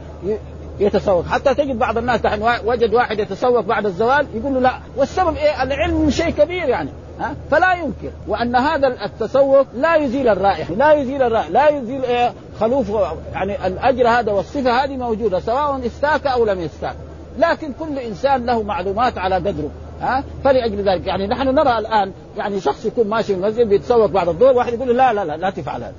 يتسوق؟ 0.81 1.27
حتى 1.27 1.55
تجد 1.55 1.79
بعض 1.79 1.99
الناس 1.99 2.21
وجد 2.65 2.95
واحد 2.95 3.19
يتسوق 3.19 3.61
بعد 3.61 3.87
الزوال 3.87 4.27
يقول 4.35 4.55
له 4.55 4.61
لا. 4.61 4.73
والسبب 4.97 5.37
إيه؟ 5.37 5.63
العلم 5.63 6.11
شيء 6.11 6.31
كبير 6.31 6.69
يعني. 6.69 6.91
ها؟ 7.21 7.35
فلا 7.51 7.73
ينكر 7.73 8.11
وأن 8.29 8.57
هذا 8.57 9.05
التسوق 9.05 9.67
لا 9.75 9.97
يزيل 9.97 10.29
الرائحة 10.29 10.75
لا 10.75 10.93
يزيل 10.93 11.23
الرائحة 11.23 11.51
لا 11.51 11.69
يزيل 11.69 12.05
إيه 12.05 12.33
خلوف 12.61 12.93
يعني 13.33 13.67
الأجر 13.67 14.09
هذا 14.09 14.33
والصفة 14.33 14.85
هذه 14.85 14.97
موجودة 14.97 15.41
سواء 15.41 15.87
استاك 15.87 16.27
أو 16.27 16.45
لم 16.45 16.61
يستاك. 16.61 16.95
لكن 17.39 17.73
كل 17.73 17.99
إنسان 17.99 18.47
له 18.47 18.63
معلومات 18.63 19.19
على 19.19 19.35
قدره 19.35 19.71
ها؟ 20.01 20.25
فلأجل 20.45 20.89
ذلك 20.89 21.07
يعني 21.07 21.27
نحن 21.27 21.55
نرى 21.55 21.79
الآن 21.79 22.13
يعني 22.37 22.61
شخص 22.61 22.85
يكون 22.85 23.09
ماشي 23.09 23.35
في 23.35 23.35
المسجد 23.35 23.69
بيتسوق 23.69 24.07
بعد 24.07 24.29
الظهر 24.29 24.57
واحد 24.57 24.73
يقول 24.73 24.97
لا 24.97 25.13
لا 25.13 25.25
لا 25.25 25.37
لا 25.37 25.51
تفعل 25.51 25.83
هذا. 25.83 25.95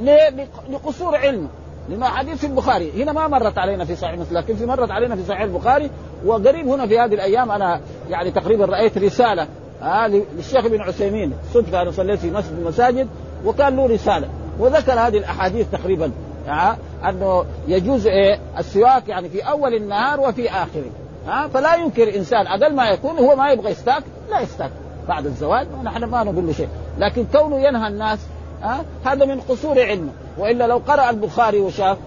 ليه؟ 0.00 0.46
لقصور 0.70 1.16
علمه 1.16 1.48
لما 1.88 2.06
حديث 2.06 2.38
في 2.38 2.46
البخاري 2.46 3.02
هنا 3.02 3.12
ما 3.12 3.28
مرت 3.28 3.58
علينا 3.58 3.84
في 3.84 3.96
صحيح 3.96 4.18
مسلم 4.18 4.38
لكن 4.38 4.56
في 4.56 4.66
مرت 4.66 4.90
علينا 4.90 5.16
في 5.16 5.22
صحيح 5.22 5.40
البخاري 5.40 5.90
وقريب 6.24 6.68
هنا 6.68 6.86
في 6.86 6.98
هذه 6.98 7.14
الأيام 7.14 7.50
أنا 7.50 7.80
يعني 8.10 8.30
تقريبا 8.30 8.64
رأيت 8.64 8.98
رسالة 8.98 9.46
آه 9.86 10.06
للشيخ 10.06 10.64
ابن 10.64 10.80
عثيمين. 10.80 11.32
صدفه 11.54 11.82
أنا 11.82 11.90
صليت 11.90 12.18
في 12.18 12.30
مسجد 12.30 12.58
المساجد 12.58 13.08
وكان 13.44 13.76
له 13.76 13.86
رسالة. 13.86 14.28
وذكر 14.58 14.92
هذه 14.92 15.18
الأحاديث 15.18 15.66
تقريبا. 15.72 16.10
آه 16.48 16.76
أنه 17.08 17.44
يجوز 17.68 18.06
إيه 18.06 18.38
السواك 18.58 19.08
يعني 19.08 19.28
في 19.28 19.40
أول 19.40 19.74
النهار 19.74 20.20
وفي 20.20 20.50
آخره. 20.50 20.90
ها 21.26 21.44
آه 21.44 21.48
فلا 21.48 21.74
ينكر 21.74 22.16
إنسان 22.16 22.46
أقل 22.46 22.74
ما 22.74 22.88
يكون 22.88 23.18
هو 23.18 23.36
ما 23.36 23.50
يبغى 23.50 23.70
يستاك 23.70 24.02
لا 24.30 24.40
يستاك 24.40 24.70
بعد 25.08 25.26
الزواج 25.26 25.66
ونحن 25.80 26.04
ما 26.04 26.24
نقول 26.24 26.46
له 26.46 26.52
شيء. 26.52 26.68
لكن 26.98 27.26
كونه 27.32 27.58
ينهى 27.58 27.88
الناس 27.88 28.18
ها 28.62 28.84
هذا 29.04 29.24
من 29.24 29.40
قصور 29.40 29.80
علمه. 29.80 30.12
وإلا 30.38 30.66
لو 30.66 30.76
قرأ 30.76 31.10
البخاري 31.10 31.60
وشاف 31.60 31.98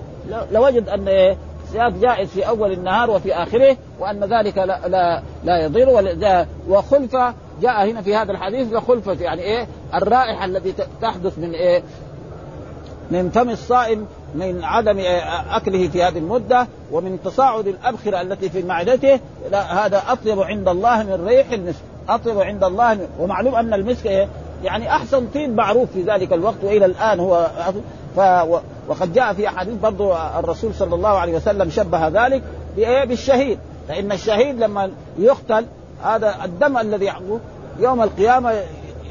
لوجد 0.51 0.89
أن 0.89 1.07
إيه 1.07 1.37
الصيام 1.63 1.99
جائز 1.99 2.29
في 2.29 2.47
أول 2.47 2.71
النهار 2.71 3.09
وفي 3.09 3.33
آخره 3.33 3.77
وأن 3.99 4.23
ذلك 4.23 4.57
لا 4.57 4.87
لا, 4.87 5.21
لا 5.43 5.65
يضر 5.65 6.45
وخلفه 6.69 7.33
جاء 7.61 7.89
هنا 7.91 8.01
في 8.01 8.15
هذا 8.15 8.31
الحديث 8.31 8.73
لخلفه 8.73 9.17
يعني 9.21 9.41
إيه؟ 9.41 9.67
الرائحة 9.93 10.45
التي 10.45 10.73
تحدث 11.01 11.39
من 11.39 11.51
إيه؟ 11.51 11.83
من 13.11 13.29
فم 13.29 13.49
الصائم 13.49 14.05
من 14.35 14.63
عدم 14.63 14.97
أكله 15.49 15.87
في 15.87 16.03
هذه 16.03 16.17
المدة 16.17 16.67
ومن 16.91 17.19
تصاعد 17.25 17.67
الأبخرة 17.67 18.21
التي 18.21 18.49
في 18.49 18.63
معدته 18.63 19.19
لا 19.51 19.85
هذا 19.85 20.03
أطيب 20.07 20.39
عند 20.39 20.67
الله 20.67 21.03
من 21.03 21.25
ريح 21.27 21.51
المسك 21.51 21.81
أطيب 22.09 22.39
عند 22.39 22.63
الله 22.63 22.93
من 22.93 23.07
ومعلوم 23.19 23.55
أن 23.55 23.73
المسك 23.73 24.07
إيه؟ 24.07 24.27
يعني 24.63 24.89
أحسن 24.89 25.27
طيب 25.27 25.55
معروف 25.55 25.91
في 25.91 26.01
ذلك 26.01 26.33
الوقت 26.33 26.63
وإلى 26.63 26.85
الآن 26.85 27.19
هو 27.19 27.47
ف 28.15 28.19
وقد 28.87 29.13
جاء 29.13 29.33
في 29.33 29.47
احاديث 29.47 29.73
برضو 29.73 30.13
الرسول 30.13 30.73
صلى 30.73 30.95
الله 30.95 31.09
عليه 31.09 31.35
وسلم 31.35 31.69
شبه 31.69 32.07
ذلك 32.07 32.43
بالشهيد. 32.77 33.59
فإن 33.87 34.11
الشهيد 34.11 34.59
لما 34.59 34.91
يقتل 35.19 35.65
هذا 36.03 36.35
الدم 36.45 36.77
الذي 36.77 37.05
يحقه 37.05 37.39
يوم 37.79 38.03
القيامة 38.03 38.53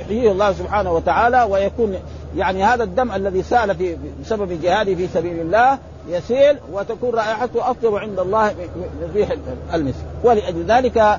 يحييه 0.01 0.33
الله 0.33 0.53
سبحانه 0.53 0.93
وتعالى 0.93 1.43
ويكون 1.43 1.95
يعني 2.37 2.65
هذا 2.65 2.85
الدم 2.85 3.13
الذي 3.13 3.43
سال 3.43 3.75
في 3.75 3.97
بسبب 4.23 4.61
جهاده 4.63 4.95
في 4.95 5.07
سبيل 5.07 5.41
الله 5.41 5.79
يسيل 6.09 6.57
وتكون 6.73 7.15
رائحته 7.15 7.71
اطيب 7.71 7.95
عند 7.95 8.19
الله 8.19 8.53
من 8.77 9.11
ريح 9.15 9.29
المسك 9.75 10.05
ولأجل 10.25 10.65
ذلك 10.65 11.19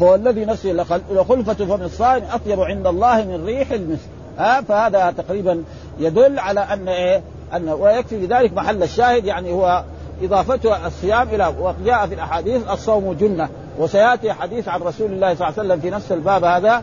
فهو 0.00 0.14
الذي 0.14 0.44
نفسه 0.44 0.72
لخلفة 1.10 1.54
فم 1.54 1.82
الصائم 1.82 2.24
أطيب 2.32 2.60
عند 2.60 2.86
الله 2.86 3.24
من 3.24 3.44
ريح 3.46 3.70
المسك 3.70 4.08
ها 4.38 4.60
فهذا 4.60 5.10
تقريبا 5.10 5.64
يدل 5.98 6.38
على 6.38 6.60
أن 6.60 6.88
إيه؟ 6.88 7.22
أن 7.54 7.68
ويكفي 7.68 8.16
لذلك 8.16 8.52
محل 8.52 8.82
الشاهد 8.82 9.24
يعني 9.24 9.52
هو 9.52 9.84
إضافته 10.22 10.86
الصيام 10.86 11.28
إلى 11.28 11.54
وجاء 11.60 12.06
في 12.06 12.14
الأحاديث 12.14 12.70
الصوم 12.70 13.12
جنة. 13.12 13.48
وسيأتي 13.78 14.32
حديث 14.32 14.68
عن 14.68 14.80
رسول 14.80 15.12
الله 15.12 15.34
صلى 15.34 15.48
الله 15.48 15.58
عليه 15.58 15.68
وسلم 15.68 15.80
في 15.80 15.90
نفس 15.90 16.12
الباب 16.12 16.44
هذا 16.44 16.82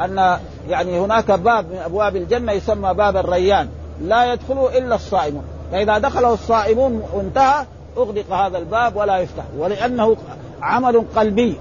أن 0.00 0.38
يعني 0.68 0.98
هناك 0.98 1.30
باب 1.30 1.70
من 1.70 1.78
أبواب 1.84 2.16
الجنة 2.16 2.52
يسمى 2.52 2.94
باب 2.94 3.16
الريان 3.16 3.68
لا 4.02 4.32
يدخله 4.32 4.78
إلا 4.78 4.94
الصائمون 4.94 5.44
فإذا 5.72 5.98
دخله 5.98 6.32
الصائمون 6.32 7.02
وانتهى 7.12 7.66
أغلق 7.96 8.32
هذا 8.32 8.58
الباب 8.58 8.96
ولا 8.96 9.18
يفتح. 9.18 9.44
ولأنه 9.58 10.16
عمل 10.62 11.04
قلبي. 11.16 11.56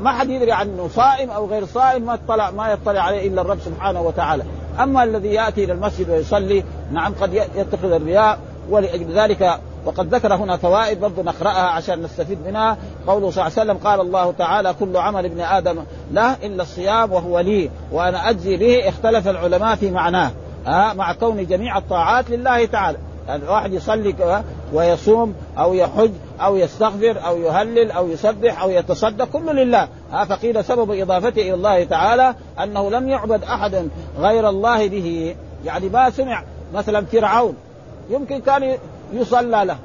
ما 0.00 0.12
حد 0.12 0.30
يدري 0.30 0.52
عنه 0.52 0.88
صائم 0.88 1.30
أو 1.30 1.46
غير 1.46 1.66
صائم 1.66 2.02
ما 2.02 2.14
يطلع 2.14 2.50
ما 2.50 2.72
يطلع 2.72 3.00
عليه 3.00 3.28
إلا 3.28 3.40
الرب 3.40 3.58
سبحانه 3.60 4.00
وتعالى. 4.00 4.44
أما 4.82 5.04
الذي 5.04 5.28
يأتي 5.28 5.64
إلى 5.64 5.72
المسجد 5.72 6.10
ويصلي 6.10 6.64
نعم 6.92 7.14
قد 7.20 7.34
يتخذ 7.34 7.92
الرياء 7.92 8.38
ولأجل 8.70 9.12
ذلك 9.12 9.60
وقد 9.86 10.14
ذكر 10.14 10.34
هنا 10.34 10.56
فوائد 10.56 11.00
برضو 11.00 11.22
نقرأها 11.22 11.66
عشان 11.66 12.02
نستفيد 12.02 12.38
منها. 12.46 12.76
قوله 13.06 13.30
صلى 13.30 13.46
الله 13.46 13.58
عليه 13.58 13.72
وسلم 13.72 13.76
قال 13.88 14.00
الله 14.00 14.32
تعالى 14.32 14.74
كل 14.80 14.96
عمل 14.96 15.24
ابن 15.24 15.40
آدم 15.40 15.84
له 16.12 16.34
إلا 16.42 16.62
الصيام 16.62 17.12
وهو 17.12 17.40
لي 17.40 17.70
وأنا 17.92 18.30
أجزي 18.30 18.56
به 18.56 18.88
اختلف 18.88 19.28
العلماء 19.28 19.76
في 19.76 19.90
معناه. 19.90 20.30
ها 20.66 20.94
مع 20.94 21.12
كون 21.12 21.46
جميع 21.46 21.78
الطاعات 21.78 22.30
لله 22.30 22.64
تعالى. 22.64 22.98
يعني 23.28 23.42
الواحد 23.42 23.72
يصلي 23.72 24.42
ويصوم 24.72 25.34
أو 25.58 25.74
يحج 25.74 26.10
أو 26.40 26.56
يستغفر 26.56 27.26
أو 27.26 27.38
يهلل 27.38 27.90
أو 27.90 28.08
يسبح 28.08 28.62
أو 28.62 28.70
يتصدق 28.70 29.24
كله 29.24 29.52
لله. 29.52 29.88
ها 30.12 30.24
فقيل 30.24 30.64
سبب 30.64 30.90
إضافته 30.90 31.42
إلى 31.42 31.54
الله 31.54 31.84
تعالى 31.84 32.34
أنه 32.62 32.90
لم 32.90 33.08
يعبد 33.08 33.44
أحد 33.44 33.88
غير 34.18 34.48
الله 34.48 34.88
به. 34.88 35.36
يعني 35.64 35.88
ما 35.88 36.10
سمع 36.10 36.42
مثلا 36.74 37.04
فرعون. 37.04 37.54
يمكن 38.10 38.40
كان 38.40 38.78
يصلى 39.12 39.64
له. 39.64 39.76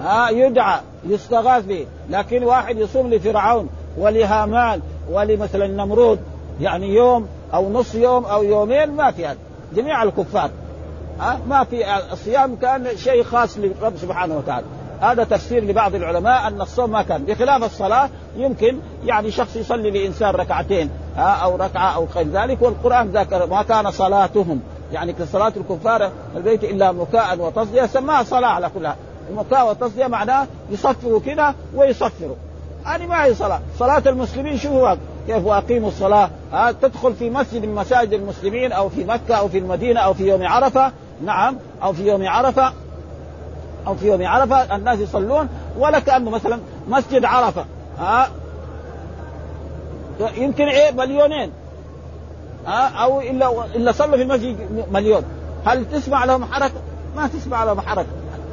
ها 0.00 0.30
يدعى 0.30 0.80
يستغاث 1.06 1.64
به 1.64 1.86
لكن 2.10 2.44
واحد 2.44 2.78
يصوم 2.78 3.10
لفرعون 3.10 3.68
ولهامان 3.98 4.80
ولمثلا 5.10 5.66
نمرود 5.66 6.20
يعني 6.60 6.94
يوم 6.94 7.26
أو 7.54 7.72
نص 7.72 7.94
يوم 7.94 8.24
أو 8.24 8.42
يومين 8.42 8.90
ما 8.90 9.10
في 9.10 9.26
هذا. 9.26 9.38
جميع 9.76 10.02
الكفار. 10.02 10.50
ها 11.20 11.40
ما 11.48 11.64
في 11.64 11.84
الصيام 12.12 12.56
كان 12.56 12.96
شيء 12.96 13.22
خاص 13.22 13.58
لرب 13.58 13.96
سبحانه 13.96 14.36
وتعالى. 14.36 14.66
هذا 15.00 15.24
تفسير 15.24 15.64
لبعض 15.64 15.94
العلماء 15.94 16.48
أن 16.48 16.60
الصوم 16.60 16.90
ما 16.90 17.02
كان. 17.02 17.24
بخلاف 17.24 17.64
الصلاة 17.64 18.08
يمكن 18.36 18.78
يعني 19.04 19.30
شخص 19.30 19.56
يصلي 19.56 19.90
لإنسان 19.90 20.30
ركعتين 20.34 20.90
ها 21.16 21.30
أو 21.30 21.56
ركعة 21.56 21.94
أو 21.94 22.06
غير 22.14 22.28
ذلك 22.28 22.62
والقرآن 22.62 23.08
ذكر 23.08 23.46
ما 23.46 23.62
كان 23.62 23.90
صلاتهم. 23.90 24.60
يعني 24.92 25.14
صلاه 25.32 25.52
الكفار 25.56 26.10
البيت 26.36 26.64
إلا 26.64 26.92
مكاء 26.92 27.38
وتصدية 27.38 27.86
سماها 27.86 28.22
صلاة 28.22 28.48
على 28.48 28.70
كلها. 28.74 28.96
المكاء 29.30 29.68
والتصدية 29.68 30.06
معناه 30.06 30.46
يصفروا 30.70 31.20
كده 31.20 31.54
ويصفروا. 31.74 32.36
هذه 32.84 33.06
ما 33.06 33.24
هي 33.24 33.34
صلاة. 33.34 33.60
صلاة 33.78 34.02
المسلمين 34.06 34.58
شو 34.58 34.68
هو؟ 34.68 34.96
كيف 35.26 35.44
وأقيموا 35.44 35.88
الصلاة؟ 35.88 36.30
ها 36.52 36.72
تدخل 36.72 37.14
في 37.14 37.30
مسجد 37.30 37.64
من 37.64 37.74
مساجد 37.74 38.12
المسلمين 38.12 38.72
أو 38.72 38.88
في 38.88 39.04
مكة 39.04 39.34
أو 39.34 39.48
في 39.48 39.58
المدينة 39.58 40.00
أو 40.00 40.14
في 40.14 40.28
يوم 40.28 40.46
عرفة. 40.46 40.92
نعم 41.24 41.56
أو 41.82 41.92
في 41.92 42.06
يوم 42.06 42.28
عرفة. 42.28 42.72
أو 43.86 43.94
في 43.94 44.06
يوم 44.06 44.26
عرفة 44.26 44.76
الناس 44.76 44.98
يصلون. 44.98 45.48
ولا 45.78 45.98
كانه 45.98 46.30
مثلا 46.30 46.60
مسجد 46.88 47.24
عرفة. 47.24 47.64
ها 47.98 48.28
يمكن 50.36 50.68
إيه؟ 50.68 50.92
مليونين. 50.92 51.52
أو 52.66 53.20
إلا 53.20 53.64
إلا 53.74 53.92
صلوا 53.92 54.16
في 54.16 54.22
المسجد 54.22 54.56
مليون. 54.92 55.22
هل 55.66 55.84
تسمع 55.90 56.24
لهم 56.24 56.44
حركة؟ 56.44 56.80
ما 57.16 57.26
تسمع 57.26 57.64
لهم 57.64 57.80
حركة. 57.80 58.08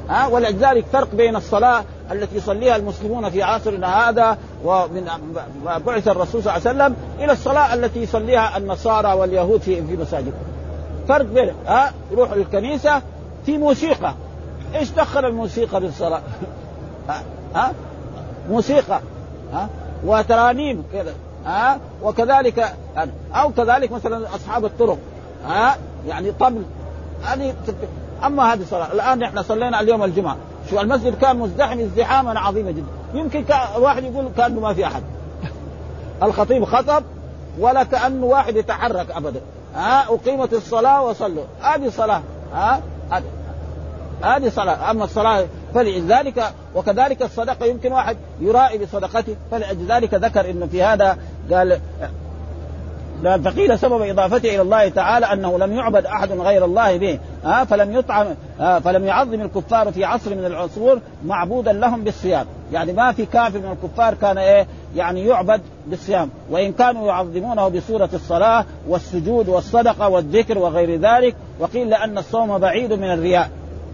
ها؟ 0.10 0.28
ولذلك 0.28 0.86
فرق 0.94 1.16
بين 1.16 1.36
الصلاة 1.36 1.84
التي 2.12 2.38
يصليها 2.38 2.76
المسلمون 2.76 3.30
في 3.30 3.44
عصرنا 3.44 4.10
هذا 4.10 4.38
ومن 4.64 5.10
بعث 5.86 6.08
الرسول 6.08 6.44
صلى 6.44 6.58
الله 6.58 6.68
عليه 6.68 6.78
وسلم 6.80 6.96
إلى 7.20 7.32
الصلاة 7.32 7.74
التي 7.74 8.04
يصليها 8.04 8.58
النصارى 8.58 9.14
واليهود 9.14 9.62
في 9.62 9.88
في 9.88 9.98
مساجد. 9.98 10.34
فرق 11.08 11.26
بين 11.26 11.54
ها؟ 11.68 11.92
يروحوا 12.12 12.36
للكنيسه 12.36 13.02
في 13.46 13.58
موسيقى. 13.58 14.14
إيش 14.76 14.92
دخل 14.92 15.26
الموسيقى 15.26 15.80
بالصلاه؟ 15.82 16.22
ها, 17.10 17.24
ها؟ 17.56 17.74
موسيقى. 18.50 19.00
ها؟ 19.54 19.70
وترانيم 20.06 20.84
كذا. 20.94 21.14
ها؟ 21.46 21.80
وكذلك 22.04 22.74
أو 23.36 23.52
كذلك 23.52 23.92
مثلا 23.92 24.36
أصحاب 24.36 24.66
الطرق 24.66 24.98
ها؟ 25.48 25.78
يعني 26.08 26.32
طبل. 26.32 26.64
هذه 27.24 27.54
أما 28.26 28.54
هذه 28.54 28.62
الصلاة 28.62 28.94
الآن 28.94 29.24
إحنا 29.24 29.42
صلينا 29.42 29.80
اليوم 29.80 30.04
الجمعة. 30.04 30.36
شو 30.70 30.80
المسجد 30.80 31.18
كان 31.18 31.40
مزدحم 31.40 31.80
ازدحاما 31.80 32.40
عظيما 32.40 32.72
جدا. 32.72 32.88
يمكن 33.14 33.46
واحد 33.78 34.04
يقول 34.04 34.30
كأنه 34.38 34.60
ما 34.60 34.74
في 34.74 34.86
أحد. 34.86 35.04
الخطيب 36.24 36.66
خطب 36.66 37.04
ولا 37.60 37.84
كانه 37.84 38.26
واحد 38.26 38.56
يتحرك 38.56 39.12
ابدا. 39.12 39.42
ها؟ 39.76 40.06
أقيمت 40.10 40.54
الصلاة 40.54 41.02
وصلوا. 41.02 41.44
هذه 41.62 41.90
صلاة 41.90 42.22
ها؟ 42.54 42.82
هذه 44.22 44.50
صلاة. 44.50 44.92
أما 44.92 45.04
الصلاة 45.04 45.46
فلذلك 45.74 46.44
وكذلك 46.76 47.22
الصدقة 47.22 47.66
يمكن 47.66 47.92
واحد 47.92 48.18
يرائي 48.42 48.78
بصدقته. 48.78 49.36
فلذلك 49.52 50.14
ذكر 50.14 50.50
انه 50.50 50.66
في 50.66 50.84
هذا 50.84 51.18
قال 51.52 51.80
فقيل 53.24 53.80
سبب 53.80 54.02
إضافته 54.02 54.50
إلى 54.50 54.62
الله 54.62 54.90
تعالى 54.90 55.26
أنه 55.26 55.58
لم 55.58 55.74
يعبد 55.74 56.06
أحد 56.06 56.32
غير 56.32 56.66
الله 56.66 56.98
به. 56.98 57.20
ها 57.44 57.64
فلم 57.64 57.98
يطعم 57.98 58.28
فلم 58.60 59.06
يعظم 59.06 59.42
الكفار 59.42 59.92
في 59.92 60.06
عصر 60.06 60.36
من 60.36 60.46
العصور 60.46 61.00
معبودا 61.26 61.74
لهم 61.74 62.04
بالصيام. 62.04 62.46
يعني 62.74 62.94
ما 62.94 63.12
في 63.12 63.26
كافر 63.26 63.60
من 63.60 63.72
الكفار 63.72 64.14
كان 64.14 64.38
إيه؟ 64.38 64.68
يعني 64.96 65.28
يعبد 65.28 65.62
بالصيام. 65.88 66.30
وإن 66.50 66.74
كانوا 66.74 67.08
يعظمونه 67.08 67.68
بصورة 67.68 68.10
الصلاة 68.14 68.66
والسجود 68.88 69.50
والصدقة 69.50 70.08
والذكر 70.08 70.58
وغير 70.58 71.00
ذلك 71.00 71.36
وقيل 71.60 71.90
لأن 71.90 72.18
الصوم 72.18 72.58
بعيد 72.58 72.94
من 72.94 73.14
الرياء. 73.14 73.50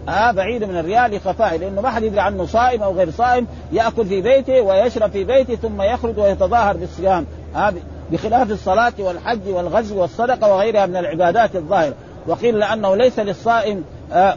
ها 0.08 0.28
آه 0.28 0.32
بعيد 0.32 0.64
من 0.64 0.76
الرياء 0.76 1.08
لخفائه 1.08 1.56
لأنه 1.56 1.80
ما 1.80 1.90
حد 1.90 2.02
يدري 2.02 2.20
عنه 2.20 2.46
صائم 2.46 2.82
أو 2.82 2.92
غير 2.92 3.10
صائم 3.10 3.46
يأكل 3.72 4.06
في 4.06 4.22
بيته 4.22 4.60
ويشرب 4.60 5.10
في 5.10 5.24
بيته 5.24 5.54
ثم 5.54 5.82
يخرج 5.82 6.18
ويتظاهر 6.18 6.76
بالصيام. 6.76 7.26
ها 7.54 7.68
آه 7.68 7.74
بخلاف 8.12 8.50
الصلاة 8.50 8.92
والحج 8.98 9.48
والغزو 9.48 10.00
والصدقة 10.00 10.54
وغيرها 10.54 10.86
من 10.86 10.96
العبادات 10.96 11.56
الظاهرة. 11.56 11.94
وقيل 12.26 12.58
لأنه 12.58 12.96
ليس 12.96 13.18
للصائم 13.18 13.84
آه 14.12 14.36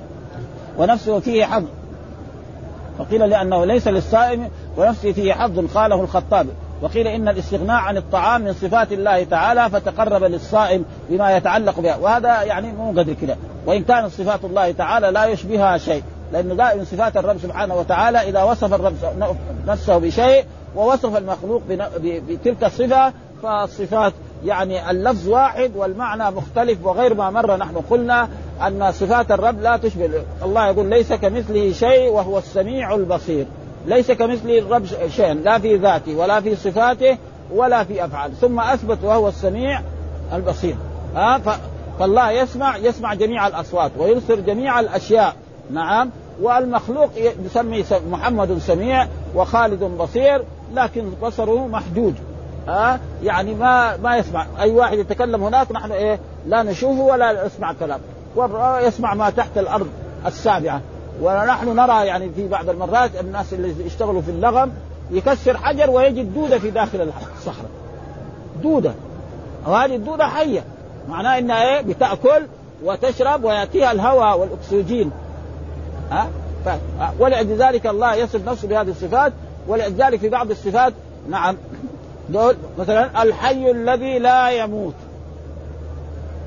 ونفسه 0.78 1.20
فيه 1.20 1.46
حظ. 1.46 1.64
وقيل 3.00 3.30
لأنه 3.30 3.66
ليس 3.66 3.88
للصائم 3.88 4.50
ونفسه 4.78 5.12
فيه 5.12 5.34
حظ 5.34 5.60
قاله 5.76 6.02
الخطابي 6.02 6.50
وقيل 6.82 7.08
إن 7.08 7.28
الاستغناء 7.28 7.78
عن 7.78 7.98
الطعام 7.98 8.42
من 8.42 8.54
صفات 8.54 8.92
الله 8.92 9.24
تعالى 9.24 9.70
فتقرب 9.70 10.24
للصائم 10.24 10.86
بما 11.10 11.38
يتعلق 11.38 11.80
بها. 11.80 11.96
وهذا 11.96 12.42
يعني 12.42 12.72
مو 12.72 12.90
قدر 12.90 13.14
كده. 13.14 13.38
وإن 13.70 13.84
كانت 13.84 14.12
صفات 14.12 14.46
الله 14.46 14.72
تعالى 14.72 15.12
لا 15.12 15.26
يشبهها 15.26 15.78
شيء. 15.78 16.04
لأنه 16.34 16.54
دائما 16.54 16.84
صفات 16.84 17.18
الرب 17.18 17.38
سبحانه 17.38 17.76
وتعالى 17.76 18.30
إذا 18.30 18.44
وصف 18.44 18.74
الرب 18.74 18.96
نفسه 19.68 19.98
بشيء 19.98 20.46
ووصف 20.76 21.18
المخلوق 21.18 21.62
بتلك 22.02 22.64
الصفة 22.64 23.14
فالصفات 23.44 24.14
يعني 24.46 24.92
اللفظ 24.92 25.28
واحد 25.28 25.72
والمعنى 25.76 26.32
مختلف 26.32 26.86
وغير 26.86 27.14
ما 27.14 27.30
مر 27.30 27.58
نحن 27.58 27.78
قلنا 27.90 28.30
أن 28.68 28.92
صفات 28.92 29.32
الرب 29.32 29.62
لا 29.62 29.78
تشبه. 29.78 30.10
الله 30.44 30.68
يقول 30.68 30.86
ليس 30.86 31.14
كمثله 31.14 31.72
شيء 31.72 32.10
وهو 32.10 32.38
السميع 32.38 32.96
البصير. 32.96 33.46
ليس 33.86 34.12
كمثله 34.12 34.60
الرب 34.60 34.86
شيء 35.16 35.34
لا 35.34 35.60
في 35.60 35.76
ذاته 35.76 36.16
ولا 36.16 36.42
في 36.42 36.56
صفاته 36.56 37.18
ولا 37.54 37.84
في 37.84 38.06
أفعاله 38.06 38.34
ثم 38.34 38.60
أثبت 38.60 38.98
وهو 39.04 39.28
السميع 39.28 39.82
البصير. 40.34 40.76
ها؟ 41.16 41.42
فالله 42.00 42.32
يسمع 42.32 42.78
يسمع 42.78 43.14
جميع 43.14 43.48
الأصوات 43.48 43.92
ويبصر 43.98 44.36
جميع 44.36 44.80
الأشياء. 44.80 45.36
نعم. 45.72 46.10
والمخلوق 46.42 47.10
يسمي 47.46 47.86
محمد 48.12 48.58
سميع 48.58 49.08
وخالد 49.36 49.84
بصير 49.84 50.44
لكن 50.74 51.12
بصره 51.22 51.68
محدود 51.68 52.16
ها 52.68 52.94
أه؟ 52.94 53.00
يعني 53.24 53.56
ما 53.56 53.98
ما 53.98 54.18
يسمع. 54.18 54.46
أي 54.60 54.72
واحد 54.72 54.98
يتكلم 54.98 55.44
هناك 55.44 55.72
نحن 55.72 55.92
إيه؟ 55.92 56.20
لا 56.48 56.64
نشوفه 56.64 57.02
ولا 57.02 57.46
نسمع 57.46 57.74
كلام. 57.74 58.00
يسمع 58.82 59.14
ما 59.14 59.30
تحت 59.30 59.58
الأرض 59.58 59.88
السابعة. 60.26 60.82
ونحن 61.22 61.76
نرى 61.76 62.06
يعني 62.06 62.30
في 62.30 62.48
بعض 62.48 62.70
المرات 62.70 63.12
الناس 63.20 63.54
اللي 63.54 63.86
يشتغلوا 63.86 64.22
في 64.22 64.32
اللغم 64.32 64.72
يكسر 65.12 65.58
حجر 65.58 65.90
ويجد 65.90 66.34
دودة 66.34 66.60
في 66.60 66.72
داخل 66.72 67.12
الصخرة. 67.38 67.70
دودة. 68.64 68.94
وهذه 69.68 69.96
الدودة 69.96 70.28
حية. 70.28 70.64
معناه 71.10 71.38
إنها 71.38 71.64
إيه؟ 71.64 71.82
بتأكل 71.82 72.48
وتشرب 72.84 73.44
ويأتيها 73.44 73.92
الهواء 73.92 74.40
والأكسجين. 74.40 75.12
ها؟ 76.12 76.30
أه؟ 76.68 77.12
ولذلك 77.20 77.88
الله 77.88 78.16
يصف 78.16 78.50
نفسه 78.50 78.68
بهذه 78.68 78.90
الصفات 78.90 79.34
ولذلك 79.68 80.20
في 80.20 80.30
بعض 80.30 80.52
الصفات 80.52 80.94
نعم. 81.30 81.58
دول 82.30 82.56
مثلا 82.80 83.24
الحي 83.24 83.72
الذي 83.72 84.20
لا 84.20 84.50
يموت. 84.50 84.94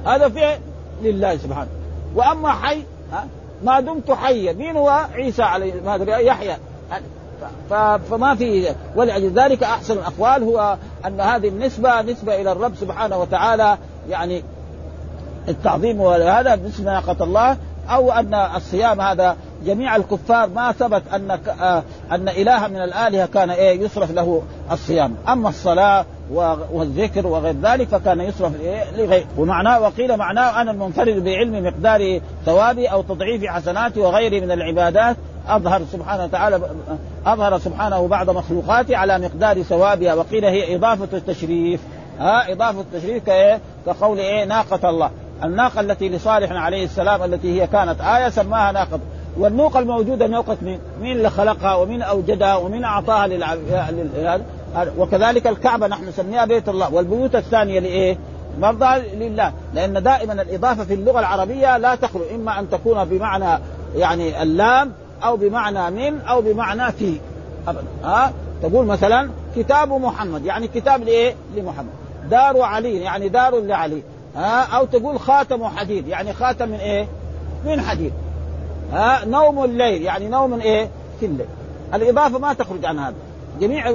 هذا 0.06 0.28
فعل 0.28 0.58
لله 1.02 1.36
سبحانه. 1.36 1.68
وأما 2.14 2.52
حي 2.52 2.82
ها؟ 3.12 3.26
ما 3.64 3.80
دمت 3.80 4.10
حيا. 4.10 4.52
مين 4.52 4.76
هو؟ 4.76 5.06
عيسى 5.14 5.42
عليه 5.42 5.72
ما 5.80 5.96
يحيى. 6.18 6.56
فما 8.10 8.34
في 8.34 8.74
ولذلك 8.96 9.62
أحسن 9.62 9.94
الأقوال 9.94 10.42
هو 10.42 10.76
أن 11.06 11.20
هذه 11.20 11.48
النسبة 11.48 12.02
نسبة 12.02 12.40
إلى 12.40 12.52
الرب 12.52 12.74
سبحانه 12.74 13.20
وتعالى 13.20 13.78
يعني 14.10 14.42
التعظيم 15.48 16.00
وهذا 16.00 16.54
باسم 16.54 16.84
ناقه 16.84 17.24
الله 17.24 17.56
أو 17.88 18.12
أن 18.12 18.34
الصيام 18.34 19.00
هذا 19.00 19.36
جميع 19.64 19.96
الكفار 19.96 20.48
ما 20.48 20.72
ثبت 20.72 21.02
أن 21.14 21.30
آه 21.60 21.82
أن 22.12 22.28
اله 22.28 22.68
من 22.68 22.82
الآلهة 22.82 23.26
كان 23.26 23.50
إيه 23.50 23.80
يصرف 23.80 24.10
له 24.10 24.42
الصيام، 24.72 25.14
أما 25.28 25.48
الصلاة 25.48 26.04
والذكر 26.72 27.26
وغير 27.26 27.54
ذلك 27.62 27.88
فكان 27.88 28.20
يصرف 28.20 28.60
إيه 28.60 28.90
لغير 28.96 29.26
ومعناه 29.38 29.80
وقيل 29.80 30.16
معناه 30.16 30.62
أنا 30.62 30.70
المنفرد 30.70 31.24
بعلم 31.24 31.66
مقدار 31.66 32.20
ثوابي 32.46 32.86
أو 32.86 33.02
تضعيف 33.02 33.44
حسناتي 33.44 34.00
وغيره 34.00 34.44
من 34.44 34.50
العبادات 34.50 35.16
أظهر 35.48 35.82
سبحانه 35.92 36.24
وتعالى 36.24 36.60
أظهر 37.26 37.58
سبحانه 37.58 38.08
بعض 38.08 38.30
مخلوقاته 38.30 38.96
على 38.96 39.18
مقدار 39.18 39.62
ثوابها. 39.62 40.14
وقيل 40.14 40.44
هي 40.44 40.76
إضافة 40.76 41.16
التشريف. 41.16 41.80
ها 42.18 42.52
إضافة 42.52 42.80
التشريف 42.80 43.24
كايه 43.24 43.60
كقول 43.86 44.18
إيه 44.18 44.44
ناقة 44.44 44.90
الله. 44.90 45.10
الناقة 45.44 45.80
التي 45.80 46.08
لصالح 46.08 46.52
عليه 46.52 46.84
السلام 46.84 47.22
التي 47.22 47.60
هي 47.62 47.66
كانت 47.66 48.00
آية 48.00 48.28
سماها 48.28 48.72
ناقة. 48.72 49.00
والنوقه 49.38 49.78
الموجوده 49.78 50.26
نوقه 50.26 50.56
مين؟ 50.62 50.78
مين 51.00 51.16
اللي 51.16 51.30
خلقها 51.30 51.74
ومين 51.74 52.02
أوجدها 52.02 52.56
ومين 52.56 52.84
أعطاها 52.84 53.26
للعب... 53.26 53.58
لل... 53.90 54.42
وكذلك 54.98 55.46
الكعبة 55.46 55.86
نحن 55.86 56.08
نسميها 56.08 56.44
بيت 56.44 56.68
الله. 56.68 56.94
والبيوت 56.94 57.36
الثانية 57.36 57.80
لإيه؟ 57.80 58.18
برضه 58.58 58.96
لله. 58.96 59.52
لأن 59.74 60.02
دائما 60.02 60.32
الإضافة 60.32 60.84
في 60.84 60.94
اللغة 60.94 61.20
العربية 61.20 61.76
لا 61.76 61.94
تخلو. 61.94 62.22
إما 62.34 62.58
أن 62.58 62.70
تكون 62.70 63.04
بمعنى 63.04 63.62
يعني 63.96 64.42
اللام 64.42 64.92
أو 65.24 65.36
بمعنى 65.36 65.90
من 65.90 66.20
أو 66.20 66.40
بمعنى 66.40 66.92
في. 66.92 67.20
ابدا. 67.68 67.84
ها؟ 68.04 68.32
تقول 68.62 68.86
مثلا 68.86 69.30
كتاب 69.56 69.92
محمد. 69.92 70.44
يعني 70.44 70.68
كتاب 70.68 71.02
لإيه؟ 71.02 71.34
لمحمد. 71.56 71.90
دار 72.30 72.60
علي. 72.60 72.96
يعني 73.00 73.28
دار 73.28 73.60
لعلي. 73.60 74.02
ها 74.36 74.76
أو 74.76 74.84
تقول 74.84 75.20
خاتم 75.20 75.68
حديد. 75.68 76.08
يعني 76.08 76.32
خاتم 76.32 76.68
من 76.68 76.78
إيه؟ 76.78 77.06
من 77.64 77.80
حديد. 77.80 78.12
ها 78.92 79.24
نوم 79.24 79.64
الليل. 79.64 80.02
يعني 80.02 80.28
نوم 80.28 80.60
إيه؟ 80.60 80.88
في 81.20 81.26
الليل. 81.26 81.46
الإضافة 81.94 82.38
ما 82.38 82.52
تخرج 82.52 82.84
عن 82.84 82.98
هذا. 82.98 83.14
جميع 83.60 83.94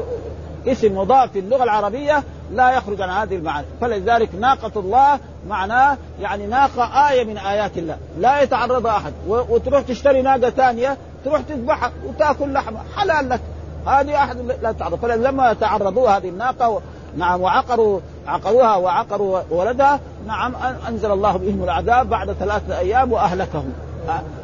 اسم 0.67 0.97
مضاف 0.97 1.31
في 1.31 1.39
اللغة 1.39 1.63
العربية 1.63 2.23
لا 2.51 2.71
يخرج 2.71 3.01
عن 3.01 3.09
هذه 3.09 3.35
المعاني. 3.35 3.67
فلذلك 3.81 4.29
ناقة 4.39 4.79
الله 4.79 5.19
معناه 5.47 5.97
يعني 6.21 6.47
ناقة 6.47 7.09
آية 7.09 7.23
من 7.23 7.37
آيات 7.37 7.77
الله. 7.77 7.97
لا 8.19 8.41
يتعرضها 8.41 8.97
أحد. 8.97 9.13
وتروح 9.27 9.81
تشتري 9.81 10.21
ناقة 10.21 10.49
ثانية 10.49 10.97
تروح 11.25 11.41
تذبحها 11.41 11.91
وتأكل 12.07 12.53
لحمها 12.53 12.83
حلال 12.95 13.29
لك. 13.29 13.39
هذه 13.87 14.23
أحد 14.23 14.37
لا 14.61 14.71
تعرض 14.71 14.95
فلما 14.95 15.53
تعرضوا 15.53 16.09
هذه 16.09 16.29
الناقة 16.29 16.81
نعم 17.17 17.41
وعقروا 17.41 17.99
عقروها 18.27 18.75
وعقروا 18.75 19.39
ولدها. 19.49 19.99
نعم 20.27 20.53
أنزل 20.87 21.11
الله 21.11 21.37
بهم 21.37 21.63
العذاب 21.63 22.09
بعد 22.09 22.31
ثلاثة 22.31 22.79
أيام 22.79 23.11
وأهلكهم. 23.11 23.73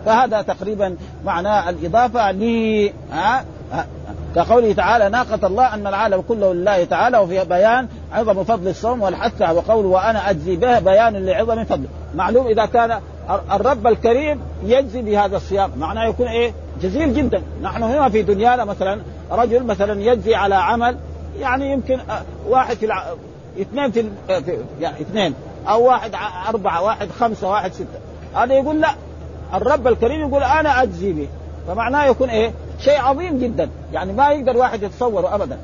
فهذا 0.05 0.41
تقريبا 0.41 0.95
معناه 1.25 1.69
الإضافة 1.69 2.31
ل 2.31 2.89
كقوله 4.35 4.73
تعالى 4.73 5.09
ناقة 5.09 5.47
الله 5.47 5.73
أن 5.73 5.87
العالم 5.87 6.21
كله 6.21 6.53
لله 6.53 6.83
تعالى 6.83 7.17
وفي 7.17 7.45
بيان 7.45 7.87
عظم 8.13 8.43
فضل 8.43 8.67
الصوم 8.67 9.01
والحث 9.01 9.41
وقوله 9.41 9.87
وأنا 9.87 10.29
أجزي 10.29 10.55
به 10.55 10.79
بيان 10.79 11.25
لعظم 11.25 11.63
فضله. 11.63 11.87
معلوم 12.15 12.47
إذا 12.47 12.65
كان 12.65 12.99
الرب 13.51 13.87
الكريم 13.87 14.39
يجزي 14.63 15.01
بهذا 15.01 15.37
الصيام. 15.37 15.71
معناه 15.77 16.05
يكون 16.05 16.27
إيه؟ 16.27 16.53
جزيل 16.81 17.13
جدا. 17.13 17.41
نحن 17.61 17.83
هنا 17.83 18.09
في 18.09 18.21
دنيانا 18.21 18.65
مثلا 18.65 19.01
رجل 19.31 19.63
مثلا 19.63 20.01
يجزي 20.01 20.35
على 20.35 20.55
عمل 20.55 20.97
يعني 21.39 21.71
يمكن 21.71 21.99
واحد 22.47 22.75
في 22.75 22.85
الع... 22.85 23.13
اثنين 23.61 23.91
في, 23.91 24.03
في 24.27 24.57
يعني 24.79 25.01
اثنين 25.01 25.33
أو 25.67 25.87
واحد 25.87 26.11
أربعة 26.49 26.83
واحد 26.83 27.09
خمسة 27.11 27.49
واحد 27.49 27.73
ستة. 27.73 27.99
هذا 28.35 28.53
يقول 28.53 28.81
لا 28.81 28.95
الرب 29.53 29.87
الكريم 29.87 30.27
يقول 30.27 30.43
أنا 30.43 30.83
أجزي 30.83 31.13
به. 31.13 31.27
فمعناه 31.67 32.05
يكون 32.05 32.29
إيه؟ 32.29 32.51
شيء 32.79 33.01
عظيم 33.01 33.39
جدا. 33.39 33.69
يعني 33.93 34.13
ما 34.13 34.29
يقدر 34.29 34.57
واحد 34.57 34.83
يتصوره 34.83 35.35
ابدا. 35.35 35.57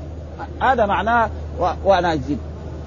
هذا 0.62 0.86
معناه 0.86 1.30
و... 1.60 1.70
وأنا 1.84 2.12
أجزي 2.12 2.34
به. 2.34 2.40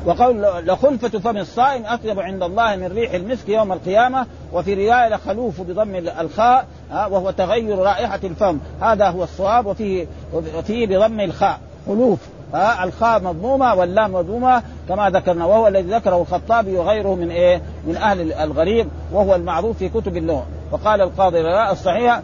وقول 0.06 0.42
لخلفة 0.42 1.20
فم 1.20 1.38
الصائم 1.38 1.86
أطيب 1.86 2.20
عند 2.20 2.44
الله 2.44 2.76
من 2.76 2.88
ريح 2.88 3.14
المسك 3.14 3.50
يوم 3.50 3.74
القيامة 3.74 4.26
وفي 4.54 4.74
رواية 4.74 5.10
لخلوف 5.10 5.62
بضم 5.62 5.96
الخاء 5.96 6.68
وهو 6.92 7.32
تغير 7.32 7.78
رائحة 7.78 8.20
الفم. 8.24 8.58
هذا 8.82 9.10
هو 9.10 9.24
الصواب 9.24 9.66
وفيه 9.66 10.08
وفيه 10.34 10.88
بضم 10.88 11.20
الخاء. 11.20 11.60
خلوف. 11.88 12.20
ها 12.54 12.84
الخاء 12.84 13.22
مضمومة 13.22 13.74
واللام 13.74 14.14
مضمومة 14.14 14.64
كما 14.90 15.10
ذكرنا 15.10 15.46
وهو 15.46 15.68
الذي 15.68 15.94
ذكره 15.94 16.22
الخطابي 16.22 16.78
وغيره 16.78 17.16
من 17.16 17.32
إيه؟ 17.32 17.62
من 17.88 17.96
أهل 17.96 18.34
الغريب 18.34 18.88
وهو 19.14 19.36
المعروف 19.36 19.78
في 19.78 19.90
كتب 19.90 20.18
اللغة. 20.18 20.46
وقال 20.72 21.02
القاضي 21.02 21.42
الصحيح 21.72 22.22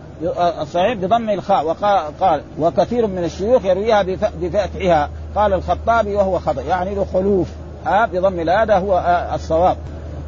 الصحيح 0.61 0.93
بضم 0.93 1.29
الخاء 1.29 1.65
وقال 1.65 2.41
وكثير 2.59 3.07
من 3.07 3.23
الشيوخ 3.23 3.65
يرويها 3.65 4.03
بفتحها. 4.41 5.09
قال 5.35 5.53
الخطابي 5.53 6.15
وهو 6.15 6.39
خطأ 6.39 6.61
يعني 6.61 6.95
له 6.95 7.05
خلوف 7.13 7.47
بضم 7.85 8.49
هذا 8.49 8.77
هو 8.77 9.03
الصواب. 9.35 9.77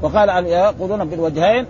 وقال 0.01 0.45
يقولون 0.47 1.05
بالوجهين 1.05 1.65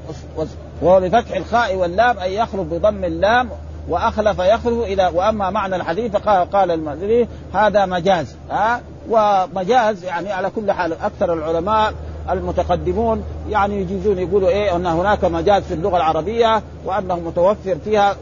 وهو 0.82 1.00
بفتح 1.00 1.36
الخاء 1.36 1.76
واللام 1.76 2.20
أي 2.20 2.36
يخلف 2.36 2.62
بضم 2.62 3.04
اللام 3.04 3.50
وأخلف 3.90 4.40
يخلف 4.40 4.84
إلى 4.84 5.12
وأما 5.14 5.50
معنى 5.50 5.76
الحديث 5.76 6.12
فقال 6.12 6.52
قال 6.52 6.72
المازري 6.72 7.28
هذا 7.54 7.86
مجاز 7.86 8.36
ها؟ 8.52 8.82
ومجاز 9.10 10.04
يعني 10.04 10.32
على 10.32 10.50
كل 10.50 10.72
حال 10.72 10.94
أكثر 10.94 11.34
العلماء 11.34 11.94
المتقدمون 12.30 13.24
يعني 13.50 13.82
يجيزون 13.82 14.20
يقولوا 14.20 14.50
إيه 14.50 14.76
أن 14.76 14.86
هناك 14.86 15.26
مجاز 15.26 15.64
في 15.64 15.74
اللغة 15.74 15.98
العربية 15.98 16.62
وأنه 16.86 17.16
متوفر 17.16 17.76
فيها 17.84 18.16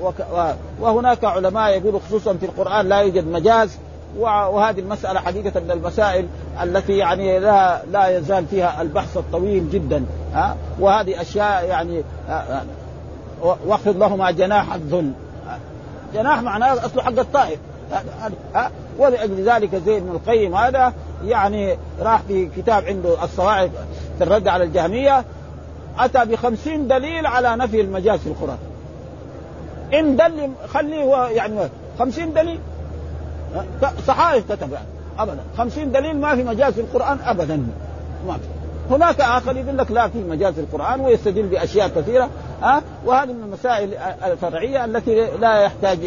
وهناك 0.82 1.24
علماء 1.24 1.78
يقولوا 1.78 1.99
خصوصا 1.99 2.34
في 2.34 2.45
القرآن 2.45 2.89
لا 2.89 2.99
يوجد 2.99 3.28
مجاز. 3.28 3.78
وهذه 4.18 4.80
المسألة 4.80 5.20
حقيقة 5.20 5.60
من 5.60 5.72
المسائل 5.72 6.28
التي 6.64 6.97
يعني 6.97 7.39
لا 7.39 7.82
لا 7.91 8.18
يزال 8.18 8.45
فيها 8.45 8.82
البحث 8.82 9.18
الطويل 9.18 9.70
جدا 9.70 10.05
ها؟ 10.34 10.55
وهذه 10.80 11.22
أشياء 11.22 11.66
يعني 11.66 12.03
واخفض 13.66 13.97
لهما 13.97 14.32
جناح 14.32 14.74
الذل. 14.74 15.12
جناح 16.14 16.41
معناه 16.41 16.86
أصله 16.86 17.03
حق 17.03 17.20
الطائر 17.20 17.57
ها 18.55 18.72
ولأجل 18.97 19.49
ذلك 19.49 19.76
زيد 19.76 20.03
بن 20.03 20.12
القيم 20.12 20.55
هذا 20.55 20.93
يعني 21.26 21.78
راح 22.01 22.22
في 22.28 22.49
كتاب 22.57 22.86
عنده 22.86 23.24
الصواعق 23.24 23.70
في 24.18 24.24
الرد 24.24 24.47
على 24.47 24.64
الجهمية 24.64 25.26
أتى 25.99 26.26
بخمسين 26.26 26.88
دليل 26.88 27.26
على 27.26 27.55
نفي 27.55 27.82
المجاز 27.82 28.20
في 28.20 28.28
القرآن. 28.28 28.57
إن 29.93 30.16
دل 30.16 30.49
خليه 30.68 31.03
هو 31.03 31.30
يعني 31.34 31.55
خمسين 31.99 32.34
دليل. 32.34 32.60
صحائف 34.07 34.51
كتب 34.51 34.72
يعني 34.72 34.86
ابدا. 35.20 35.39
خمسين 35.57 35.91
دليل 35.91 36.18
ما 36.18 36.36
في 36.36 36.43
مجاز 36.43 36.74
في 36.74 36.82
القرآن 36.82 37.18
ابدا. 37.24 37.68
ما 38.28 38.34
في. 38.34 38.59
هناك 38.90 39.22
آخر 39.22 39.58
يقول 39.58 39.78
لك 39.78 39.92
لا 39.92 40.08
في 40.08 40.18
مجاز 40.24 40.54
في 40.54 40.60
القرآن 40.60 41.00
ويستدل 41.02 41.44
بأشياء 41.44 41.88
كثيرة 41.88 42.30
ها؟ 42.62 42.82
وهذه 43.06 43.34
من 43.34 43.44
المسائل 43.44 43.94
الفرعية 44.26 44.86
التي 44.86 45.28
لا 45.40 45.62
يحتاج 45.62 46.00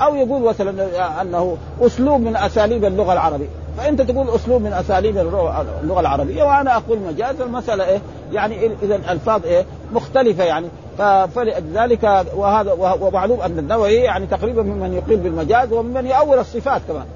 أو 0.00 0.14
يقول 0.14 0.42
مثلا 0.42 1.22
أنه 1.22 1.56
أسلوب 1.80 2.20
من 2.20 2.36
أساليب 2.36 2.84
اللغة 2.84 3.12
العربية. 3.12 3.46
فأنت 3.78 4.02
تقول 4.02 4.28
أسلوب 4.28 4.62
من 4.62 4.72
أساليب 4.72 5.18
اللغة 5.18 6.00
العربية 6.00 6.42
وأنا 6.42 6.76
أقول 6.76 6.98
مجاز. 6.98 7.40
المسألة 7.40 7.84
إيه؟ 7.84 7.98
يعني 8.32 8.70
اذا 8.82 8.96
الفاظ 8.96 9.46
إيه؟ 9.46 9.64
مختلفة 9.92 10.44
يعني. 10.44 10.66
فلذلك 11.34 12.26
وهذا 12.36 12.72
ومعلوم 13.00 13.40
أن 13.40 13.58
النووي 13.58 13.94
يعني 13.94 14.26
تقريبا 14.26 14.62
ممن 14.62 14.92
يقيم 14.92 15.20
بالمجاز 15.20 15.72
وممن 15.72 16.06
يؤول 16.06 16.38
الصفات 16.38 16.82
كمان. 16.88 17.06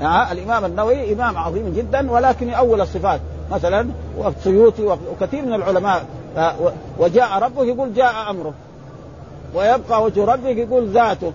الإمام 0.32 0.64
النووي 0.64 1.12
إمام 1.12 1.38
عظيم 1.38 1.72
جدا 1.76 2.10
ولكن 2.10 2.48
يؤول 2.48 2.80
الصفات. 2.80 3.20
مثلا 3.50 3.88
والسيوطي 4.18 4.82
وكثير 4.86 5.44
من 5.44 5.54
العلماء 5.54 6.04
وجاء 6.98 7.38
ربه 7.38 7.64
يقول 7.64 7.94
جاء 7.94 8.30
أمره. 8.30 8.52
ويبقى 9.54 10.02
وجه 10.02 10.24
ربك 10.24 10.56
يقول 10.56 10.88
ذاته. 10.88 11.32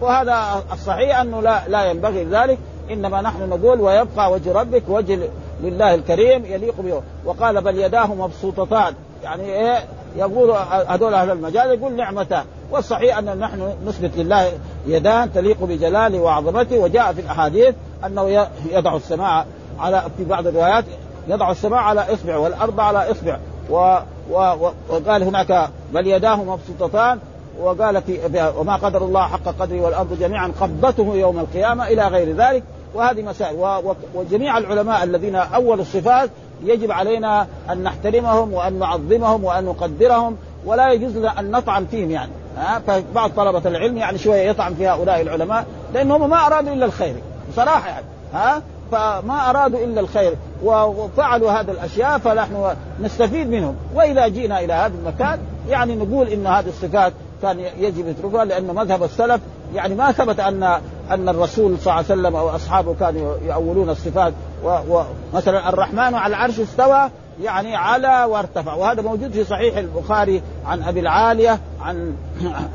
وهذا 0.00 0.64
الصحيح 0.72 1.20
أنه 1.20 1.40
لا 1.42 1.68
لا 1.68 1.84
ينبغي 1.84 2.24
ذلك. 2.24 2.58
إنما 2.90 3.20
نحن 3.20 3.48
نقول 3.48 3.80
ويبقى 3.80 4.32
وجه 4.32 4.52
ربك 4.52 4.82
وجه 4.88 5.18
لله 5.62 5.94
الكريم 5.94 6.44
يليق 6.44 6.80
به. 6.80 7.02
وقال 7.24 7.60
بل 7.60 7.78
يداه 7.78 8.14
مبسوطتان. 8.14 8.94
يعني 9.24 9.44
إيه؟ 9.44 9.84
يقول 10.16 10.50
هذول 10.88 11.14
أهل 11.14 11.30
المجال 11.30 11.78
يقول 11.78 11.96
نعمتان 11.96 12.44
والصحيح 12.70 13.18
أن 13.18 13.38
نحن 13.38 13.74
نثبت 13.86 14.10
لله 14.16 14.52
يدان 14.86 15.32
تليق 15.32 15.64
بجلاله 15.64 16.20
وعظمته. 16.20 16.78
وجاء 16.78 17.12
في 17.12 17.20
الأحاديث 17.20 17.74
أنه 18.06 18.48
يضع 18.70 18.96
السماء 18.96 19.46
على 19.78 20.02
في 20.16 20.24
بعض 20.24 20.46
الروايات 20.46 20.84
يضع 21.28 21.50
السماء 21.50 21.80
على 21.80 22.14
إصبع 22.14 22.36
والأرض 22.36 22.80
على 22.80 23.10
إصبع. 23.10 23.38
و 23.70 23.98
و 24.30 24.70
وقال 24.88 25.22
هناك 25.22 25.68
بل 25.94 26.06
يداه 26.06 26.36
مبسوطتان. 26.44 27.18
وقال 27.60 28.02
في 28.02 28.18
وما 28.56 28.76
قدر 28.76 29.04
الله 29.04 29.22
حق 29.22 29.44
قدره 29.44 29.80
والأرض 29.80 30.18
جميعا 30.20 30.52
قبضته 30.60 31.14
يوم 31.14 31.38
القيامة 31.38 31.86
إلى 31.86 32.08
غير 32.08 32.36
ذلك. 32.36 32.62
وهذه 32.94 33.22
مسائل. 33.22 33.82
وجميع 34.14 34.58
العلماء 34.58 35.04
الذين 35.04 35.36
اولوا 35.36 35.82
الصفات 35.82 36.30
يجب 36.64 36.92
علينا 36.92 37.46
أن 37.70 37.82
نحترمهم 37.82 38.52
وأن 38.52 38.78
نعظمهم 38.78 39.44
وأن 39.44 39.64
نقدرهم. 39.64 40.36
ولا 40.64 40.92
يجوز 40.92 41.16
لنا 41.16 41.40
أن 41.40 41.50
نطعن 41.50 41.86
فيهم 41.86 42.10
يعني. 42.10 42.30
ها؟ 42.56 42.82
فبعض 42.86 43.30
طلبة 43.30 43.62
العلم 43.68 43.96
يعني 43.96 44.18
شوية 44.18 44.50
يطعن 44.50 44.74
في 44.74 44.88
هؤلاء 44.88 45.20
العلماء 45.20 45.66
لأنهم 45.94 46.30
ما 46.30 46.46
أرادوا 46.46 46.72
إلا 46.72 46.86
الخير. 46.86 47.14
بصراحة 47.52 47.88
يعني. 47.88 48.06
ها؟ 48.34 48.62
فما 48.92 49.50
أرادوا 49.50 49.84
إلا 49.84 50.00
الخير 50.00 50.34
وفعلوا 50.64 51.50
هذه 51.50 51.70
الأشياء 51.70 52.18
فنحن 52.18 52.74
نستفيد 53.00 53.50
منهم. 53.50 53.76
وإذا 53.94 54.28
جئنا 54.28 54.60
إلى 54.60 54.72
هذا 54.72 54.94
المكان 54.94 55.38
يعني 55.68 55.96
نقول 55.96 56.28
إن 56.28 56.46
هذه 56.46 56.68
الصفات 56.68 57.12
كان 57.42 57.60
يجب 57.78 58.08
يتركها 58.08 58.44
لأن 58.44 58.74
مذهب 58.74 59.02
السلف 59.02 59.40
يعني 59.74 59.94
ما 59.94 60.12
ثبت 60.12 60.40
ان 60.40 60.62
أن 61.10 61.28
الرسول 61.28 61.78
صلى 61.78 61.92
الله 61.92 62.04
عليه 62.10 62.20
وسلم 62.20 62.36
أو 62.36 62.48
أصحابه 62.48 62.94
كانوا 62.94 63.36
يؤولون 63.46 63.90
الصفات. 63.90 64.32
ومثلا 64.64 65.68
الرحمن 65.68 66.14
على 66.14 66.34
العرش 66.36 66.60
استوى 66.60 67.10
يعني 67.42 67.76
على 67.76 68.24
وارتفع. 68.24 68.74
وهذا 68.74 69.02
موجود 69.02 69.32
في 69.32 69.44
صحيح 69.44 69.76
البخاري 69.76 70.42
عن 70.66 70.82
أبي 70.82 71.00
العالية 71.00 71.58
عن 71.82 72.14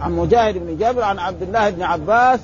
عن 0.01 0.11
مجاهد 0.11 0.57
بن 0.57 0.77
جابر 0.77 1.01
عن 1.01 1.19
عبد 1.19 1.41
الله 1.41 1.69
بن 1.69 1.83
عباس 1.83 2.39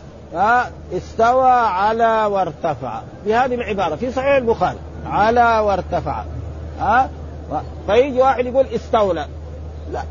استوى 0.94 1.52
على 1.52 2.26
وارتفع. 2.26 3.02
بهذه 3.26 3.56
العبارة 3.56 3.96
في 3.96 4.12
صحيح 4.12 4.36
البخاري. 4.36 4.78
على 5.06 5.60
وارتفع. 5.60 6.24
ها 6.80 7.10
فيجي 7.88 8.22
واحد 8.22 8.46
يقول 8.46 8.66
استولى. 8.76 9.26
لا 9.92 10.04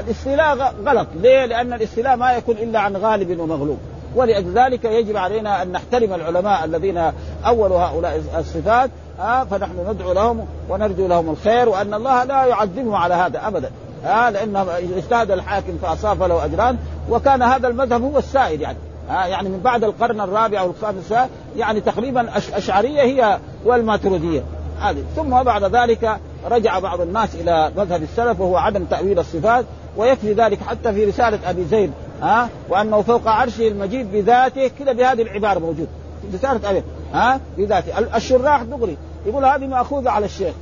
الاستيلاء 0.00 0.74
غلط. 0.86 1.06
ليه؟ 1.14 1.44
لأن 1.44 1.72
الاستيلاء 1.72 2.16
ما 2.16 2.32
يكون 2.32 2.56
إلا 2.56 2.80
عن 2.80 2.96
غالب 2.96 3.40
ومغلوب. 3.40 3.78
ولأجل 4.14 4.58
ذلك 4.58 4.84
يجب 4.84 5.16
علينا 5.16 5.62
أن 5.62 5.72
نحترم 5.72 6.14
العلماء 6.14 6.64
الذين 6.64 7.12
أولوا 7.46 7.78
هؤلاء 7.78 8.22
الصفات 8.38 8.90
آه 9.20 9.44
فنحن 9.44 9.90
ندعو 9.90 10.12
لهم 10.12 10.46
ونرجو 10.68 11.06
لهم 11.06 11.30
الخير 11.30 11.68
وأن 11.68 11.94
الله 11.94 12.24
لا 12.24 12.44
يعذبهم 12.44 12.94
على 12.94 13.14
هذا 13.14 13.46
أبدا. 13.46 13.70
آه 14.04 14.30
لأن 14.30 14.56
اجتهد 14.96 15.30
الحاكم 15.30 15.78
فأصاب 15.82 16.22
له 16.22 16.44
أجران 16.44 16.76
وكان 17.10 17.42
هذا 17.42 17.68
المذهب 17.68 18.02
هو 18.02 18.18
السائد 18.18 18.60
يعني. 18.60 18.78
آه 19.10 19.24
يعني 19.24 19.48
من 19.48 19.60
بعد 19.60 19.84
القرن 19.84 20.20
الرابع 20.20 20.60
أو 20.60 20.70
الخامس 20.70 21.14
يعني 21.56 21.80
تقريبا 21.80 22.20
الأشعرية 22.20 23.02
هي 23.02 23.38
والماتريدية. 23.64 24.42
هذه. 24.80 25.04
ثم 25.16 25.42
بعد 25.42 25.64
ذلك 25.64 26.18
رجع 26.50 26.78
بعض 26.78 27.00
الناس 27.00 27.34
إلى 27.34 27.72
مذهب 27.76 28.02
السلف 28.02 28.40
وهو 28.40 28.56
عدم 28.56 28.84
تأويل 28.84 29.18
الصفات 29.18 29.64
ويكفي 29.96 30.32
ذلك 30.32 30.58
حتى 30.62 30.92
في 30.92 31.04
رسالة 31.04 31.50
أبي 31.50 31.64
زيد 31.64 31.92
ها 32.22 32.48
وأنه 32.68 33.02
فوق 33.02 33.28
عرشه 33.28 33.68
المجيد 33.68 34.12
بذاته 34.12 34.70
كذا 34.78 34.92
بهذه 34.92 35.22
العبارة 35.22 35.58
موجود. 35.58 35.88
رسالة 36.34 36.70
أبي 36.70 36.82
ها 37.12 37.40
بذاته. 37.58 38.16
الشراح 38.16 38.62
دغري 38.62 38.96
يقول 39.26 39.44
هذه 39.44 39.66
مأخوذة 39.66 40.10
على 40.10 40.26
الشيخ. 40.26 40.54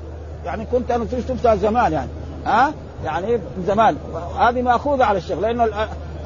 يعني 0.44 0.66
كنت 0.72 0.90
أنا 0.90 1.06
شفتها 1.28 1.54
زمان 1.54 1.92
يعني 1.92 2.08
ها 2.46 2.72
يعني 3.04 3.36
من 3.36 3.64
زمان. 3.66 3.96
هذه 4.38 4.62
مأخوذة 4.62 5.04
على 5.04 5.18
الشيخ 5.18 5.38
لأنه 5.38 5.68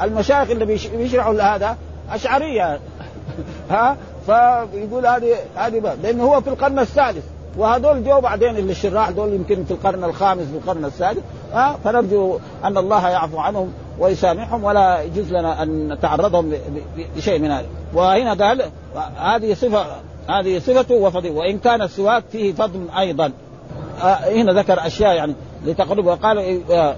المشايخ 0.03 0.51
اللي 0.51 0.65
بيشرحوا 0.97 1.43
هذا 1.43 1.77
أشعرية. 2.13 2.81
ها؟ 3.71 3.97
فيقول 4.27 5.07
هذه 5.07 5.35
هذه 5.57 5.97
لأنه 6.03 6.25
هو 6.25 6.41
في 6.41 6.49
القرن 6.49 6.79
السادس. 6.79 7.23
وهذول 7.57 8.05
جو 8.05 8.21
بعدين 8.21 8.57
اللي 8.57 8.73
الشراح 8.73 9.11
دول 9.11 9.33
يمكن 9.33 9.65
في 9.65 9.71
القرن 9.71 10.05
الخامس 10.05 10.43
في 10.43 10.57
القرن 10.57 10.85
السادس. 10.85 11.23
ها؟ 11.53 11.77
فنرجو 11.85 12.39
أن 12.65 12.79
الله 12.79 13.09
يعفو 13.09 13.39
عنهم 13.39 13.73
ويسامحهم 13.99 14.65
ولا 14.65 15.03
يجوز 15.03 15.33
لنا 15.33 15.63
أن 15.63 15.93
نتعرضهم 15.93 16.53
بشيء 17.17 17.39
من 17.39 17.51
هذا. 17.51 17.67
وهنا 17.95 18.47
قال 18.47 18.63
هذه 19.17 19.55
صفه 19.55 19.87
هذه 20.29 20.59
صفته 20.59 20.95
وفضيله 20.95 21.35
وإن 21.35 21.59
كان 21.59 21.83
السواك 21.83 22.25
فيه 22.33 22.53
فضل 22.53 22.87
أيضا. 22.99 23.33
آه، 24.03 24.19
هنا 24.33 24.53
ذكر 24.53 24.87
أشياء 24.87 25.15
يعني 25.15 25.35
لتقرب 25.65 26.07
وقال 26.07 26.63
آه، 26.71 26.97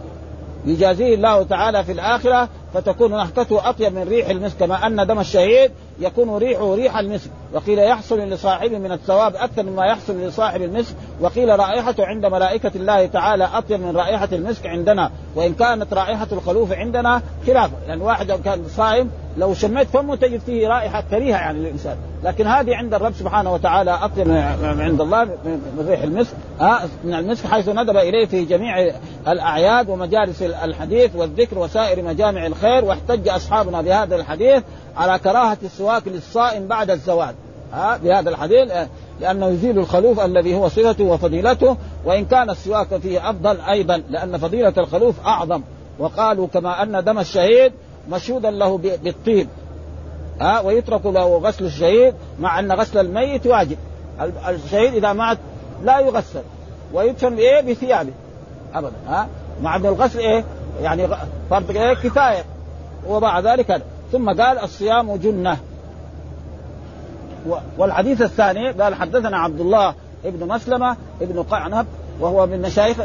يجازيه 0.67 1.15
الله 1.15 1.43
تعالى 1.43 1.85
في 1.85 1.93
الآخرة 1.93 2.49
فتكون 2.75 3.11
نهكته 3.11 3.69
أطيب 3.69 3.95
من 3.95 4.09
ريح 4.09 4.29
المسك 4.29 4.57
كما 4.57 4.87
أن 4.87 5.07
دم 5.07 5.21
الشهيد 5.21 5.71
يكون 6.01 6.37
ريحه 6.37 6.75
ريح 6.75 6.99
المسك. 6.99 7.31
وقيل 7.55 7.79
يحصل 7.79 8.19
لصاحبه 8.19 8.79
من 8.79 8.93
الثواب 8.93 9.37
أكثر 9.37 9.63
مما 9.63 9.87
يحصل 9.87 10.21
لصاحب 10.21 10.63
المسك. 10.63 10.95
وقيل 11.21 11.59
رائحته 11.59 12.07
عند 12.07 12.27
ملائكة 12.27 12.71
الله 12.75 13.07
تعالى 13.07 13.45
أطيب 13.45 13.81
من 13.81 13.97
رائحة 13.97 14.29
المسك 14.33 14.67
عندنا. 14.67 15.11
وإن 15.35 15.55
كانت 15.55 15.95
رائحة 15.95 16.29
الخلوف 16.33 16.73
عندنا 16.73 17.23
خلافه 17.47 17.77
لأن 17.81 17.89
يعني 17.89 18.03
واحد 18.03 18.33
كان 18.33 18.65
صائم 18.69 19.11
لو 19.39 19.55
شميت 19.55 19.89
فمه 19.89 20.17
تجد 20.17 20.41
فيه 20.41 20.69
رائحة 20.69 21.05
كريهة 21.11 21.37
يعني 21.37 21.59
للإنسان. 21.59 21.97
لكن 22.25 22.47
هذه 22.47 22.77
عند 22.77 22.95
الرب 22.95 23.13
سبحانه 23.13 23.53
وتعالى 23.53 23.91
أطيب 23.91 24.31
عند 24.63 25.01
الله 25.01 25.25
من 25.25 25.87
ريح 25.89 26.03
المسك. 26.03 26.35
من 27.05 27.15
المسك 27.15 27.47
حيث 27.47 27.69
ندب 27.69 27.97
إليه 27.97 28.27
في 28.27 28.45
جميع 28.45 28.93
الأعياد 29.29 29.89
ومجالس 29.89 30.43
الحديث 30.43 31.17
والذكر 31.17 31.59
وسائر 31.59 32.03
مجامع 32.03 32.47
الخير 32.59 32.85
واحتج 32.85 33.29
أصحابنا 33.29 33.83
بهذا 33.83 34.17
الحديث 34.17 34.63
على 34.97 35.19
كراهة 35.19 35.59
السواك 35.63 36.09
للصائم 36.09 36.67
بعد 36.67 36.91
الزوال. 36.91 37.35
ها 37.73 37.97
بهذا 37.97 38.31
الحديث 38.31 38.73
لأنه 39.21 39.47
يزيل 39.47 39.79
الخلوف 39.79 40.21
الذي 40.21 40.55
هو 40.55 40.69
صفته 40.69 41.05
وفضيلته 41.05 41.77
وإن 42.05 42.25
كان 42.25 42.51
السواك 42.51 42.97
فيه 42.97 43.31
أفضل 43.31 43.61
أيضا 43.61 44.03
لأن 44.11 44.39
فضيلة 44.39 44.73
الخلوف 44.79 45.27
أعظم. 45.27 45.63
وقالوا 45.99 46.47
كما 46.47 46.83
أن 46.83 47.05
دم 47.05 47.19
الشهيد 47.19 47.73
مشهودا 48.11 48.51
له 48.51 48.79
بالطيب. 48.79 49.49
ها 50.41 50.61
ويترك 50.61 51.07
له 51.07 51.39
غسل 51.39 51.65
الشهيد 51.65 52.15
مع 52.41 52.59
أن 52.59 52.73
غسل 52.73 52.99
الميت 52.99 53.47
واجب. 53.47 53.77
الشهيد 54.49 54.95
إذا 54.95 55.13
مات 55.13 55.39
لا 55.85 55.99
يغسل 56.01 56.43
ويدفن 56.93 57.37
بإيه؟ 57.37 57.61
بثيابه. 57.61 58.13
ابدا 58.75 58.97
ها. 59.09 59.29
مع 59.63 59.77
أن 59.77 59.87
الغسل 59.87 60.19
إيه؟ 60.19 60.45
يعني 60.83 61.09
فرض 61.51 61.71
إيه؟ 61.71 61.95
كفاية 61.95 62.45
وبعد 63.09 63.47
ذلك 63.47 63.83
ثم 64.13 64.29
قال 64.29 64.59
الصيام 64.59 65.17
جنة 65.17 65.57
والحديث 67.79 68.23
الثاني 68.23 68.71
قال 68.71 68.95
حدثنا 68.95 69.39
عبد 69.39 69.61
الله 69.61 69.95
ابن 70.25 70.49
مسلمة 70.49 70.97
ابن 71.23 71.43
قعنب 71.43 71.87
وهو 72.21 72.47
من 72.47 72.63
مشايخ 72.63 72.97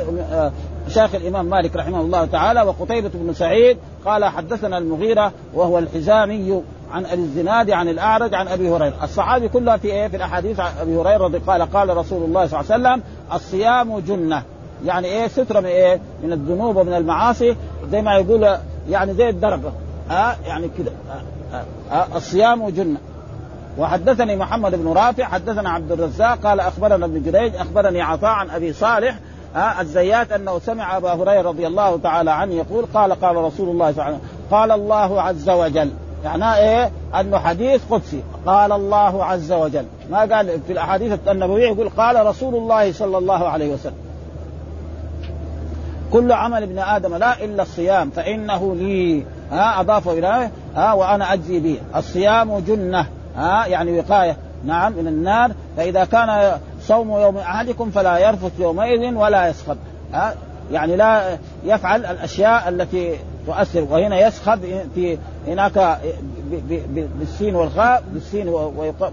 مشايخ 0.88 1.16
الإمام 1.16 1.46
مالك 1.46 1.76
رحمه 1.76 2.02
الله 2.02 2.26
تعالى 2.26 2.62
وقتيبة 2.62 3.12
بن 3.14 3.34
سعيد 3.34 3.78
قال 4.06 4.26
حدثنا 4.26 4.78
المغيرة 4.78 5.32
وهو 5.54 5.80
الحزامي 5.80 6.62
عن 6.92 7.06
ابي 7.06 7.22
الزناد 7.22 7.72
عن 7.72 7.90
الأعرج 7.90 8.34
عن 8.34 8.48
أبي 8.48 8.70
هريرة، 8.70 9.04
الصحابي 9.04 9.50
كلها 9.50 9.78
في 9.78 9.88
إيه؟ 9.88 10.08
في 10.08 10.16
الأحاديث 10.16 10.60
عن 10.60 10.72
أبي 10.82 10.98
هريرة 10.98 11.42
قال 11.48 11.62
قال 11.62 11.98
رسول 11.98 12.24
الله 12.24 12.48
صلى 12.48 12.60
الله 12.60 12.72
عليه 12.74 12.84
وسلم 12.84 13.04
الصيام 13.34 14.00
جنة، 14.00 14.44
يعني 14.86 15.08
إيه؟ 15.08 15.28
سترة 15.28 15.60
من 15.60 15.66
إيه؟ 15.66 16.00
من 16.24 16.34
الذنوب 16.34 16.76
ومن 16.76 16.94
المعاصي 16.94 17.56
زي 17.92 18.02
ما 18.02 18.16
يقول 18.16 18.58
يعني 18.90 19.14
زي 19.14 19.30
الدرجه 19.30 19.72
ها 20.10 20.32
آه 20.32 20.36
يعني 20.48 20.70
كده 20.78 20.92
آه 21.54 21.64
آه 21.92 22.18
الصيام 22.18 22.70
جنه 22.70 22.98
وحدثني 23.78 24.36
محمد 24.36 24.76
بن 24.76 24.94
رافع 24.94 25.24
حدثنا 25.24 25.70
عبد 25.70 25.92
الرزاق 25.92 26.40
قال 26.40 26.60
أخبرنا 26.60 27.06
ابن 27.06 27.24
جريج 27.24 27.56
أخبرني 27.56 28.02
عطاء 28.02 28.32
عن 28.32 28.50
أبي 28.50 28.74
صالح 28.74 29.16
آه 29.56 29.82
الزيات 29.82 30.32
أنه 30.32 30.60
سمع 30.60 30.98
أبا 30.98 31.14
هريرة 31.14 31.42
رضي 31.42 31.68
الله 31.68 31.98
تعالى 31.98 32.32
عنه 32.32 32.54
يقول 32.54 32.86
قال 32.94 33.14
قال 33.14 33.36
رسول 33.36 33.70
الله 33.70 33.92
صلى 33.92 33.92
الله 33.92 34.04
عليه 34.04 34.16
وسلم 34.16 34.30
قال 34.52 34.72
الله 34.72 35.22
عز 35.22 35.50
وجل 35.50 35.92
يعني 36.24 36.56
إيه؟ 36.56 36.92
أنه 37.20 37.38
حديث 37.38 37.82
قدسي 37.90 38.24
قال 38.46 38.72
الله 38.72 39.26
عز 39.26 39.52
وجل 39.52 39.86
ما 40.12 40.20
قال 40.20 40.60
في 40.68 40.74
الأحاديث 40.74 41.20
النبوية 41.28 41.68
يقول 41.68 41.90
قال 41.90 42.26
رسول 42.26 42.56
الله 42.56 42.92
صلى 42.92 43.18
الله 43.18 43.48
عليه 43.48 43.74
وسلم 43.74 43.96
كل 46.14 46.32
عمل 46.32 46.64
ابن 46.64 46.80
آدم 46.80 47.16
لا 47.16 47.44
إلا 47.44 47.64
الصيام 47.64 48.10
فإنه 48.10 48.76
لي 48.76 49.24
ها 49.52 49.82
أضافه 49.82 50.12
إلى 50.12 50.50
ها 50.76 50.94
وأنا 50.94 51.34
أجزي 51.34 51.60
به. 51.60 51.78
الصيام 51.96 52.60
جنة 52.60 53.08
ها 53.36 53.66
يعني 53.66 54.00
وقاية. 54.00 54.38
نعم 54.66 54.94
من 54.94 55.08
النار. 55.08 55.52
فإذا 55.78 56.06
كان 56.06 56.60
صوم 56.82 57.12
يوم 57.12 57.38
أحدكم 57.38 57.92
فلا 57.92 58.18
يرفث 58.18 58.60
يومئذ 58.60 59.14
ولا 59.16 59.48
يسخط 59.48 59.78
ها. 60.14 60.36
يعني 60.72 60.96
لا 60.96 61.38
يفعل 61.64 62.06
الأشياء 62.06 62.70
التي 62.70 63.16
تؤثر. 63.46 63.88
وهنا 63.92 64.28
يسخط 64.28 64.60
في 64.96 65.18
هناك 65.48 65.98
بالسين 67.20 67.56
والخاء 67.56 68.04
بالسين 68.14 68.48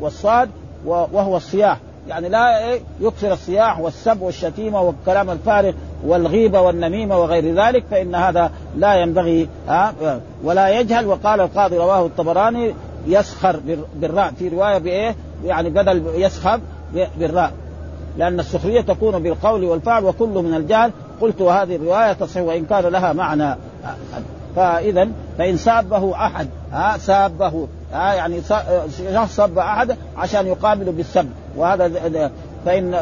والصاد 0.00 0.50
وهو 0.84 1.36
الصياح 1.36 1.78
يعني 2.10 2.28
لا 2.28 2.74
يكثر 3.00 3.32
الصياح 3.32 3.80
والسب 3.80 4.22
والشتيمة 4.22 4.82
والكلام 4.82 5.30
الفارغ 5.30 5.72
والغيبة 6.06 6.60
والنميمة 6.60 7.18
وغير 7.18 7.54
ذلك 7.54 7.84
فإن 7.90 8.14
هذا 8.14 8.50
لا 8.76 8.94
ينبغي 8.94 9.48
ولا 10.44 10.80
يجهل. 10.80 11.06
وقال 11.06 11.40
القاضي 11.40 11.76
رواه 11.76 12.06
الطبراني 12.06 12.74
يسخر 13.06 13.60
بالراء 13.96 14.32
في 14.38 14.48
رواية 14.48 14.78
بإيه؟ 14.78 15.14
يعني 15.44 15.70
بدل 15.70 16.04
يسخر 16.14 16.60
بالراء. 17.18 17.52
لأن 18.18 18.40
السخرية 18.40 18.80
تكون 18.80 19.22
بالقول 19.22 19.64
والفعل 19.64 20.04
وكل 20.04 20.28
من 20.28 20.54
الجهل. 20.54 20.90
قلت 21.20 21.40
وهذه 21.40 21.76
الرواية 21.76 22.12
تصح 22.12 22.40
وإن 22.40 22.64
كان 22.64 22.84
لها 22.84 23.12
معنى. 23.12 23.56
فاذا 24.56 25.08
فإن 25.38 25.56
سابه 25.56 26.26
أحد 26.26 26.48
ها 26.72 26.98
سابه 26.98 27.68
ها 27.92 28.14
يعني 28.14 28.40
شخص 29.14 29.36
سب 29.36 29.58
أحد 29.58 29.96
عشان 30.16 30.46
يقابله 30.46 30.92
بالسب. 30.92 31.28
وهذا 31.56 32.30
فإن 32.64 32.94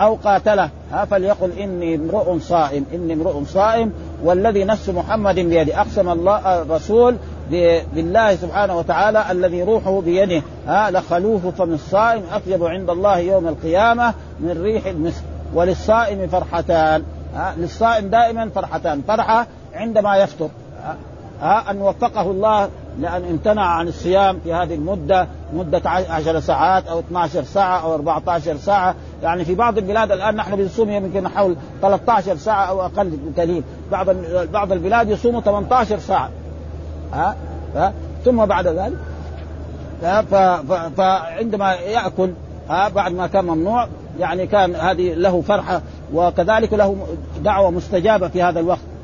أو 0.00 0.14
قاتله 0.24 0.70
ها 0.92 1.04
فليقل 1.04 1.52
إني 1.52 1.94
امرؤ 1.94 2.38
صائم 2.38 2.84
إني 2.94 3.12
امرؤ 3.12 3.44
صائم 3.44 3.92
والذي 4.24 4.64
نفس 4.64 4.88
محمد 4.88 5.34
بيده. 5.34 5.80
أقسم 5.80 6.08
الله 6.08 6.62
الرسول 6.62 7.16
بالله 7.94 8.36
سبحانه 8.36 8.78
وتعالى 8.78 9.24
الذي 9.30 9.62
روحه 9.62 10.00
بيده 10.00 10.42
ها 10.66 10.90
لخلوف 10.90 11.46
فم 11.46 11.74
الصائم 11.74 12.22
أطيب 12.32 12.64
عند 12.64 12.90
الله 12.90 13.18
يوم 13.18 13.48
القيامة 13.48 14.14
من 14.40 14.62
ريح 14.62 14.86
المسك. 14.86 15.22
وللصائم 15.54 16.28
فرحتان 16.28 17.02
للصائم 17.56 18.08
دائما 18.08 18.50
فرحتان 18.54 19.02
فرحة 19.08 19.46
عندما 19.74 20.16
يفطر. 20.16 20.48
ها 21.40 21.70
أن 21.70 21.80
وفقه 21.80 22.30
الله 22.30 22.68
لأن 23.00 23.24
امتنع 23.24 23.62
عن 23.62 23.88
الصيام 23.88 24.38
في 24.44 24.52
هذه 24.54 24.74
المدة 24.74 25.26
مدة 25.52 25.82
عشر 25.86 26.40
ساعات 26.40 26.86
أو 26.86 26.98
12 26.98 27.44
ساعة 27.44 27.82
أو 27.82 27.94
14 27.94 28.56
ساعة. 28.56 28.94
يعني 29.22 29.44
في 29.44 29.54
بعض 29.54 29.78
البلاد 29.78 30.12
الآن 30.12 30.36
نحن 30.36 30.56
بنصوم 30.56 30.90
يمكن 30.90 31.28
حول 31.28 31.56
13 31.82 32.36
ساعة 32.36 32.64
أو 32.64 32.84
أقل 32.84 33.18
قليل 33.36 33.62
بعض 33.92 34.06
بعض 34.52 34.72
البلاد 34.72 35.10
يصوموا 35.10 35.40
18 35.40 35.98
ساعة. 35.98 36.30
ها؟ 37.12 37.36
ها؟ 37.74 37.92
ثم 38.24 38.46
بعد 38.46 38.66
ذلك 38.66 38.96
فعندما 40.96 41.72
يأكل 41.72 42.30
ها؟ 42.68 42.88
بعد 42.88 43.12
ما 43.12 43.26
كان 43.26 43.44
ممنوع 43.44 43.88
يعني 44.18 44.46
كان 44.46 44.74
هذه 44.74 45.14
له 45.14 45.40
فرحة 45.40 45.82
وكذلك 46.14 46.72
له 46.72 46.96
دعوة 47.44 47.70
مستجابة 47.70 48.28
في 48.28 48.42
هذا 48.42 48.60
الوقت. 48.60 48.97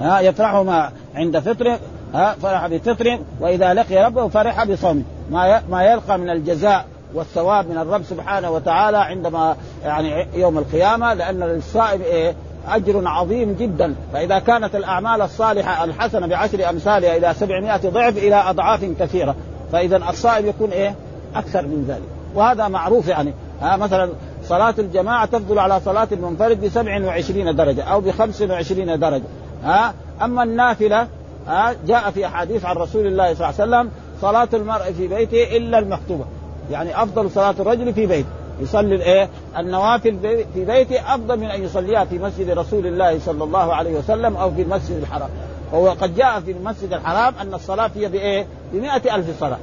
ها 0.00 0.20
يفرح 0.20 0.54
ما 0.54 0.90
عند 1.14 1.38
فطره 1.38 1.78
ها 2.14 2.34
فرح 2.42 2.66
بفطره 2.66 3.18
وإذا 3.40 3.74
لقي 3.74 4.04
ربه 4.04 4.28
فرح 4.28 4.64
بصومه 4.64 5.02
ما 5.30 5.62
ما 5.70 5.82
يلقى 5.82 6.18
من 6.18 6.30
الجزاء 6.30 6.86
والثواب 7.14 7.70
من 7.70 7.78
الرب 7.78 8.02
سبحانه 8.02 8.50
وتعالى 8.50 8.96
عندما 8.96 9.56
يعني 9.84 10.26
يوم 10.34 10.58
القيامة 10.58 11.14
لأن 11.14 11.40
للصائم 11.40 12.02
إيه؟ 12.02 12.34
أجر 12.68 13.08
عظيم 13.08 13.56
جدا 13.60 13.94
فإذا 14.12 14.38
كانت 14.38 14.74
الأعمال 14.74 15.22
الصالحة 15.22 15.84
الحسنة 15.84 16.26
بعشر 16.26 16.70
أمثالها 16.70 17.16
إلى 17.16 17.34
700 17.34 17.76
ضعف 17.76 18.18
إلى 18.18 18.34
أضعاف 18.34 18.84
كثيرة 19.00 19.34
فاذا 19.72 19.96
الصائم 19.96 20.46
يكون 20.46 20.70
إيه؟ 20.70 20.94
أكثر 21.34 21.62
من 21.62 21.84
ذلك 21.88 22.08
وهذا 22.34 22.68
معروف 22.68 23.08
يعني 23.08 23.32
ها 23.60 23.76
مثلا 23.76 24.10
صلاة 24.44 24.74
الجماعة 24.78 25.26
تفضل 25.26 25.58
على 25.58 25.80
صلاة 25.80 26.08
المنفرد 26.12 26.60
ب 26.60 26.68
27 26.68 27.56
درجة 27.56 27.82
أو 27.82 28.00
ب 28.00 28.10
25 28.10 28.98
درجة 28.98 29.24
ها؟ 29.64 29.94
أما 30.22 30.42
النافلة 30.42 31.08
ها؟ 31.46 31.74
جاء 31.86 32.10
في 32.10 32.26
أحاديث 32.26 32.64
عن 32.64 32.76
رسول 32.76 33.06
الله 33.06 33.34
صلى 33.34 33.48
الله 33.48 33.60
عليه 33.60 33.86
وسلم 33.86 33.90
صلاة 34.20 34.48
المرء 34.54 34.92
في 34.92 35.08
بيته 35.08 35.56
إلا 35.56 35.78
المكتوبة. 35.78 36.24
يعني 36.70 37.02
أفضل 37.02 37.30
صلاة 37.30 37.54
الرجل 37.60 37.94
في 37.94 38.06
بيته. 38.06 38.28
يصلي 38.60 38.94
الايه 38.94 39.28
النوافل 39.58 40.44
في 40.54 40.64
بيته 40.64 41.14
أفضل 41.14 41.38
من 41.38 41.46
أن 41.46 41.64
يصليها 41.64 42.04
في 42.04 42.18
مسجد 42.18 42.50
رسول 42.50 42.86
الله 42.86 43.18
صلى 43.18 43.44
الله 43.44 43.74
عليه 43.74 43.98
وسلم 43.98 44.36
أو 44.36 44.50
في 44.50 44.62
المسجد 44.62 44.96
الحرام. 44.96 45.28
وهو 45.72 45.90
قد 45.90 46.14
جاء 46.14 46.40
في 46.40 46.50
المسجد 46.50 46.92
الحرام 46.92 47.34
أن 47.40 47.54
الصلاة 47.54 47.88
فيها 47.88 48.08
بإيه؟ 48.08 48.46
بمئة 48.72 49.14
ألف 49.14 49.40
صلاة. 49.40 49.58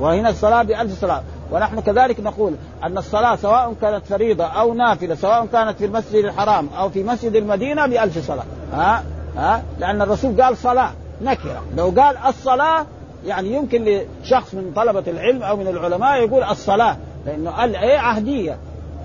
وهنا 0.00 0.28
الصلاة 0.28 0.62
بألف 0.62 1.00
صلاة. 1.00 1.22
ونحن 1.50 1.80
كذلك 1.80 2.20
نقول 2.20 2.54
أن 2.84 2.98
الصلاة 2.98 3.36
سواء 3.36 3.74
كانت 3.80 4.06
فريضة 4.06 4.44
أو 4.44 4.74
نافلة 4.74 5.14
سواء 5.14 5.46
كانت 5.46 5.78
في 5.78 5.84
المسجد 5.84 6.24
الحرام 6.24 6.68
أو 6.78 6.88
في 6.88 7.02
مسجد 7.02 7.36
المدينة 7.36 7.86
بألف 7.86 8.26
صلاة. 8.26 8.44
ها؟ 8.72 9.04
ها؟ 9.36 9.62
لأن 9.78 10.02
الرسول 10.02 10.42
قال 10.42 10.56
صلاة 10.56 10.90
نكرة. 11.22 11.62
لو 11.76 11.94
قال 11.96 12.16
الصلاة 12.28 12.86
يعني 13.26 13.52
يمكن 13.52 13.84
لشخص 14.24 14.54
من 14.54 14.72
طلبة 14.76 15.04
العلم 15.06 15.42
أو 15.42 15.56
من 15.56 15.68
العلماء 15.68 16.22
يقول 16.24 16.42
الصلاة 16.42 16.96
لأنه 17.26 17.50
قال 17.50 17.76
إيه 17.76 17.98
عهدية. 17.98 18.56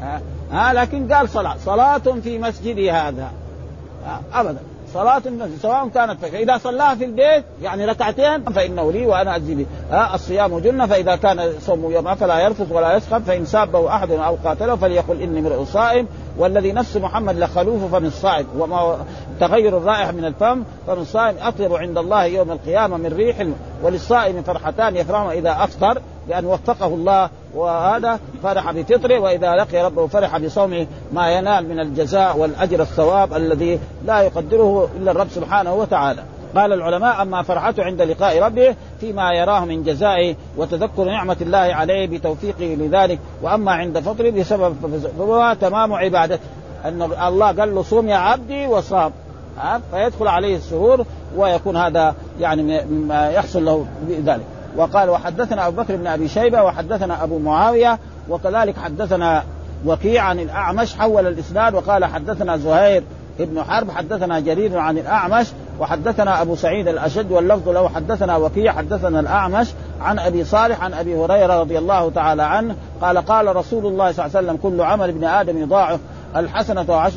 ها, 0.02 0.22
ها؟ 0.52 0.74
لكن 0.74 1.14
قال 1.14 1.30
صلاة. 1.30 1.56
صلاة 1.66 1.98
في 1.98 2.38
مسجدي 2.40 2.92
هذا. 2.92 3.32
ابدا. 4.34 4.60
صلاة 4.94 5.22
المسجد 5.26 5.58
سواء 5.62 5.88
كانت 5.88 6.26
فإذا 6.26 6.58
صلاها 6.58 6.96
في 6.96 7.06
البيت 7.06 7.44
يعني 7.62 7.86
ركعتين 7.86 8.44
فإنه 8.44 8.92
لي 8.92 9.06
وأنا 9.06 9.36
أجزي 9.36 9.56
به. 9.56 9.66
آه 9.92 10.16
الصيام 10.16 10.60
جنة 10.60 10.86
فإذا 10.86 11.16
كان 11.16 11.54
صوم 11.62 11.92
يوم 11.92 12.16
فلا 12.16 12.40
يرفث 12.40 12.72
ولا 12.72 12.98
يسخب 12.98 13.24
فإن 13.24 13.46
سابه 13.46 13.96
أحد 13.96 14.12
أو 14.12 14.38
قاتله 14.46 14.76
فليقل 14.76 15.22
إني 15.22 15.40
امرئ 15.40 15.66
صائم. 15.66 16.08
والذي 16.38 16.72
نفس 16.72 16.98
محمد 16.98 17.38
لخلوف 17.38 17.96
فمن 17.96 18.06
الصائم 18.06 18.46
وما 18.60 18.98
تغير 19.40 19.78
الرائحة 19.78 20.12
من 20.12 20.26
الفم 20.26 20.64
فمن 20.88 21.02
الصائم 21.02 21.36
أطيب 21.42 21.74
عند 21.74 21.98
الله 21.98 22.26
يوم 22.26 22.52
القيامة 22.52 22.98
من 22.98 23.14
ريح 23.14 23.48
وللصائم 23.84 24.44
فرحتان 24.44 24.96
يفرحهما 24.96 25.32
إذا 25.32 25.52
أفطر 25.52 26.02
بأن 26.28 26.46
وفقه 26.46 26.88
الله 26.88 27.30
وهذا 27.56 28.20
فرح 28.44 28.72
بفطره 28.72 29.20
وإذا 29.20 29.56
لقي 29.56 29.86
ربه 29.86 30.08
فرح 30.08 30.38
بصومه 30.38 30.88
ما 31.14 31.32
ينال 31.32 31.70
من 31.70 31.80
الجزاء 31.80 32.38
والأجر 32.38 32.82
الثواب 32.82 33.34
الذي 33.34 33.80
لا 34.06 34.22
يقدره 34.22 34.90
إلا 34.98 35.12
الرب 35.12 35.28
سبحانه 35.30 35.74
وتعالى. 35.74 36.24
قال 36.58 36.74
العلماء 36.74 37.22
أما 37.22 37.42
فرحته 37.42 37.84
عند 37.84 38.02
لقاء 38.02 38.40
ربه 38.44 38.76
فيما 39.00 39.34
يراه 39.34 39.66
من 39.66 39.84
جزائه 39.84 40.36
وتذكر 40.58 41.04
نعمة 41.04 41.38
الله 41.42 41.58
عليه 41.58 42.08
بتوفيقه 42.08 42.76
لذلك 42.80 43.20
وأما 43.42 43.72
عند 43.72 44.00
فطره 44.00 44.30
بسبب 44.30 44.76
فهو 45.18 45.56
تمام 45.62 45.94
عبادته. 45.94 46.44
أن 46.86 47.02
الله 47.02 47.48
قال 47.48 47.76
له 47.76 47.82
صوم 47.82 48.10
يا 48.10 48.16
عبدي 48.16 48.68
وصام. 48.68 49.12
فيدخل 49.92 50.28
عليه 50.28 50.56
السرور 50.56 51.06
ويكون 51.36 51.78
هذا 51.78 52.16
يعني 52.40 52.86
ما 52.86 53.30
يحصل 53.30 53.66
له 53.66 53.86
بذلك. 54.08 54.46
وقال 54.78 55.10
وحدثنا 55.10 55.68
أبو 55.68 55.82
بكر 55.82 55.96
بن 55.96 56.08
أبي 56.08 56.28
شيبة 56.28 56.64
وحدثنا 56.64 57.24
أبو 57.24 57.40
معاوية 57.40 58.00
وكذلك 58.30 58.78
حدثنا 58.78 59.44
وكيع 59.86 60.24
عن 60.24 60.40
الأعمش 60.40 60.96
حول 60.96 61.28
الإسناد 61.28 61.74
وقال 61.74 62.06
حدثنا 62.06 62.58
زهير 62.58 63.04
ابن 63.40 63.64
حرب 63.64 63.92
حدثنا 63.92 64.40
جرير 64.40 64.78
عن 64.78 64.98
الأعمش 64.98 65.48
وحدثنا 65.80 66.42
أبو 66.42 66.56
سعيد 66.56 66.88
الأشد 66.88 67.32
واللفظ 67.32 67.70
له 67.70 67.90
حدثنا 67.90 68.38
وكيع 68.38 68.74
حدثنا 68.74 69.20
الأعمش 69.20 69.68
عن 70.02 70.20
أبي 70.20 70.44
صالح 70.44 70.84
عن 70.84 70.94
أبي 70.94 71.16
هريرة 71.16 71.60
رضي 71.60 71.78
الله 71.78 72.10
تعالى 72.10 72.44
عنه 72.44 72.76
قال 73.02 73.18
قال 73.18 73.56
رسول 73.56 73.86
الله 73.86 74.12
صلى 74.12 74.26
الله 74.26 74.38
عليه 74.38 74.48
وسلم 74.48 74.58
كل 74.64 74.82
عمل 74.82 75.10
ابن 75.10 75.24
آدم 75.24 75.58
يضاعف 75.58 76.00
الحسنة 76.36 77.12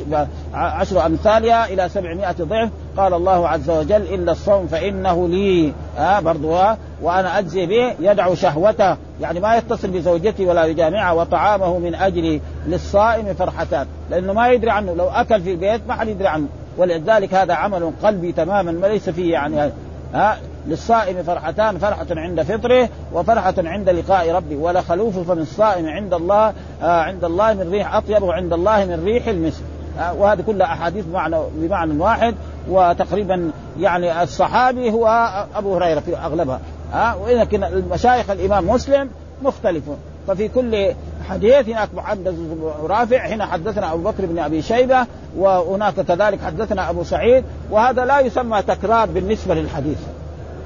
عشر, 0.53 1.05
أمثالها 1.05 1.65
إلى 1.65 1.89
سبعمائة 1.89 2.35
ضعف. 2.41 2.69
قال 2.97 3.13
الله 3.13 3.47
عز 3.47 3.69
وجل 3.69 4.01
إلا 4.01 4.31
الصوم 4.31 4.67
فإنه 4.67 5.27
لي. 5.27 5.73
آه 5.97 6.19
برضو 6.19 6.55
آه 6.55 6.77
وأنا 7.01 7.39
أجزي 7.39 7.65
به 7.65 7.95
يدع 7.99 8.33
شهوته. 8.33 8.97
يعني 9.21 9.39
ما 9.39 9.55
يتصل 9.55 9.87
بزوجته 9.87 10.45
ولا 10.45 10.65
يجامعها 10.65 11.11
وطعامه 11.11 11.79
من 11.79 11.95
أجل 11.95 12.39
للصائم 12.67 13.33
فرحتان. 13.33 13.87
لأنه 14.09 14.33
ما 14.33 14.49
يدري 14.49 14.71
عنه. 14.71 14.93
لو 14.93 15.09
أكل 15.09 15.41
في 15.41 15.51
البيت 15.51 15.81
ما 15.87 15.93
حد 15.93 16.07
يدري 16.07 16.27
عنه. 16.27 16.47
ولذلك 16.77 17.33
هذا 17.33 17.53
عمل 17.53 17.91
قلبي 18.03 18.31
تماما 18.31 18.71
ما 18.71 18.87
ليس 18.87 19.09
فيه 19.09 19.33
يعني 19.33 19.71
ها 20.13 20.37
للصائم 20.67 21.23
فرحتان 21.23 21.77
فرحة 21.77 22.05
عند 22.11 22.41
فطره 22.41 22.89
وفرحة 23.13 23.53
عند 23.57 23.89
لقاء 23.89 24.31
ربه 24.31 24.55
ولخلوف 24.55 25.19
فم 25.19 25.37
الصائم 25.39 25.87
عند 25.87 26.13
الله 26.13 26.53
آه 26.83 27.01
عند 27.01 27.23
الله 27.23 27.53
من 27.53 27.71
ريح 27.71 27.95
أطيب 27.95 28.23
وعند 28.23 28.53
الله 28.53 28.85
من 28.85 29.03
ريح 29.05 29.27
المسك. 29.27 29.63
آه 29.99 30.13
وهذه 30.13 30.41
كلها 30.41 30.67
أحاديث 30.67 31.05
بمعنى 31.05 31.37
بمعنى 31.53 32.01
واحد 32.01 32.35
وتقريبا 32.69 33.51
يعني 33.79 34.23
الصحابي 34.23 34.91
هو 34.91 35.07
أبو 35.55 35.75
هريرة 35.75 35.99
في 35.99 36.17
أغلبها. 36.17 36.59
ها 36.93 37.11
آه 37.11 37.17
ولكن 37.17 37.63
المشايخ 37.63 38.29
الإمام 38.29 38.69
مسلم 38.69 39.09
مختلفون. 39.43 39.97
ففي 40.27 40.47
كل 40.47 40.93
حديث 41.29 41.69
هناك 41.69 41.89
محدث 41.93 42.35
رافع. 42.83 43.25
هنا 43.25 43.45
حدثنا 43.45 43.93
أبو 43.93 44.03
بكر 44.03 44.25
بن 44.25 44.39
أبي 44.39 44.61
شيبة 44.61 45.05
وهناك 45.37 45.93
كذلك 45.93 46.41
حدثنا 46.41 46.89
أبو 46.89 47.03
سعيد 47.03 47.43
وهذا 47.71 48.05
لا 48.05 48.19
يسمى 48.19 48.61
تكرار 48.61 49.09
بالنسبة 49.09 49.55
للحديث. 49.55 49.99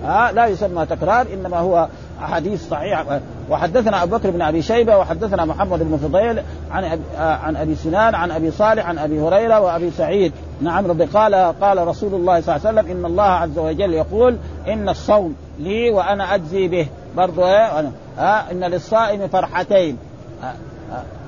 ها 0.04 0.32
لا 0.32 0.46
يسمى 0.46 0.86
تكرار 0.86 1.28
إنما 1.34 1.58
هو 1.58 1.88
احاديث 2.24 2.70
صحيحه 2.70 3.20
وحدثنا 3.50 4.04
أبو 4.04 4.18
بكر 4.18 4.30
بن 4.30 4.42
أبي 4.42 4.62
شيبة 4.62 4.98
وحدثنا 4.98 5.46
محمد 5.46 5.80
بن 5.80 5.98
فضيل 5.98 6.44
عن 6.72 6.84
أبي 6.84 7.02
عن 7.18 7.56
أبي 7.56 7.76
سنان 7.76 8.16
عن 8.16 8.32
أبي 8.32 8.52
صالح 8.52 8.86
عن 8.86 8.98
أبي 8.98 9.22
هريرة 9.22 9.60
وأبي 9.60 9.92
سعيد. 9.92 10.34
نعم 10.62 10.88
رضي 10.88 11.06
قال 11.06 11.36
قال 11.62 11.88
رسول 11.88 12.14
الله 12.14 12.42
صلى 12.42 12.56
الله 12.56 12.68
عليه 12.68 12.80
وسلم 12.80 12.98
إن 12.98 13.06
الله 13.06 13.24
عز 13.24 13.58
وجل 13.58 13.94
يقول 13.94 14.38
إن 14.68 14.90
الصوم 14.90 15.36
لي 15.60 15.90
وأنا 15.90 16.36
أجزي 16.36 16.68
به. 16.68 16.88
برضو 17.18 17.46
إيه 17.46 17.92
ها 18.18 18.52
إن 18.52 18.64
للصائم 18.64 19.28
فرحتين. 19.28 19.98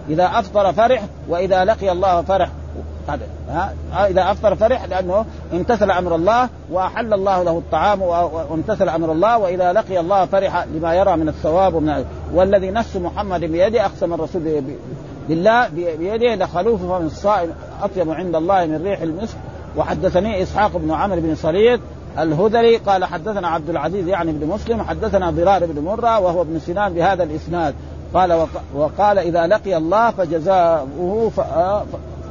إذا 0.10 0.26
أفطر 0.40 0.74
فرح 0.74 1.04
وإذا 1.30 1.66
لقي 1.66 1.92
الله 1.92 2.22
فرح. 2.22 2.50
إذا 4.10 4.32
أفطر 4.32 4.56
فرح 4.56 4.86
لأنه 4.86 5.26
امتثل 5.54 5.92
أمر 5.92 6.16
الله 6.16 6.50
وأحل 6.72 7.14
الله 7.14 7.44
له 7.44 7.58
الطعام 7.58 8.02
وامتثل 8.02 8.90
أمر 8.90 9.12
الله 9.12 9.38
وإذا 9.38 9.74
لقي 9.74 10.00
الله 10.00 10.26
فرح 10.26 10.66
لما 10.74 10.94
يرى 10.94 11.18
من 11.18 11.30
الثواب 11.30 11.76
ومن 11.76 12.06
والذي 12.34 12.72
نفس 12.72 12.96
محمد 12.96 13.40
بيده 13.40 13.86
أقسم 13.86 14.14
الرسول 14.14 14.64
بالله 15.30 15.68
بيده 15.68 16.36
لخلوف 16.36 16.82
من 16.82 17.06
الصائم 17.06 17.50
أطيب 17.82 18.12
عند 18.12 18.36
الله 18.36 18.66
من 18.66 18.84
ريح 18.84 19.02
المسك. 19.02 19.38
وحدثني 19.78 20.44
إسحاق 20.44 20.78
بن 20.78 20.92
عمرو 20.92 21.22
بن 21.22 21.36
صليط 21.36 21.80
الهذلي 22.20 22.78
قال 22.78 23.06
حدثنا 23.06 23.48
عبد 23.48 23.70
العزيز 23.70 24.08
يعني 24.08 24.32
بن 24.32 24.48
مسلم 24.48 24.84
حدثنا 24.84 25.32
ضرار 25.32 25.66
بن 25.66 25.84
مرة 25.84 26.20
وهو 26.20 26.42
ابن 26.42 26.60
سنان 26.60 26.94
بهذا 26.94 27.24
الإسناد. 27.24 27.76
قال 28.14 28.48
وقال 28.76 29.20
إذا 29.20 29.48
لقي 29.48 29.78
الله 29.78 30.12
فجزاؤه 30.12 31.32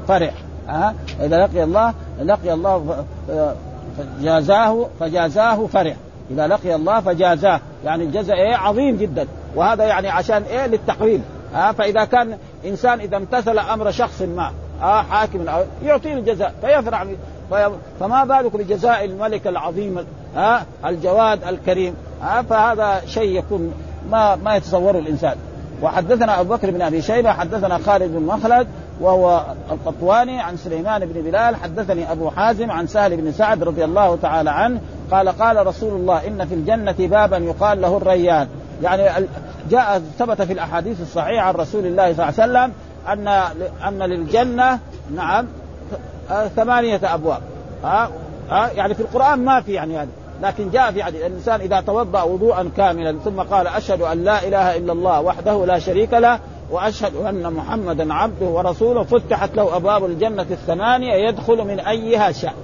فرح. 0.09 0.35
ها 0.68 0.95
إذا 1.20 1.47
لقي 1.47 1.64
الله 1.64 1.95
لقي 2.22 2.53
الله 2.53 3.05
فجازاه 3.99 4.87
فجازاه 5.01 5.66
فرح. 5.66 5.97
إذا 6.31 6.47
لقي 6.47 6.74
الله 6.74 7.01
فجازاه. 7.01 7.61
يعني 7.85 8.05
الجزاء 8.05 8.37
إيه؟ 8.37 8.57
عظيم 8.57 8.97
جدا. 8.97 9.27
وهذا 9.57 9.85
يعني 9.85 10.09
عشان 10.09 10.43
إيه؟ 10.43 10.66
للتقويم. 10.66 11.24
ها 11.55 11.72
فإذا 11.72 12.05
كان 12.05 12.39
إنسان 12.64 13.01
إذا 13.01 13.16
امتثل 13.16 13.59
أمر 13.59 13.91
شخص 13.91 14.22
ما 14.22 14.53
ها 14.81 15.03
حاكم 15.03 15.49
أو 15.49 15.62
يعطيه 15.83 16.14
الجزاء 16.14 16.55
فيفرح 16.61 17.07
فما 18.01 18.24
بالك 18.24 18.57
بجزاء 18.57 19.05
الملك 19.05 19.47
العظيم؟ 19.47 20.07
ها 20.37 20.66
الجواد 20.87 21.45
الكريم. 21.45 21.95
ها 22.22 22.43
فهذا 22.43 23.03
شيء 23.07 23.39
يكون 23.39 23.74
ما 24.11 24.37
ما 24.37 24.57
يتصوره 24.57 24.99
الإنسان. 24.99 25.37
وحدثنا 25.83 26.41
أبو 26.41 26.55
بكر 26.55 26.70
بن 26.70 26.83
أبي 26.83 27.03
شيبة 27.03 27.33
حدثنا 27.33 27.79
خالد 27.79 28.12
بن 28.12 28.22
مخلد 28.22 28.66
وهو 29.01 29.45
القطواني 29.70 30.41
عن 30.41 30.57
سليمان 30.57 31.07
بن 31.07 31.22
بلال 31.22 31.57
حدثني 31.57 32.12
أبو 32.12 32.31
حازم 32.31 32.70
عن 32.70 32.87
سهل 32.87 33.16
بن 33.16 33.33
سعد 33.33 33.62
رضي 33.62 33.85
الله 33.85 34.16
تعالى 34.16 34.51
عنه 34.51 34.81
قال 35.11 35.29
قال 35.29 35.66
رسول 35.66 35.93
الله 35.93 36.27
إن 36.27 36.47
في 36.47 36.55
الجنة 36.55 36.95
بابا 36.99 37.37
يقال 37.37 37.81
له 37.81 37.97
الريان. 37.97 38.49
يعني 38.83 39.27
جاء 39.70 40.03
ثبت 40.18 40.43
في 40.43 40.53
الأحاديث 40.53 41.01
الصحيحة 41.01 41.47
عن 41.47 41.55
رسول 41.55 41.87
الله 41.87 42.14
صلى 42.14 42.29
الله 42.29 42.41
عليه 42.41 42.53
وسلم 42.53 42.72
أن 43.09 43.29
أن 43.89 43.99
للجنة 43.99 44.79
نعم 45.14 45.47
ثمانية 46.57 47.01
أبواب. 47.05 47.41
ها 47.85 48.11
ها 48.51 48.70
يعني 48.72 48.95
في 48.95 49.01
القرآن 49.01 49.45
ما 49.45 49.61
في 49.61 49.72
يعني 49.72 49.99
هذا. 49.99 50.09
لكن 50.43 50.70
جاء 50.70 50.93
في 50.93 51.03
حديث 51.03 51.20
الإنسان 51.20 51.61
إذا 51.61 51.80
توضأ 51.80 52.22
وضوءا 52.22 52.70
كاملا 52.76 53.18
ثم 53.24 53.41
قال 53.41 53.66
أشهد 53.66 54.01
أن 54.01 54.24
لا 54.24 54.49
إله 54.49 54.76
إلا 54.76 54.93
الله 54.93 55.20
وحده 55.20 55.66
لا 55.66 55.78
شريك 55.78 56.12
له 56.12 56.39
وأشهد 56.70 57.16
أن 57.16 57.53
محمدا 57.53 58.14
عبده 58.14 58.47
ورسوله 58.47 59.03
فتحت 59.03 59.55
له 59.55 59.76
أبواب 59.76 60.05
الجنة 60.05 60.47
الثمانية 60.51 61.28
يدخل 61.28 61.64
من 61.64 61.80
أيها 61.80 62.32
شاء 62.32 62.55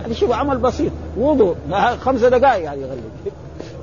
يعني 0.00 0.14
شوف 0.14 0.32
عمل 0.32 0.58
بسيط. 0.58 0.92
وضوء 1.18 1.56
خمس 2.00 2.20
دقائق 2.20 2.64
يعني 2.64 2.82
يغلب 2.82 3.02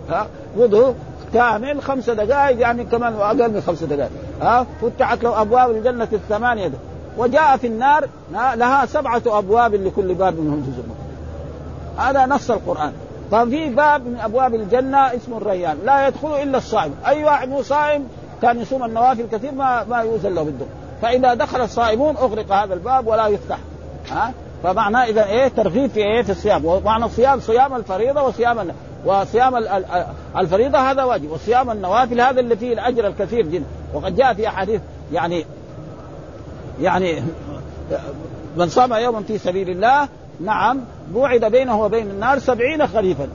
ها 0.10 0.28
وضوء 0.58 0.96
كامل 1.34 1.82
خمس 1.82 2.10
دقائق 2.10 2.60
يعني 2.60 2.84
كمان 2.84 3.14
أقل 3.14 3.52
من 3.52 3.62
خمس 3.62 3.84
دقائق. 3.84 4.12
ها 4.42 4.66
فتحت 4.82 5.24
له 5.24 5.42
أبواب 5.42 5.72
الجنة 5.72 6.08
الثمانية. 6.14 6.68
ده. 6.68 6.78
وجاء 7.18 7.58
في 7.58 7.68
النار 7.68 8.08
لها 8.32 8.86
سبعة 8.86 9.22
أبواب 9.26 9.76
لكل 9.76 10.14
باب 10.14 10.40
منهم 10.40 10.62
جزء. 10.62 10.84
هذا 11.98 12.26
نص 12.26 12.52
القرآن. 12.52 12.94
ففي 13.32 13.70
باب 13.70 14.06
من 14.06 14.20
أبواب 14.20 14.56
الجنة 14.56 14.98
اسمه 14.98 15.38
الريان. 15.38 15.78
لا 15.86 16.08
يدخل 16.08 16.36
إلا 16.44 16.58
الصائم. 16.58 16.96
أي 17.08 17.24
واحد 17.24 17.52
هو 17.52 17.62
صائم 17.62 18.08
كان 18.42 18.62
يصوم 18.62 18.84
النوافل 18.84 19.26
كثير 19.32 19.52
ما 19.52 19.84
ما 19.84 19.98
يوزن 19.98 20.36
له 20.36 20.44
بالدخول. 20.44 20.70
فإذا 21.02 21.34
دخل 21.34 21.62
الصائمون 21.62 22.18
اغلق 22.18 22.52
هذا 22.52 22.74
الباب 22.74 23.08
ولا 23.08 23.28
يفتح. 23.28 23.58
ها؟ 24.10 24.34
فمعناه 24.64 25.06
إذا 25.06 25.26
إيه؟ 25.26 25.48
ترغيب 25.48 25.90
في 25.90 26.00
إيه؟ 26.00 26.22
في 26.22 26.32
الصيام. 26.32 26.66
ومعنى 26.66 27.06
الصيام 27.06 27.40
صيام 27.40 27.76
الفريضة 27.76 28.24
وصيام 28.24 28.72
وصيام 29.06 29.56
الفريضة 30.38 30.80
هذا 30.92 31.04
واجب. 31.04 31.32
وصيام 31.32 31.72
النوافل 31.72 32.22
هذا 32.22 32.40
اللي 32.40 32.56
فيه 32.56 32.74
الأجر 32.74 33.08
الكثير 33.08 33.48
جدا. 33.48 33.66
وقد 33.94 34.16
جاء 34.16 34.34
في 34.34 34.48
أحاديث 34.48 34.82
يعني 35.14 35.46
يعني 36.82 37.24
من 38.58 38.70
صام 38.70 38.94
يوما 38.94 39.22
في 39.22 39.38
سبيل 39.38 39.70
الله 39.70 40.08
نعم 40.40 40.80
بوعد 41.14 41.46
بينه 41.46 41.82
وبين 41.82 42.10
النار 42.10 42.40
سبعين 42.40 42.88
خريفا 42.88 43.28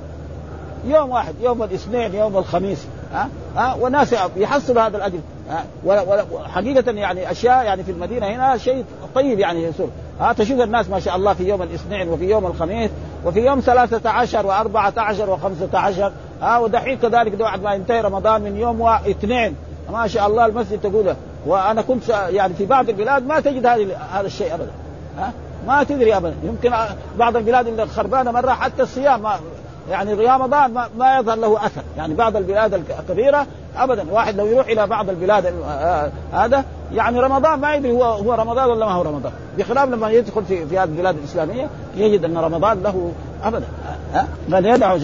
يوم 0.86 1.10
واحد 1.10 1.34
يوم 1.40 1.62
الاثنين 1.62 2.14
يوم 2.14 2.36
الخميس 2.36 2.86
ها؟ 3.12 3.28
ها؟ 3.56 3.74
وناس 3.74 4.14
يحصل 4.36 4.78
هذا 4.78 4.96
الأجر 4.96 5.18
وحقيقة 5.84 6.92
يعني 6.92 7.30
أشياء 7.30 7.64
يعني 7.64 7.84
في 7.84 7.90
المدينة 7.90 8.26
هنا 8.26 8.56
شيء 8.56 8.84
طيب 9.14 9.38
يعني 9.38 9.64
يسر. 9.64 9.88
ها؟ 10.20 10.32
تشوف 10.32 10.60
الناس 10.60 10.88
ما 10.88 11.00
شاء 11.00 11.16
الله 11.16 11.34
في 11.34 11.48
يوم 11.48 11.62
الاثنين 11.62 12.08
وفي 12.08 12.30
يوم 12.30 12.46
الخميس 12.46 12.90
وفي 13.24 13.40
يوم 13.40 13.60
ثلاثة 13.60 14.10
عشر 14.10 14.46
وأربعة 14.46 14.92
عشر 14.96 15.30
وخمسة 15.30 15.78
عشر 15.78 16.12
ها؟ 16.42 16.58
ودحين 16.58 16.98
كذلك 16.98 17.34
بعد 17.34 17.62
ما 17.62 17.74
ينتهي 17.74 18.00
رمضان 18.00 18.42
من 18.42 18.56
يوم 18.56 18.82
اثنين. 18.82 19.56
ما 19.92 20.06
شاء 20.06 20.26
الله 20.26 20.46
المسجد 20.46 20.80
تقول 20.80 21.14
وأنا 21.46 21.82
كنت 21.82 22.08
يعني 22.08 22.54
في 22.54 22.66
بعض 22.66 22.88
البلاد 22.88 23.26
ما 23.26 23.40
تجد 23.40 23.66
هذا 23.66 23.96
هذا 24.12 24.26
الشيء 24.26 24.54
ابدا 24.54 24.70
ها؟ 25.18 25.32
ما 25.66 25.82
تدري 25.82 26.16
ابدا. 26.16 26.34
يمكن 26.42 26.72
بعض 27.18 27.36
البلاد 27.36 27.66
اللي 27.66 27.86
خربانة 27.86 28.30
مرة 28.30 28.50
حتى 28.50 28.82
الصيام 28.82 29.22
ما 29.22 29.34
يعني 29.90 30.14
رمضان 30.14 30.72
ما, 30.74 30.88
ما 30.98 31.18
يظهر 31.18 31.36
له 31.36 31.66
أثر. 31.66 31.82
يعني 31.96 32.14
بعض 32.14 32.36
البلاد 32.36 32.74
الكبيرة 32.74 33.46
ابدا. 33.76 34.06
واحد 34.10 34.36
لو 34.36 34.46
يروح 34.46 34.66
إلى 34.66 34.86
بعض 34.86 35.08
البلاد 35.10 35.54
هذا 36.32 36.64
يعني 36.92 37.20
رمضان 37.20 37.60
ما 37.60 37.74
يدري 37.74 37.92
هو 37.92 38.04
هو 38.04 38.34
رمضان 38.34 38.70
ولا 38.70 38.86
ما 38.86 38.92
هو 38.92 39.02
رمضان. 39.02 39.32
بخلاف 39.58 39.88
لما 39.88 40.10
يدخل 40.10 40.44
في 40.44 40.66
في 40.66 40.78
هذه 40.78 40.88
البلاد 40.88 41.16
الإسلامية 41.16 41.68
يجد 41.96 42.24
أن 42.24 42.38
رمضان 42.38 42.82
له 42.82 43.12
ابدا. 43.44 43.66
بل 44.48 44.66
يدعو 44.66 44.98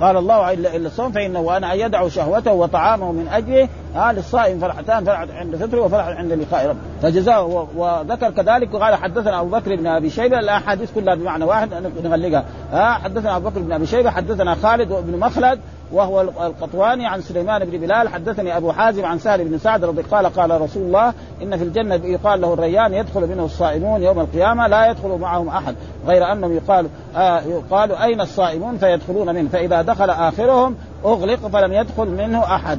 قال 0.00 0.16
الله 0.16 0.52
الا 0.52 0.76
إلا 0.76 0.86
الصوم 0.86 1.12
فإنه 1.12 1.40
وأنا 1.40 1.72
يدع 1.74 2.08
شهوته 2.08 2.52
وطعامه 2.52 3.12
من 3.12 3.28
أجله. 3.28 3.68
آه 3.96 4.12
للصائم 4.12 4.58
فرحتان 4.58 5.04
فرحة 5.04 5.26
عند 5.32 5.56
فطره 5.56 5.80
وفرحة 5.80 6.14
عند 6.14 6.32
لقاء 6.32 6.68
ربه. 6.68 6.78
فجزاه 7.02 7.66
وذكر 7.76 8.30
كذلك. 8.30 8.74
وقال 8.74 8.94
حدثنا 8.94 9.40
أبو 9.40 9.48
بكر 9.48 9.76
بن 9.76 9.86
أبي 9.86 10.10
شيبة. 10.10 10.38
الأحاديث 10.38 10.92
كلها 10.94 11.14
بمعنى 11.14 11.44
واحد 11.44 11.68
نغلقها. 12.04 12.44
آه 12.72 12.92
حدثنا 12.92 13.36
أبو 13.36 13.48
بكر 13.48 13.60
بن 13.60 13.72
أبي 13.72 13.86
شيبة 13.86 14.10
حدثنا 14.10 14.54
خالد 14.54 14.92
بن 14.92 15.18
مخلد 15.18 15.60
وهو 15.92 16.20
القطواني 16.20 17.06
عن 17.06 17.20
سليمان 17.20 17.64
بن 17.64 17.78
بلال 17.78 18.08
حدثني 18.08 18.56
أبو 18.56 18.72
حازم 18.72 19.04
عن 19.04 19.18
سهل 19.18 19.44
بن 19.44 19.58
سعد 19.58 19.84
رضي 19.84 20.02
قال 20.02 20.26
قال 20.26 20.60
رسول 20.60 20.82
الله 20.82 21.12
إن 21.42 21.56
في 21.56 21.64
الجنة 21.64 21.94
يقال 21.94 22.40
له 22.40 22.52
الريان 22.52 22.94
يدخل 22.94 23.20
منه 23.20 23.44
الصائمون 23.44 24.02
يوم 24.02 24.20
القيامة 24.20 24.66
لا 24.66 24.90
يدخل 24.90 25.08
معهم 25.08 25.48
أحد 25.48 25.74
غير 26.06 26.32
أنهم 26.32 26.56
يقال 26.56 26.88
آه 27.16 27.40
يقال 27.40 27.92
أين 27.92 28.20
الصائمون 28.20 28.78
فيدخلون 28.78 29.34
منه 29.34 29.48
فإذا 29.48 29.82
دخل 29.82 30.10
آخرهم 30.10 30.76
أغلق 31.04 31.46
فلم 31.46 31.72
يدخل 31.72 32.08
منه 32.08 32.44
أحد. 32.44 32.78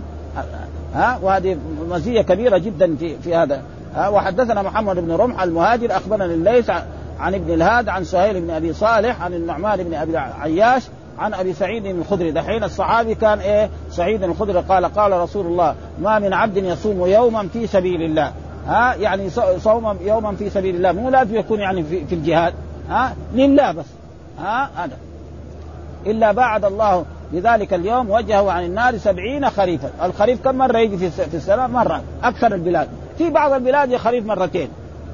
ها 0.93 1.19
وهذه 1.21 1.57
مزية 1.89 2.21
كبيرة 2.21 2.57
جدا 2.57 2.95
في 2.95 3.17
في 3.17 3.35
هذا. 3.35 3.61
ها 3.95 4.09
وحدثنا 4.09 4.61
محمد 4.61 4.95
بن 4.95 5.11
رمح 5.11 5.43
المهاجر 5.43 5.97
اخبرنا 5.97 6.25
الليث 6.25 6.69
عن 7.19 7.33
ابن 7.33 7.53
الهاد 7.53 7.89
عن 7.89 8.03
سهيل 8.03 8.41
بن 8.41 8.49
أبي 8.49 8.73
صالح 8.73 9.21
عن 9.21 9.33
النعمان 9.33 9.83
بن 9.83 9.93
أبي 9.93 10.17
عياش 10.17 10.83
عن 11.19 11.33
أبي 11.33 11.53
سعيد 11.53 11.85
الخدري. 11.85 12.31
دحين 12.31 12.63
الصحابي 12.63 13.15
كان 13.15 13.39
إيه؟ 13.39 13.69
سعيد 13.91 14.23
الخدري 14.23 14.59
قال 14.59 14.85
قال 14.85 15.11
رسول 15.11 15.45
الله 15.45 15.75
ما 16.01 16.19
من 16.19 16.33
عبد 16.33 16.57
يصوم 16.57 17.05
يوما 17.05 17.47
في 17.53 17.67
سبيل 17.67 18.01
الله 18.01 18.31
ها؟ 18.67 18.95
يعني 18.95 19.29
صوم 19.59 19.97
يوما 20.01 20.35
في 20.35 20.49
سبيل 20.49 20.75
الله 20.75 20.91
مو 20.91 21.09
لازم 21.09 21.35
يكون 21.35 21.59
يعني 21.59 21.83
في, 21.83 22.05
في 22.05 22.15
الجهاد. 22.15 22.53
ها؟ 22.89 23.15
لله 23.33 23.71
بس. 23.71 23.85
ها؟ 24.39 24.69
هذا. 24.75 24.97
إلا 26.05 26.31
بعد 26.31 26.65
الله. 26.65 27.05
لذلك 27.33 27.73
اليوم 27.73 28.09
وجهه 28.09 28.51
عن 28.51 28.65
النار 28.65 28.97
سبعين 28.97 29.49
خريفا. 29.49 29.89
الخريف 30.03 30.43
كم 30.43 30.55
مرة 30.55 30.77
يجي 30.77 31.09
في 31.09 31.37
السنة 31.37 31.67
مرة. 31.67 32.03
أكثر 32.23 32.55
البلاد. 32.55 32.87
في 33.17 33.29
بعض 33.29 33.53
البلاد 33.53 33.95
خريف 33.95 34.25
مرتين. 34.25 34.69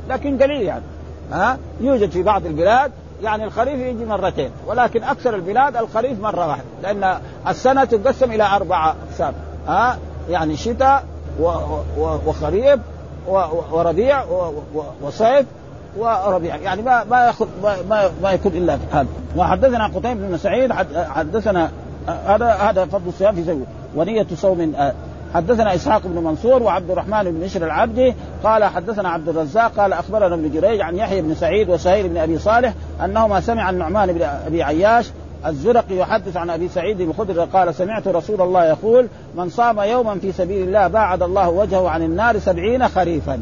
لكن 0.10 0.38
قليل 0.38 0.62
يعني. 0.62 0.84
ها؟ 1.32 1.58
يوجد 1.82 2.12
في 2.12 2.24
بعض 2.24 2.46
البلاد 2.46 2.92
يعني 3.24 3.44
الخريف 3.44 3.80
يجي 3.80 4.06
مرتين 4.06 4.52
ولكن 4.68 5.04
أكثر 5.04 5.36
البلاد 5.36 5.78
الخريف 5.78 6.20
مرة 6.22 6.48
واحدة 6.48 6.64
لأن 6.84 7.20
السنة 7.48 7.84
تقسم 7.84 8.32
إلى 8.32 8.44
أربع 8.44 8.94
أقسام 9.10 9.34
ها؟ 9.68 9.98
يعني 10.30 10.58
شتاء 10.58 11.04
وخريف 11.98 12.80
وربيع 13.72 14.24
وصيف 15.02 15.46
وربيع 15.98 16.56
يعني 16.56 16.82
ما 16.82 17.04
ما 17.04 17.26
ياخذ 17.26 17.48
ما, 17.90 18.12
ما 18.24 18.32
يكون 18.32 18.52
إلا 18.52 18.78
هذا. 18.92 19.08
وحدثنا 19.38 19.88
قتيبة 19.88 20.14
بن 20.14 20.38
سعيد 20.38 20.74
حدثنا 20.94 21.72
هذا 22.08 22.54
هذا 22.54 22.86
فضل 22.86 23.08
الصيام 23.08 23.36
في 23.36 23.44
زوج 23.44 23.62
ونية 23.96 24.28
صوم 24.36 24.94
حدثنا 25.36 25.76
إسحاق 25.76 26.02
بن 26.06 26.24
منصور 26.24 26.64
وعبد 26.64 26.92
الرحمن 26.92 27.24
بن 27.24 27.40
بشر 27.40 27.66
العبدي 27.66 28.14
قال 28.44 28.64
حدثنا 28.64 29.10
عبد 29.10 29.30
الرزاق 29.30 29.72
قال 29.72 29.94
أخبرنا 29.94 30.36
ابن 30.36 30.52
جريج 30.52 30.82
عن 30.82 30.96
يحيى 30.96 31.22
بن 31.22 31.36
سعيد 31.36 31.70
وسهيل 31.70 32.10
بن 32.10 32.18
أبي 32.18 32.40
صالح 32.40 32.74
أنهما 33.06 33.42
سمع 33.42 33.70
النعمان 33.70 34.14
بن 34.14 34.22
أبي 34.22 34.64
عياش 34.64 35.12
الزرقي 35.46 35.96
يحدث 35.98 36.38
عن 36.38 36.50
أبي 36.50 36.68
سعيد 36.70 37.02
الخدري 37.02 37.46
قال 37.54 37.76
سمعت 37.76 38.08
رسول 38.08 38.42
الله 38.42 38.66
يقول 38.66 39.08
من 39.36 39.50
صام 39.50 39.80
يوما 39.80 40.20
في 40.20 40.32
سبيل 40.32 40.68
الله 40.68 40.88
باعد 40.88 41.24
الله 41.24 41.50
وجهه 41.50 41.90
عن 41.90 42.02
النار 42.02 42.40
سبعين 42.40 42.88
خريفا. 42.88 43.40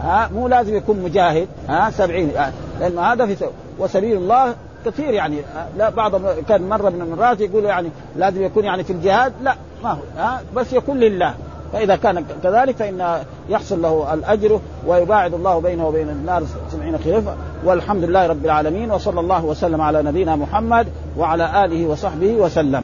ها 0.00 0.30
مو 0.34 0.48
لازم 0.48 0.76
يكون 0.76 1.00
مجاهد 1.00 1.48
ها 1.68 1.90
سبعين 1.90 2.32
لأن 2.80 2.98
هذا 2.98 3.26
في 3.26 3.46
وسبيل 3.78 4.16
الله 4.16 4.54
كثير 4.86 5.14
يعني 5.14 5.36
لا 5.78 5.90
بعض 5.90 6.12
كان 6.48 6.68
مرة 6.68 6.90
من 6.90 7.00
المرات 7.00 7.40
يقول 7.40 7.64
يعني 7.64 7.88
لازم 8.16 8.42
يكون 8.42 8.64
يعني 8.64 8.84
في 8.84 8.92
الجهاد 8.92 9.32
لا. 9.42 9.54
ما 9.84 9.90
هو 9.90 10.02
ها؟ 10.16 10.42
بس 10.56 10.72
يكون 10.72 11.00
لله. 11.00 11.34
فإذا 11.72 11.96
كان 11.96 12.24
كذلك 12.42 12.76
فإن 12.76 13.24
يحصل 13.48 13.82
له 13.82 14.14
الأجر 14.14 14.60
ويباعد 14.86 15.34
الله 15.34 15.58
بينه 15.58 15.88
وبين 15.88 16.08
النار 16.08 16.42
سبعين 16.72 16.98
خليفه 16.98 17.34
والحمد 17.64 18.04
لله 18.04 18.26
رب 18.26 18.44
العالمين 18.44 18.90
وصلى 18.90 19.20
الله 19.20 19.44
وسلم 19.44 19.80
على 19.80 20.02
نبينا 20.02 20.36
محمد 20.36 20.86
وعلى 21.18 21.64
آله 21.64 21.86
وصحبه 21.86 22.32
وسلم. 22.32 22.82